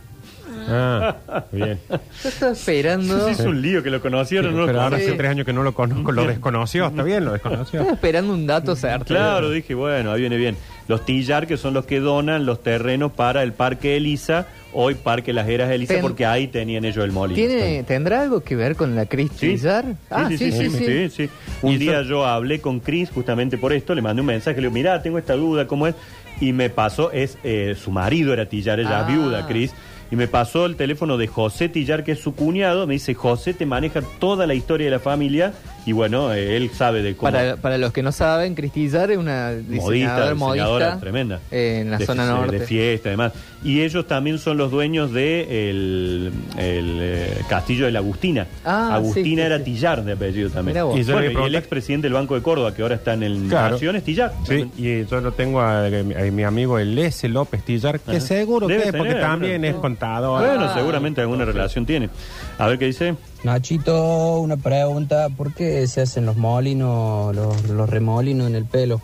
Ah, 0.67 1.15
bien. 1.51 1.79
Yo 1.89 2.29
estaba 2.29 2.51
esperando. 2.51 3.25
Sí, 3.27 3.31
es 3.31 3.39
un 3.41 3.61
lío 3.61 3.83
que 3.83 3.89
lo 3.89 4.01
conocieron, 4.01 4.53
no 4.53 4.61
lo 4.61 4.65
Pero 4.67 4.81
ahora 4.81 4.97
hace 4.97 5.11
tres 5.13 5.31
años 5.31 5.45
que 5.45 5.53
no 5.53 5.63
lo 5.63 5.73
conozco, 5.73 6.11
lo 6.11 6.25
desconoció, 6.25 6.87
está 6.87 7.03
bien, 7.03 7.25
lo 7.25 7.33
desconoció. 7.33 7.79
Estaba 7.81 7.95
esperando 7.95 8.33
un 8.33 8.47
dato 8.47 8.75
certero. 8.75 9.05
Claro, 9.05 9.49
dije, 9.51 9.73
bueno, 9.75 10.11
ahí 10.11 10.21
viene 10.21 10.37
bien. 10.37 10.55
Los 10.87 11.05
Tillar, 11.05 11.47
que 11.47 11.55
son 11.57 11.73
los 11.73 11.85
que 11.85 11.99
donan 11.99 12.45
los 12.45 12.61
terrenos 12.61 13.11
para 13.13 13.41
el 13.43 13.53
Parque 13.53 13.95
Elisa, 13.95 14.47
hoy 14.73 14.95
Parque 14.95 15.31
Las 15.31 15.47
Heras 15.47 15.71
Elisa, 15.71 15.93
Ten- 15.93 16.01
porque 16.01 16.25
ahí 16.25 16.47
tenían 16.47 16.83
ellos 16.83 17.05
el 17.05 17.11
molino. 17.13 17.35
¿Tiene, 17.35 17.83
¿Tendrá 17.83 18.21
algo 18.23 18.41
que 18.41 18.55
ver 18.57 18.75
con 18.75 18.93
la 18.95 19.05
Cris 19.05 19.31
Sí. 19.37 19.51
Tillar? 19.55 19.85
Ah, 20.09 20.27
sí, 20.29 20.37
sí, 20.37 20.51
sí. 20.51 20.69
sí, 20.69 21.09
sí. 21.09 21.29
Un 21.61 21.79
día 21.79 22.01
yo 22.01 22.25
hablé 22.25 22.59
con 22.59 22.79
Chris 22.81 23.09
justamente 23.11 23.57
por 23.57 23.71
esto, 23.71 23.95
le 23.95 24.01
mandé 24.01 24.19
un 24.21 24.27
mensaje, 24.27 24.57
le 24.57 24.63
digo, 24.63 24.73
mira, 24.73 25.01
tengo 25.01 25.17
esta 25.17 25.35
duda, 25.35 25.67
¿cómo 25.67 25.87
es? 25.87 25.95
Y 26.41 26.51
me 26.51 26.69
pasó, 26.69 27.11
es 27.11 27.37
eh, 27.45 27.75
su 27.81 27.91
marido 27.91 28.33
era 28.33 28.47
Tillar, 28.47 28.79
ella 28.81 28.89
es 29.01 29.05
Ah. 29.05 29.07
viuda, 29.07 29.47
Chris. 29.47 29.71
Y 30.13 30.15
me 30.15 30.27
pasó 30.27 30.67
el 30.67 30.75
teléfono 30.75 31.17
de 31.17 31.25
José 31.25 31.69
Tillar, 31.69 32.03
que 32.03 32.11
es 32.11 32.19
su 32.19 32.35
cuñado. 32.35 32.85
Me 32.85 32.93
dice, 32.93 33.15
José 33.15 33.55
te 33.55 33.65
maneja 33.65 34.03
toda 34.19 34.45
la 34.45 34.53
historia 34.53 34.85
de 34.85 34.91
la 34.91 34.99
familia. 34.99 35.53
Y 35.85 35.91
bueno, 35.91 36.33
eh, 36.33 36.55
él 36.55 36.69
sabe 36.73 37.01
de 37.01 37.13
cómo... 37.15 37.29
Para, 37.31 37.57
para 37.57 37.77
los 37.77 37.91
que 37.91 38.01
no 38.01 38.13
saben, 38.13 38.55
Cris 38.55 38.71
Tillar 38.71 39.11
es 39.11 39.17
una 39.17 39.51
modista, 39.67 39.89
diseñadora, 39.89 40.35
modista 40.35 40.99
tremenda. 40.99 41.39
en 41.51 41.91
la 41.91 41.97
De- 41.97 42.05
zona 42.05 42.25
norte. 42.25 42.59
De 42.59 42.65
fiesta, 42.65 43.09
además. 43.09 43.33
Y 43.65 43.81
ellos 43.81 44.07
también 44.07 44.39
son 44.39 44.57
los 44.57 44.71
dueños 44.71 45.11
de 45.11 45.69
el, 45.69 46.31
el, 46.57 46.97
eh, 47.01 47.37
castillo 47.49 47.85
de 47.85 47.91
la 47.91 47.99
Agustina. 47.99 48.47
Ah, 48.63 48.95
Agustina 48.95 49.23
sí, 49.25 49.35
sí, 49.35 49.41
era 49.41 49.57
sí. 49.57 49.63
Tillar 49.65 50.03
de 50.05 50.13
apellido 50.13 50.49
también. 50.49 50.83
Vos. 50.85 50.95
Y, 50.95 51.01
Y 51.01 51.03
yo 51.03 51.19
le 51.19 51.27
bueno, 51.29 51.43
y 51.43 51.47
el 51.49 51.55
expresidente 51.55 52.05
del 52.07 52.13
Banco 52.13 52.35
de 52.35 52.41
Córdoba, 52.41 52.73
que 52.73 52.81
ahora 52.81 52.95
está 52.95 53.13
en 53.13 53.23
el 53.23 53.47
Claro. 53.49 53.73
Naciones, 53.73 54.03
Tillar. 54.03 54.33
Sí, 54.47 54.65
y 54.77 55.05
yo 55.05 55.19
lo 55.19 55.33
tengo 55.33 55.59
a, 55.59 55.85
a 55.87 55.89
mi 55.89 56.43
amigo 56.43 56.79
el 56.79 56.97
S. 56.97 57.27
López 57.27 57.63
Tillar, 57.63 57.99
que 57.99 58.11
Ajá. 58.11 58.19
seguro 58.21 58.67
Debe 58.67 58.83
que 58.83 58.89
es, 58.89 58.95
porque 58.95 59.15
también 59.15 59.53
alguna- 59.55 59.67
es 59.69 59.75
contador. 59.75 60.39
Bueno, 60.47 60.63
Ah. 60.69 60.73
seguramente 60.73 61.19
alguna 61.21 61.43
relación 61.45 61.85
tiene. 61.85 62.09
A 62.57 62.67
ver 62.67 62.79
qué 62.79 62.85
dice. 62.85 63.15
Nachito, 63.43 64.39
una 64.39 64.57
pregunta, 64.57 65.27
¿por 65.29 65.53
qué 65.53 65.85
se 65.87 66.01
hacen 66.01 66.25
los 66.25 66.37
molinos, 66.37 67.35
los, 67.35 67.69
los 67.69 67.89
remolinos 67.89 68.47
en 68.47 68.55
el 68.55 68.65
pelo? 68.65 69.01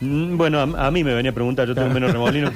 Mm, 0.00 0.36
Bueno, 0.36 0.60
a, 0.60 0.86
a 0.86 0.90
mí 0.92 1.02
me 1.02 1.12
venía 1.12 1.32
a 1.32 1.34
preguntar, 1.34 1.66
yo 1.66 1.74
tengo 1.74 1.88
menos 1.92 2.12
remolino. 2.12 2.52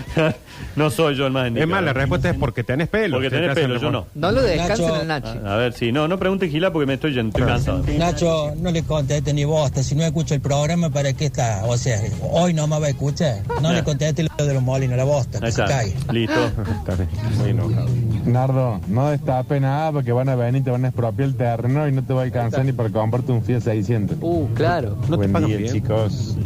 no 0.76 0.90
soy 0.90 1.14
yo 1.14 1.26
el 1.26 1.32
más 1.32 1.52
Es 1.54 1.66
más, 1.68 1.82
la 1.84 1.92
respuesta 1.92 2.30
es 2.30 2.36
porque 2.36 2.64
tenés 2.64 2.88
pelo. 2.88 3.16
Porque 3.18 3.30
Te 3.30 3.36
tenés 3.36 3.50
hacen 3.50 3.64
pelo, 3.68 3.80
yo 3.80 3.90
no. 3.92 4.06
No 4.14 4.32
lo 4.32 4.42
descansen 4.42 4.86
Nacho. 4.86 4.94
al 4.96 5.06
Nachi. 5.06 5.38
A, 5.46 5.54
a 5.54 5.56
ver, 5.58 5.72
sí, 5.74 5.92
no, 5.92 6.08
no 6.08 6.18
pregunte 6.18 6.48
Gila 6.48 6.72
porque 6.72 6.86
me 6.86 6.94
estoy, 6.94 7.12
yendo, 7.14 7.28
estoy 7.38 7.44
cansado. 7.52 7.84
Nacho, 7.98 8.52
no 8.56 8.70
le 8.72 8.82
conteste 8.82 9.32
ni 9.32 9.44
bosta. 9.44 9.82
Si 9.82 9.94
no 9.94 10.02
escucha 10.02 10.34
el 10.34 10.40
programa, 10.40 10.90
¿para 10.90 11.12
qué 11.12 11.26
está? 11.26 11.62
O 11.66 11.76
sea, 11.76 12.00
hoy 12.32 12.52
no 12.52 12.66
me 12.66 12.80
va 12.80 12.86
a 12.86 12.90
escuchar. 12.90 13.42
No 13.62 13.72
le 13.72 13.84
conteste 13.84 14.24
lo 14.36 14.44
de 14.46 14.54
los 14.54 14.62
molinos, 14.62 14.96
la 14.96 15.04
bosta. 15.04 15.38
Ahí 15.38 15.44
Que 15.44 15.52
se 15.52 15.62
está, 15.62 15.76
cague. 15.78 15.94
listo. 16.12 16.46
Está 16.80 16.94
bien, 16.96 17.08
muy 17.38 17.50
enojado. 17.50 17.86
Nardo, 18.26 18.80
no 18.88 19.08
destape 19.10 19.60
nada 19.60 19.92
porque 19.92 20.12
van 20.12 20.28
a 20.28 20.34
venir 20.34 20.60
y 20.62 20.64
te 20.64 20.70
van 20.70 20.84
a 20.84 20.88
expropiar 20.88 21.28
el 21.28 21.36
terreno 21.36 21.86
y 21.88 21.92
no 21.92 22.02
te 22.02 22.12
va 22.12 22.22
a 22.22 22.24
alcanzar 22.24 22.64
ni 22.64 22.72
para 22.72 22.90
comprarte 22.90 23.30
un 23.32 23.42
Fiat 23.42 23.60
600. 23.60 24.18
Uh, 24.20 24.48
claro. 24.54 24.96
No 25.02 25.10
te 25.10 25.16
Buen 25.16 25.32
pagan 25.32 25.48
día, 25.48 25.58
bien. 25.58 25.72
chicos. 25.72 26.36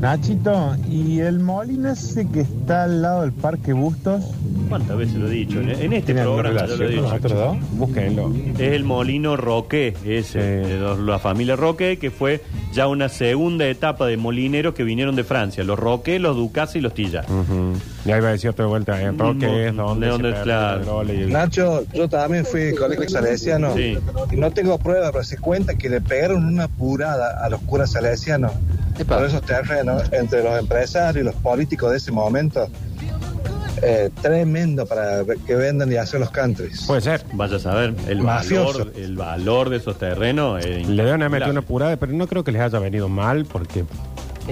Nachito, 0.00 0.76
¿y 0.88 1.20
el 1.20 1.40
molino 1.40 1.90
ese 1.90 2.26
que 2.28 2.40
está 2.40 2.84
al 2.84 3.02
lado 3.02 3.22
del 3.22 3.32
Parque 3.32 3.72
Bustos? 3.72 4.24
¿Cuántas 4.68 4.96
veces 4.96 5.14
lo 5.16 5.28
he 5.28 5.30
dicho? 5.30 5.60
En, 5.60 5.70
en 5.70 5.92
este 5.92 6.06
¿Tiene 6.06 6.20
alguna 6.22 6.42
programa 6.42 6.68
yo 6.68 6.76
lo 6.76 6.84
he 6.84 6.88
dicho. 6.88 7.02
los 7.02 7.12
otros 7.12 7.32
dos? 7.32 7.56
Búsquenlo. 7.72 8.32
Es 8.54 8.60
el 8.72 8.84
molino 8.84 9.36
Roque, 9.36 9.94
ese, 10.04 10.38
de 10.40 10.78
los- 10.78 10.98
la 11.00 11.18
familia 11.18 11.56
Roque, 11.56 11.98
que 11.98 12.10
fue 12.10 12.42
ya 12.72 12.86
una 12.86 13.08
segunda 13.08 13.66
etapa 13.66 14.06
de 14.06 14.16
molineros 14.16 14.74
que 14.74 14.84
vinieron 14.84 15.16
de 15.16 15.24
Francia. 15.24 15.64
Los 15.64 15.78
Roque, 15.78 16.18
los 16.18 16.36
Ducas 16.36 16.76
y 16.76 16.80
los 16.80 16.94
Tilla. 16.94 17.24
Ujú. 17.28 17.74
Y 18.04 18.12
ahí 18.12 18.20
va 18.20 18.28
a 18.28 18.32
decir 18.32 18.50
otra 18.50 18.66
vuelta. 18.66 19.00
En 19.02 19.18
Roque 19.18 19.68
es 19.68 19.74
donde, 19.76 20.06
de 20.06 20.12
donde, 20.12 20.28
se 20.28 20.34
perdió 20.34 20.44
claro. 20.44 20.80
el 20.80 20.86
gol 20.86 21.10
y 21.10 21.20
el- 21.22 21.32
Nacho, 21.32 21.84
yo 21.92 22.08
también 22.08 22.44
fui 22.44 22.74
colegio 22.74 23.08
salesiano 23.08 23.74
Sí. 23.74 23.98
y 24.30 24.36
no 24.36 24.50
tengo 24.52 24.78
pruebas, 24.78 25.10
pero 25.12 25.24
se 25.24 25.38
cuenta 25.38 25.74
que 25.76 25.88
le 25.88 26.00
pegaron 26.00 26.44
una 26.44 26.64
apurada 26.64 27.44
a 27.44 27.48
los 27.48 27.60
curas 27.62 27.92
salesianos 27.92 28.52
Epa. 28.98 29.16
por 29.18 29.26
esos 29.26 29.42
terrenos 29.42 30.02
entre 30.12 30.42
los 30.44 30.58
empresarios 30.58 31.22
y 31.22 31.26
los 31.26 31.34
políticos 31.36 31.90
de 31.90 31.96
ese 31.98 32.12
momento. 32.12 32.68
Eh, 33.82 34.10
tremendo 34.22 34.86
para 34.86 35.22
que 35.46 35.54
vendan 35.54 35.90
y 35.92 35.96
hacer 35.96 36.20
los 36.20 36.30
countries. 36.30 36.84
Puede 36.86 37.00
ser. 37.00 37.24
Vaya 37.32 37.56
a 37.56 37.60
saber, 37.60 37.94
el 38.08 38.20
Mafioso. 38.22 38.78
valor, 38.78 38.92
el 38.96 39.16
valor 39.16 39.70
de 39.70 39.76
esos 39.78 39.98
terrenos. 39.98 40.64
Le 40.64 41.02
deben 41.04 41.22
haber 41.22 41.30
metido 41.30 41.50
una 41.50 41.60
apurada, 41.60 41.96
pero 41.96 42.12
no 42.12 42.26
creo 42.26 42.44
que 42.44 42.52
les 42.52 42.62
haya 42.62 42.78
venido 42.78 43.08
mal 43.08 43.44
porque 43.44 43.84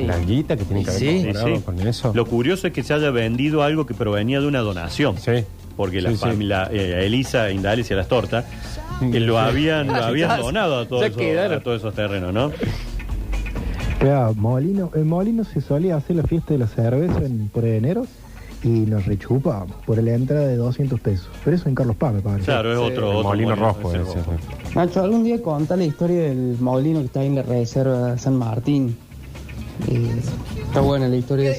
la 0.04 0.18
guita 0.18 0.56
que 0.56 0.64
tienen 0.64 0.84
que 0.84 0.90
haber 0.90 1.00
Sí. 1.00 1.18
Sí, 1.18 1.24
comprado 1.24 1.56
sí. 1.56 1.62
con 1.62 1.80
eso. 1.88 2.12
Lo 2.14 2.26
curioso 2.26 2.66
es 2.66 2.72
que 2.72 2.82
se 2.82 2.92
haya 2.94 3.10
vendido 3.10 3.62
algo 3.62 3.86
que 3.86 3.94
provenía 3.94 4.40
de 4.40 4.46
una 4.46 4.60
donación. 4.60 5.16
Sí. 5.18 5.44
Porque 5.76 6.00
la 6.00 6.10
Sí, 6.10 6.16
sí. 6.16 6.20
familia 6.22 6.68
eh, 6.72 7.02
Elisa, 7.06 7.50
Indalis 7.50 7.90
y 7.90 7.94
las 7.94 8.08
tortas 8.08 8.44
que 9.12 9.20
lo 9.20 9.38
habían, 9.38 9.86
lo 9.88 9.94
habían 10.04 10.40
donado 10.40 10.78
a 10.80 10.86
todos, 10.88 11.02
ya 11.02 11.06
esos, 11.08 11.18
quedaron. 11.20 11.58
a 11.58 11.62
todos 11.62 11.80
esos 11.80 11.94
terrenos, 11.94 12.32
¿no? 12.32 12.50
Molino, 14.36 14.90
en 14.94 15.06
Molino 15.08 15.44
se 15.44 15.60
solía 15.60 15.96
hacer 15.96 16.16
la 16.16 16.22
fiesta 16.22 16.52
de 16.54 16.58
la 16.58 16.66
cerveza 16.66 17.18
en, 17.24 17.48
por 17.48 17.64
enero 17.64 18.06
y 18.66 18.80
nos 18.86 19.06
rechupa 19.06 19.64
por 19.86 20.02
la 20.02 20.14
entrada 20.14 20.46
de 20.48 20.56
200 20.56 20.98
pesos. 21.00 21.28
Pero 21.44 21.56
eso 21.56 21.68
en 21.68 21.74
Carlos 21.76 21.94
Paz, 21.96 22.14
me 22.14 22.20
parece. 22.20 22.46
Claro, 22.46 22.72
es 22.72 22.78
otro, 22.78 23.22
molino 23.22 23.54
rojo. 23.54 23.92
ese 23.92 24.02
ese, 24.02 24.18
rojo. 24.18 24.32
sí. 24.68 24.74
Nacho, 24.74 25.02
algún 25.02 25.22
día 25.22 25.40
conta 25.40 25.76
la 25.76 25.84
historia 25.84 26.22
del 26.22 26.56
molino 26.58 26.98
que 27.00 27.06
está 27.06 27.20
ahí 27.20 27.28
en 27.28 27.36
la 27.36 27.42
reserva 27.42 28.18
San 28.18 28.36
Martín. 28.36 28.96
Eh, 29.88 30.10
está 30.66 30.80
buena 30.80 31.06
la 31.08 31.16
historia. 31.16 31.54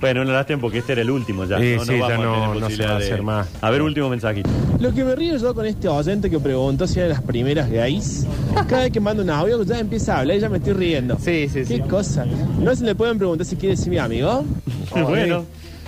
Bueno, 0.00 0.24
no 0.24 0.32
lástima 0.32 0.60
porque 0.62 0.78
este 0.78 0.92
era 0.92 1.02
el 1.02 1.10
último 1.10 1.44
ya. 1.44 1.58
Sí, 1.58 1.74
no, 1.76 1.84
sí, 1.84 1.98
no 1.98 2.08
ya 2.08 2.16
no- 2.16 2.34
a 2.34 2.46
tener 2.54 2.60
no 2.62 2.70
se 2.70 2.82
va 2.86 2.90
a 2.90 2.98
de- 2.98 3.04
hacer 3.04 3.22
más. 3.22 3.48
A 3.60 3.70
ver, 3.70 3.82
último 3.82 4.08
mensajito. 4.08 4.48
Lo 4.78 4.94
que 4.94 5.04
me 5.04 5.14
río 5.14 5.36
yo 5.36 5.54
con 5.54 5.66
este 5.66 5.88
oyente 5.88 6.30
que 6.30 6.38
preguntó 6.38 6.86
si 6.86 7.00
eran 7.00 7.10
las 7.10 7.22
primeras 7.22 7.68
gays. 7.70 8.26
Cada 8.68 8.84
vez 8.84 8.92
que 8.92 9.00
mando 9.00 9.22
un 9.22 9.28
audio 9.30 9.62
ya 9.62 9.78
empieza 9.78 10.16
a 10.16 10.20
hablar 10.20 10.36
y 10.38 10.40
ya 10.40 10.48
me 10.48 10.56
estoy 10.58 10.72
riendo. 10.72 11.18
Sí, 11.20 11.48
sí, 11.52 11.64
sí. 11.66 11.74
Qué 11.74 11.80
cosa. 11.82 12.24
No 12.58 12.74
se 12.74 12.84
le 12.84 12.94
pueden 12.94 13.18
preguntar 13.18 13.46
si 13.46 13.56
quiere 13.56 13.76
ser 13.76 13.90
mi 13.90 13.98
amigo. 13.98 14.42
bueno, 14.92 15.44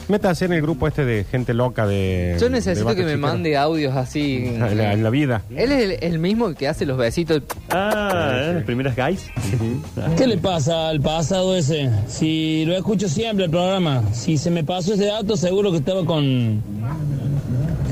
Métase 0.08 0.44
en 0.46 0.52
el 0.52 0.62
grupo 0.62 0.88
este 0.88 1.04
de 1.04 1.24
gente 1.24 1.54
loca 1.54 1.86
de. 1.86 2.36
Yo 2.40 2.50
necesito 2.50 2.94
que 2.94 3.04
me 3.04 3.16
mande 3.16 3.56
audios 3.56 3.94
así. 3.96 4.44
En 4.46 4.76
la, 4.76 4.92
en 4.92 5.02
la 5.02 5.10
vida. 5.10 5.42
Él 5.50 5.72
es 5.72 5.82
el, 5.84 5.98
el 6.12 6.18
mismo 6.18 6.52
que 6.54 6.68
hace 6.68 6.84
los 6.84 6.98
besitos. 6.98 7.42
ah, 7.70 8.32
¿eh? 8.34 8.52
las 8.54 8.64
primeras 8.64 8.96
guys. 8.96 9.30
¿Qué 10.16 10.26
le 10.26 10.38
pasa 10.38 10.88
al 10.88 11.00
pasado 11.00 11.56
ese? 11.56 11.88
Si 12.08 12.64
lo 12.66 12.74
escucho 12.76 13.08
siempre 13.08 13.44
el 13.46 13.50
programa, 13.50 14.02
si 14.12 14.36
se 14.38 14.50
me 14.50 14.64
pasó 14.64 14.94
ese 14.94 15.06
dato, 15.06 15.36
seguro 15.36 15.70
que 15.70 15.78
estaba 15.78 16.04
con. 16.04 16.62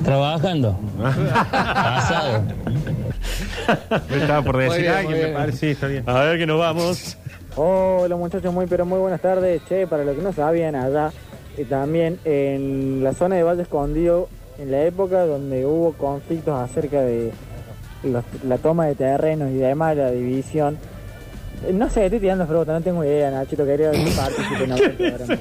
trabajando. 0.05 0.79
Pasado. 1.53 2.43
Estaba 4.15 4.43
por 4.43 4.57
decir 4.59 4.81
bien, 4.83 4.93
alguien, 4.93 5.11
muy 5.11 5.19
me 5.21 5.25
bien. 5.27 5.35
parece. 5.35 5.59
Sí, 5.59 5.67
está 5.69 5.87
bien. 5.87 6.03
A 6.07 6.21
ver 6.25 6.39
que 6.39 6.47
nos 6.47 6.59
vamos. 6.59 7.17
Hola 7.57 8.17
muchachos, 8.17 8.53
muy 8.53 8.67
pero 8.67 8.85
muy 8.85 8.99
buenas 8.99 9.21
tardes. 9.21 9.63
Che, 9.69 9.87
para 9.87 10.05
los 10.05 10.17
que 10.17 10.23
no 10.23 10.33
sabían 10.33 10.75
allá, 10.75 11.13
y 11.61 11.65
también 11.65 12.19
en 12.25 13.03
la 13.05 13.13
zona 13.13 13.37
de 13.37 13.43
Valle 13.43 13.63
Escondido, 13.63 14.29
en 14.59 14.71
la 14.71 14.83
época 14.85 15.27
donde 15.27 15.67
hubo 15.67 15.93
conflictos 15.93 16.59
acerca 16.59 17.01
de 17.03 17.33
la 18.47 18.59
toma 18.59 18.87
de 18.87 18.95
terrenos 18.95 19.51
y 19.51 19.57
demás, 19.57 19.97
la 19.97 20.11
división. 20.11 20.79
eh, 21.67 21.73
No 21.73 21.91
sé, 21.91 22.07
estoy 22.07 22.21
tirando 22.21 22.47
fruta, 22.47 22.73
no 22.73 22.81
tengo 22.81 23.05
idea, 23.05 23.31
Nachito, 23.31 23.65
quería 23.67 23.91
programa. 24.97 25.37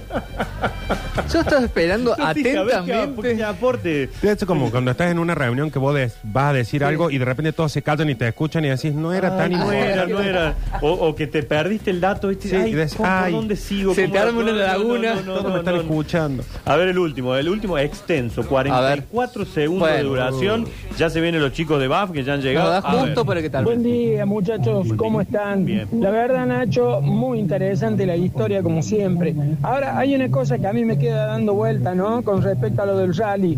Yo 1.32 1.40
estaba 1.42 1.66
esperando 1.66 2.14
atentamente. 2.20 3.36
qué 3.36 3.44
aporte. 3.44 4.10
Es 4.22 4.46
como 4.46 4.70
cuando 4.72 4.92
estás 4.92 5.12
en 5.12 5.20
una 5.20 5.36
reunión 5.36 5.70
que 5.72 5.80
vos 5.80 5.94
des- 5.96 6.18
vas 6.24 6.52
a 6.52 6.54
decir 6.54 6.84
algo 6.84 7.10
y 7.12 7.18
de 7.18 7.26
repente 7.26 7.52
todos 7.54 7.72
se 7.72 7.82
callan 7.82 8.10
y 8.10 8.16
te 8.16 8.28
escuchan 8.28 8.64
y 8.66 8.70
decís, 8.70 8.94
no 8.94 9.14
era 9.14 9.36
tan 9.38 9.52
no 9.52 9.72
era, 9.72 10.06
no 10.06 10.20
era. 10.22 10.56
O, 10.82 10.92
o 10.92 11.16
que 11.16 11.28
te 11.28 11.44
perdiste 11.44 11.92
el 11.92 12.02
dato, 12.02 12.28
¿viste? 12.30 12.50
Sí, 12.50 12.56
ay, 12.56 12.72
y 12.72 12.74
des- 12.74 12.96
¿por, 12.96 13.06
por 13.06 13.16
ay, 13.16 13.34
dónde 13.34 13.56
sigo? 13.56 13.94
se 13.94 14.04
¿Cómo- 14.04 14.14
te 14.14 14.20
arma 14.20 14.40
una 14.40 14.52
no, 14.52 14.58
no, 14.58 14.60
no, 14.60 14.68
laguna. 14.68 15.14
no, 15.16 15.22
no, 15.22 15.34
Todos 15.34 15.44
no, 15.44 15.50
me 15.50 15.60
están 15.60 15.76
no. 15.76 15.82
escuchando. 15.82 16.44
A 16.66 16.76
ver 16.76 16.88
el 16.90 16.98
último, 17.00 17.36
el 17.36 17.50
último 17.50 17.78
extenso, 17.78 18.46
44 18.48 19.46
segundos 19.46 19.88
de 19.88 19.94
Bueno. 19.96 20.10
duración. 20.10 20.66
Ya 20.98 21.10
se 21.10 21.22
vienen 21.22 21.42
los 21.42 21.54
chicos 21.54 21.80
de 21.80 21.88
BAF 21.88 22.12
que 22.12 22.24
ya 22.24 22.34
han 22.34 22.42
llegado. 22.42 22.74
Nos 22.74 22.84
da 22.84 22.90
A 22.90 22.96
ver. 22.96 23.06
justo 23.06 23.26
para 23.26 23.42
que 23.42 23.50
tal 23.50 23.64
Buen 23.66 23.84
día 23.84 24.26
muchachos, 24.26 24.88
¿cómo 24.98 25.22
están? 25.22 25.66
Bien. 25.66 25.88
La 26.00 26.10
verdad 26.10 26.46
Nacho, 26.46 27.02
muy 27.02 27.40
interesante 27.40 28.06
la 28.06 28.16
historia 28.16 28.62
como 28.64 28.82
siempre. 28.82 29.34
Ahora 29.62 29.98
hay 29.98 30.16
una 30.16 30.30
cosa 30.30 30.58
que 30.58 30.68
a 30.68 30.74
mí 30.74 30.86
me 30.86 30.98
queda 30.98 31.09
dando 31.10 31.54
vuelta, 31.54 31.96
¿no? 31.96 32.22
Con 32.24 32.42
respecto 32.42 32.82
a 32.82 32.86
lo 32.86 32.98
del 32.98 33.16
rally. 33.16 33.58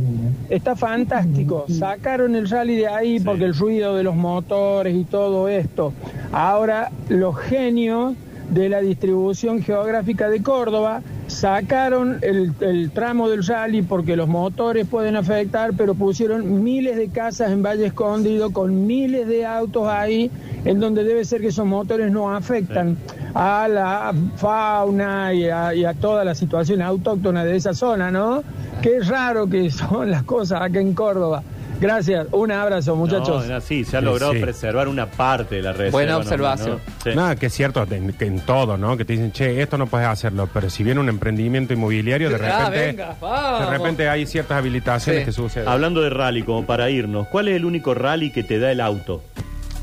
Está 0.50 0.76
fantástico, 0.76 1.66
sacaron 1.70 2.36
el 2.36 2.50
rally 2.50 2.76
de 2.76 2.88
ahí 2.88 3.20
porque 3.20 3.46
el 3.46 3.54
ruido 3.54 3.96
de 3.96 4.04
los 4.04 4.16
motores 4.16 4.96
y 4.96 5.04
todo 5.04 5.48
esto. 5.48 5.94
Ahora 6.32 6.92
los 7.10 7.38
genios 7.38 8.16
de 8.52 8.70
la 8.70 8.82
distribución 8.82 9.64
geográfica 9.64 10.30
de 10.30 10.44
Córdoba 10.44 11.02
sacaron 11.28 12.20
el, 12.22 12.54
el 12.60 12.92
tramo 12.92 13.30
del 13.30 13.46
rally 13.46 13.82
porque 13.82 14.16
los 14.16 14.28
motores 14.28 14.86
pueden 14.88 15.16
afectar, 15.16 15.72
pero 15.78 15.96
pusieron 15.96 16.64
miles 16.64 16.98
de 16.98 17.10
casas 17.10 17.52
en 17.52 17.64
Valle 17.64 17.88
Escondido 17.88 18.52
con 18.52 18.86
miles 18.86 19.28
de 19.28 19.46
autos 19.46 19.88
ahí, 19.88 20.30
en 20.66 20.80
donde 20.80 21.04
debe 21.04 21.24
ser 21.24 21.42
que 21.42 21.48
esos 21.48 21.66
motores 21.66 22.12
no 22.12 22.34
afectan. 22.34 22.98
a 23.34 23.68
la 23.70 24.14
fauna 24.36 25.34
y 25.34 25.46
a, 25.50 25.74
y 25.74 25.86
a 25.86 25.94
toda 25.94 26.26
la 26.26 26.36
situación 26.36 26.82
autóctona 26.82 27.46
de 27.46 27.56
esa 27.56 27.74
zona, 27.74 28.12
¿no? 28.12 28.44
Qué 28.82 29.00
raro 29.00 29.48
que 29.48 29.72
son 29.72 30.12
las 30.12 30.24
cosas 30.24 30.62
acá 30.62 30.82
en 30.82 30.94
Córdoba. 30.94 31.42
Gracias, 31.82 32.28
un 32.32 32.52
abrazo 32.52 32.96
muchachos. 32.96 33.48
No, 33.48 33.56
no, 33.56 33.62
sí, 33.62 33.84
se 33.84 33.98
ha 33.98 34.02
logrado 34.02 34.34
Sí. 34.34 34.40
preservar 34.40 34.88
una 34.88 35.08
parte 35.08 35.56
de 35.56 35.62
la 35.64 35.72
reserva. 35.72 35.92
Buena 35.92 36.18
observación. 36.18 36.80
¿no? 36.86 36.94
Sí. 37.04 37.10
Nada, 37.16 37.36
que 37.36 37.48
es 37.48 37.54
cierto 37.54 37.86
en, 37.90 38.14
que 38.14 38.26
en 38.26 38.40
todo, 38.42 38.78
¿no? 38.78 38.96
Que 38.98 39.04
te 39.04 39.14
dicen, 39.14 39.32
che, 39.32 39.62
esto 39.62 39.78
no 39.80 39.88
puedes 39.88 40.08
hacerlo, 40.08 40.48
pero 40.54 40.70
si 40.70 40.84
viene 40.84 41.00
un 41.00 41.10
emprendimiento 41.10 41.74
inmobiliario, 41.74 42.30
de 42.30 42.36
Ah, 42.36 42.70
repente, 42.70 42.86
venga, 42.86 43.16
vamos. 43.20 43.60
de 43.72 43.78
repente 43.78 44.08
hay 44.10 44.28
ciertas 44.28 44.60
habilitaciones 44.60 45.22
Sí. 45.22 45.26
que 45.26 45.32
suceden. 45.32 45.68
Hablando 45.68 46.02
de 46.02 46.12
rally, 46.12 46.44
como 46.44 46.66
para 46.66 46.90
irnos, 46.92 47.28
¿cuál 47.30 47.48
es 47.48 47.56
el 47.56 47.66
único 47.66 47.96
rally 47.96 48.32
que 48.32 48.44
te 48.44 48.60
da 48.60 48.72
el 48.72 48.80
auto? 48.80 49.24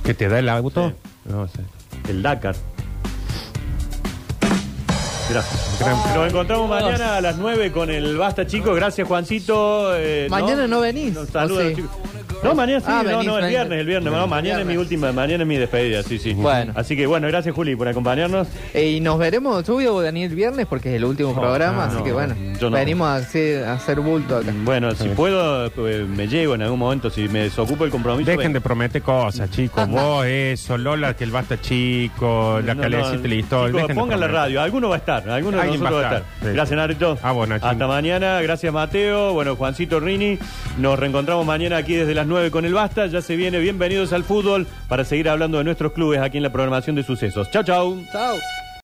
¿Que 0.04 0.14
te 0.14 0.28
da 0.28 0.38
el 0.38 0.48
auto? 0.48 0.92
No 1.24 1.48
sé. 1.48 1.60
El 2.08 2.22
Dakar. 2.22 2.54
Gracias. 5.30 6.14
Nos 6.14 6.28
encontramos 6.28 6.68
mañana 6.68 7.16
a 7.16 7.20
las 7.20 7.36
9 7.36 7.70
con 7.72 7.90
el 7.90 8.16
Basta, 8.16 8.46
chicos. 8.46 8.74
Gracias, 8.74 9.06
Juancito. 9.06 9.94
Eh, 9.94 10.26
Mañana 10.30 10.66
no 10.66 10.80
venís, 10.80 11.12
Nos 11.14 11.28
saluda, 11.28 11.64
¿o 11.64 11.68
sí? 11.68 11.74
chicos. 11.76 11.90
No, 12.42 12.54
mañana 12.54 12.80
sí, 12.80 12.86
Ah, 12.88 13.02
no, 13.02 13.10
venís, 13.10 13.26
no, 13.26 13.34
el 13.36 13.42
venís. 13.42 13.56
viernes, 13.56 13.78
el 13.80 13.86
viernes. 13.86 14.12
No, 14.12 14.26
mañana 14.26 14.60
es 14.60 14.66
mi 14.66 14.76
última, 14.76 15.12
mañana 15.12 15.42
es 15.42 15.48
mi 15.48 15.56
despedida, 15.56 16.02
sí, 16.02 16.18
sí. 16.18 16.34
Bueno. 16.34 16.72
Así 16.76 16.96
que 16.96 17.06
bueno, 17.06 17.26
gracias 17.28 17.54
Juli 17.54 17.74
por 17.76 17.88
acompañarnos. 17.88 18.46
Eh, 18.74 18.90
y 18.92 19.00
nos 19.00 19.18
veremos, 19.18 19.64
tú 19.64 19.80
o 19.88 20.02
Daniel 20.02 20.34
viernes 20.34 20.66
porque 20.66 20.90
es 20.90 20.96
el 20.96 21.04
último 21.04 21.34
programa, 21.34 21.86
no, 21.86 21.92
así 21.94 22.02
que 22.04 22.12
bueno, 22.12 22.34
yo 22.60 22.70
no. 22.70 22.76
venimos 22.76 23.08
a 23.08 23.16
hacer, 23.16 23.64
a 23.64 23.74
hacer 23.74 24.00
bulto 24.00 24.36
acá. 24.36 24.52
Bueno, 24.64 24.94
si 24.94 25.08
puedo, 25.08 25.66
eh, 25.66 26.04
me 26.08 26.28
llevo 26.28 26.54
en 26.54 26.62
algún 26.62 26.78
momento, 26.78 27.10
si 27.10 27.28
me 27.28 27.40
desocupo 27.44 27.84
el 27.84 27.90
compromiso. 27.90 28.26
Dejen 28.30 28.44
ven. 28.44 28.52
de 28.54 28.60
prometer 28.60 29.02
cosas, 29.02 29.50
chicos. 29.50 29.88
Vos, 29.88 30.24
eso, 30.26 30.78
Lola, 30.78 31.14
que 31.14 31.24
el 31.24 31.30
basta 31.30 31.60
chico, 31.60 32.60
la 32.64 32.74
No, 32.74 32.82
calecita 32.82 33.28
chicos, 33.28 33.72
Dejen 33.72 33.88
de 33.88 33.94
pongan 33.94 34.20
la 34.20 34.26
prometer. 34.26 34.30
radio, 34.32 34.60
alguno 34.62 34.88
va 34.90 34.94
a 34.94 34.98
estar, 34.98 35.28
alguno 35.28 35.56
de 35.56 35.62
Alguien 35.64 35.80
nosotros 35.80 36.04
va 36.04 36.08
a 36.08 36.12
a 36.12 36.16
estar, 36.18 36.32
sí. 36.42 36.54
Gracias, 36.54 36.76
Narito. 36.76 37.18
Ah, 37.22 37.32
bueno. 37.32 37.56
Hasta 37.60 37.86
mañana, 37.86 38.40
gracias 38.42 38.72
Mateo, 38.72 39.32
bueno, 39.32 39.56
Juancito 39.56 39.98
Rini. 40.00 40.38
Nos 40.78 40.98
reencontramos 40.98 41.44
mañana 41.44 41.78
aquí 41.78 41.94
desde 41.94 42.14
las 42.14 42.26
9 42.28 42.50
con 42.50 42.64
el 42.64 42.74
Basta. 42.74 43.06
Ya 43.06 43.22
se 43.22 43.36
viene, 43.36 43.58
bienvenidos 43.58 44.12
al 44.12 44.24
fútbol 44.24 44.66
para 44.88 45.04
seguir 45.04 45.28
hablando 45.28 45.58
de 45.58 45.64
nuestros 45.64 45.92
clubes 45.92 46.20
aquí 46.20 46.36
en 46.36 46.42
la 46.42 46.50
programación 46.50 46.96
de 46.96 47.02
sucesos. 47.02 47.50
Chau, 47.50 47.64
chau. 47.64 48.02
Chao. 48.12 48.36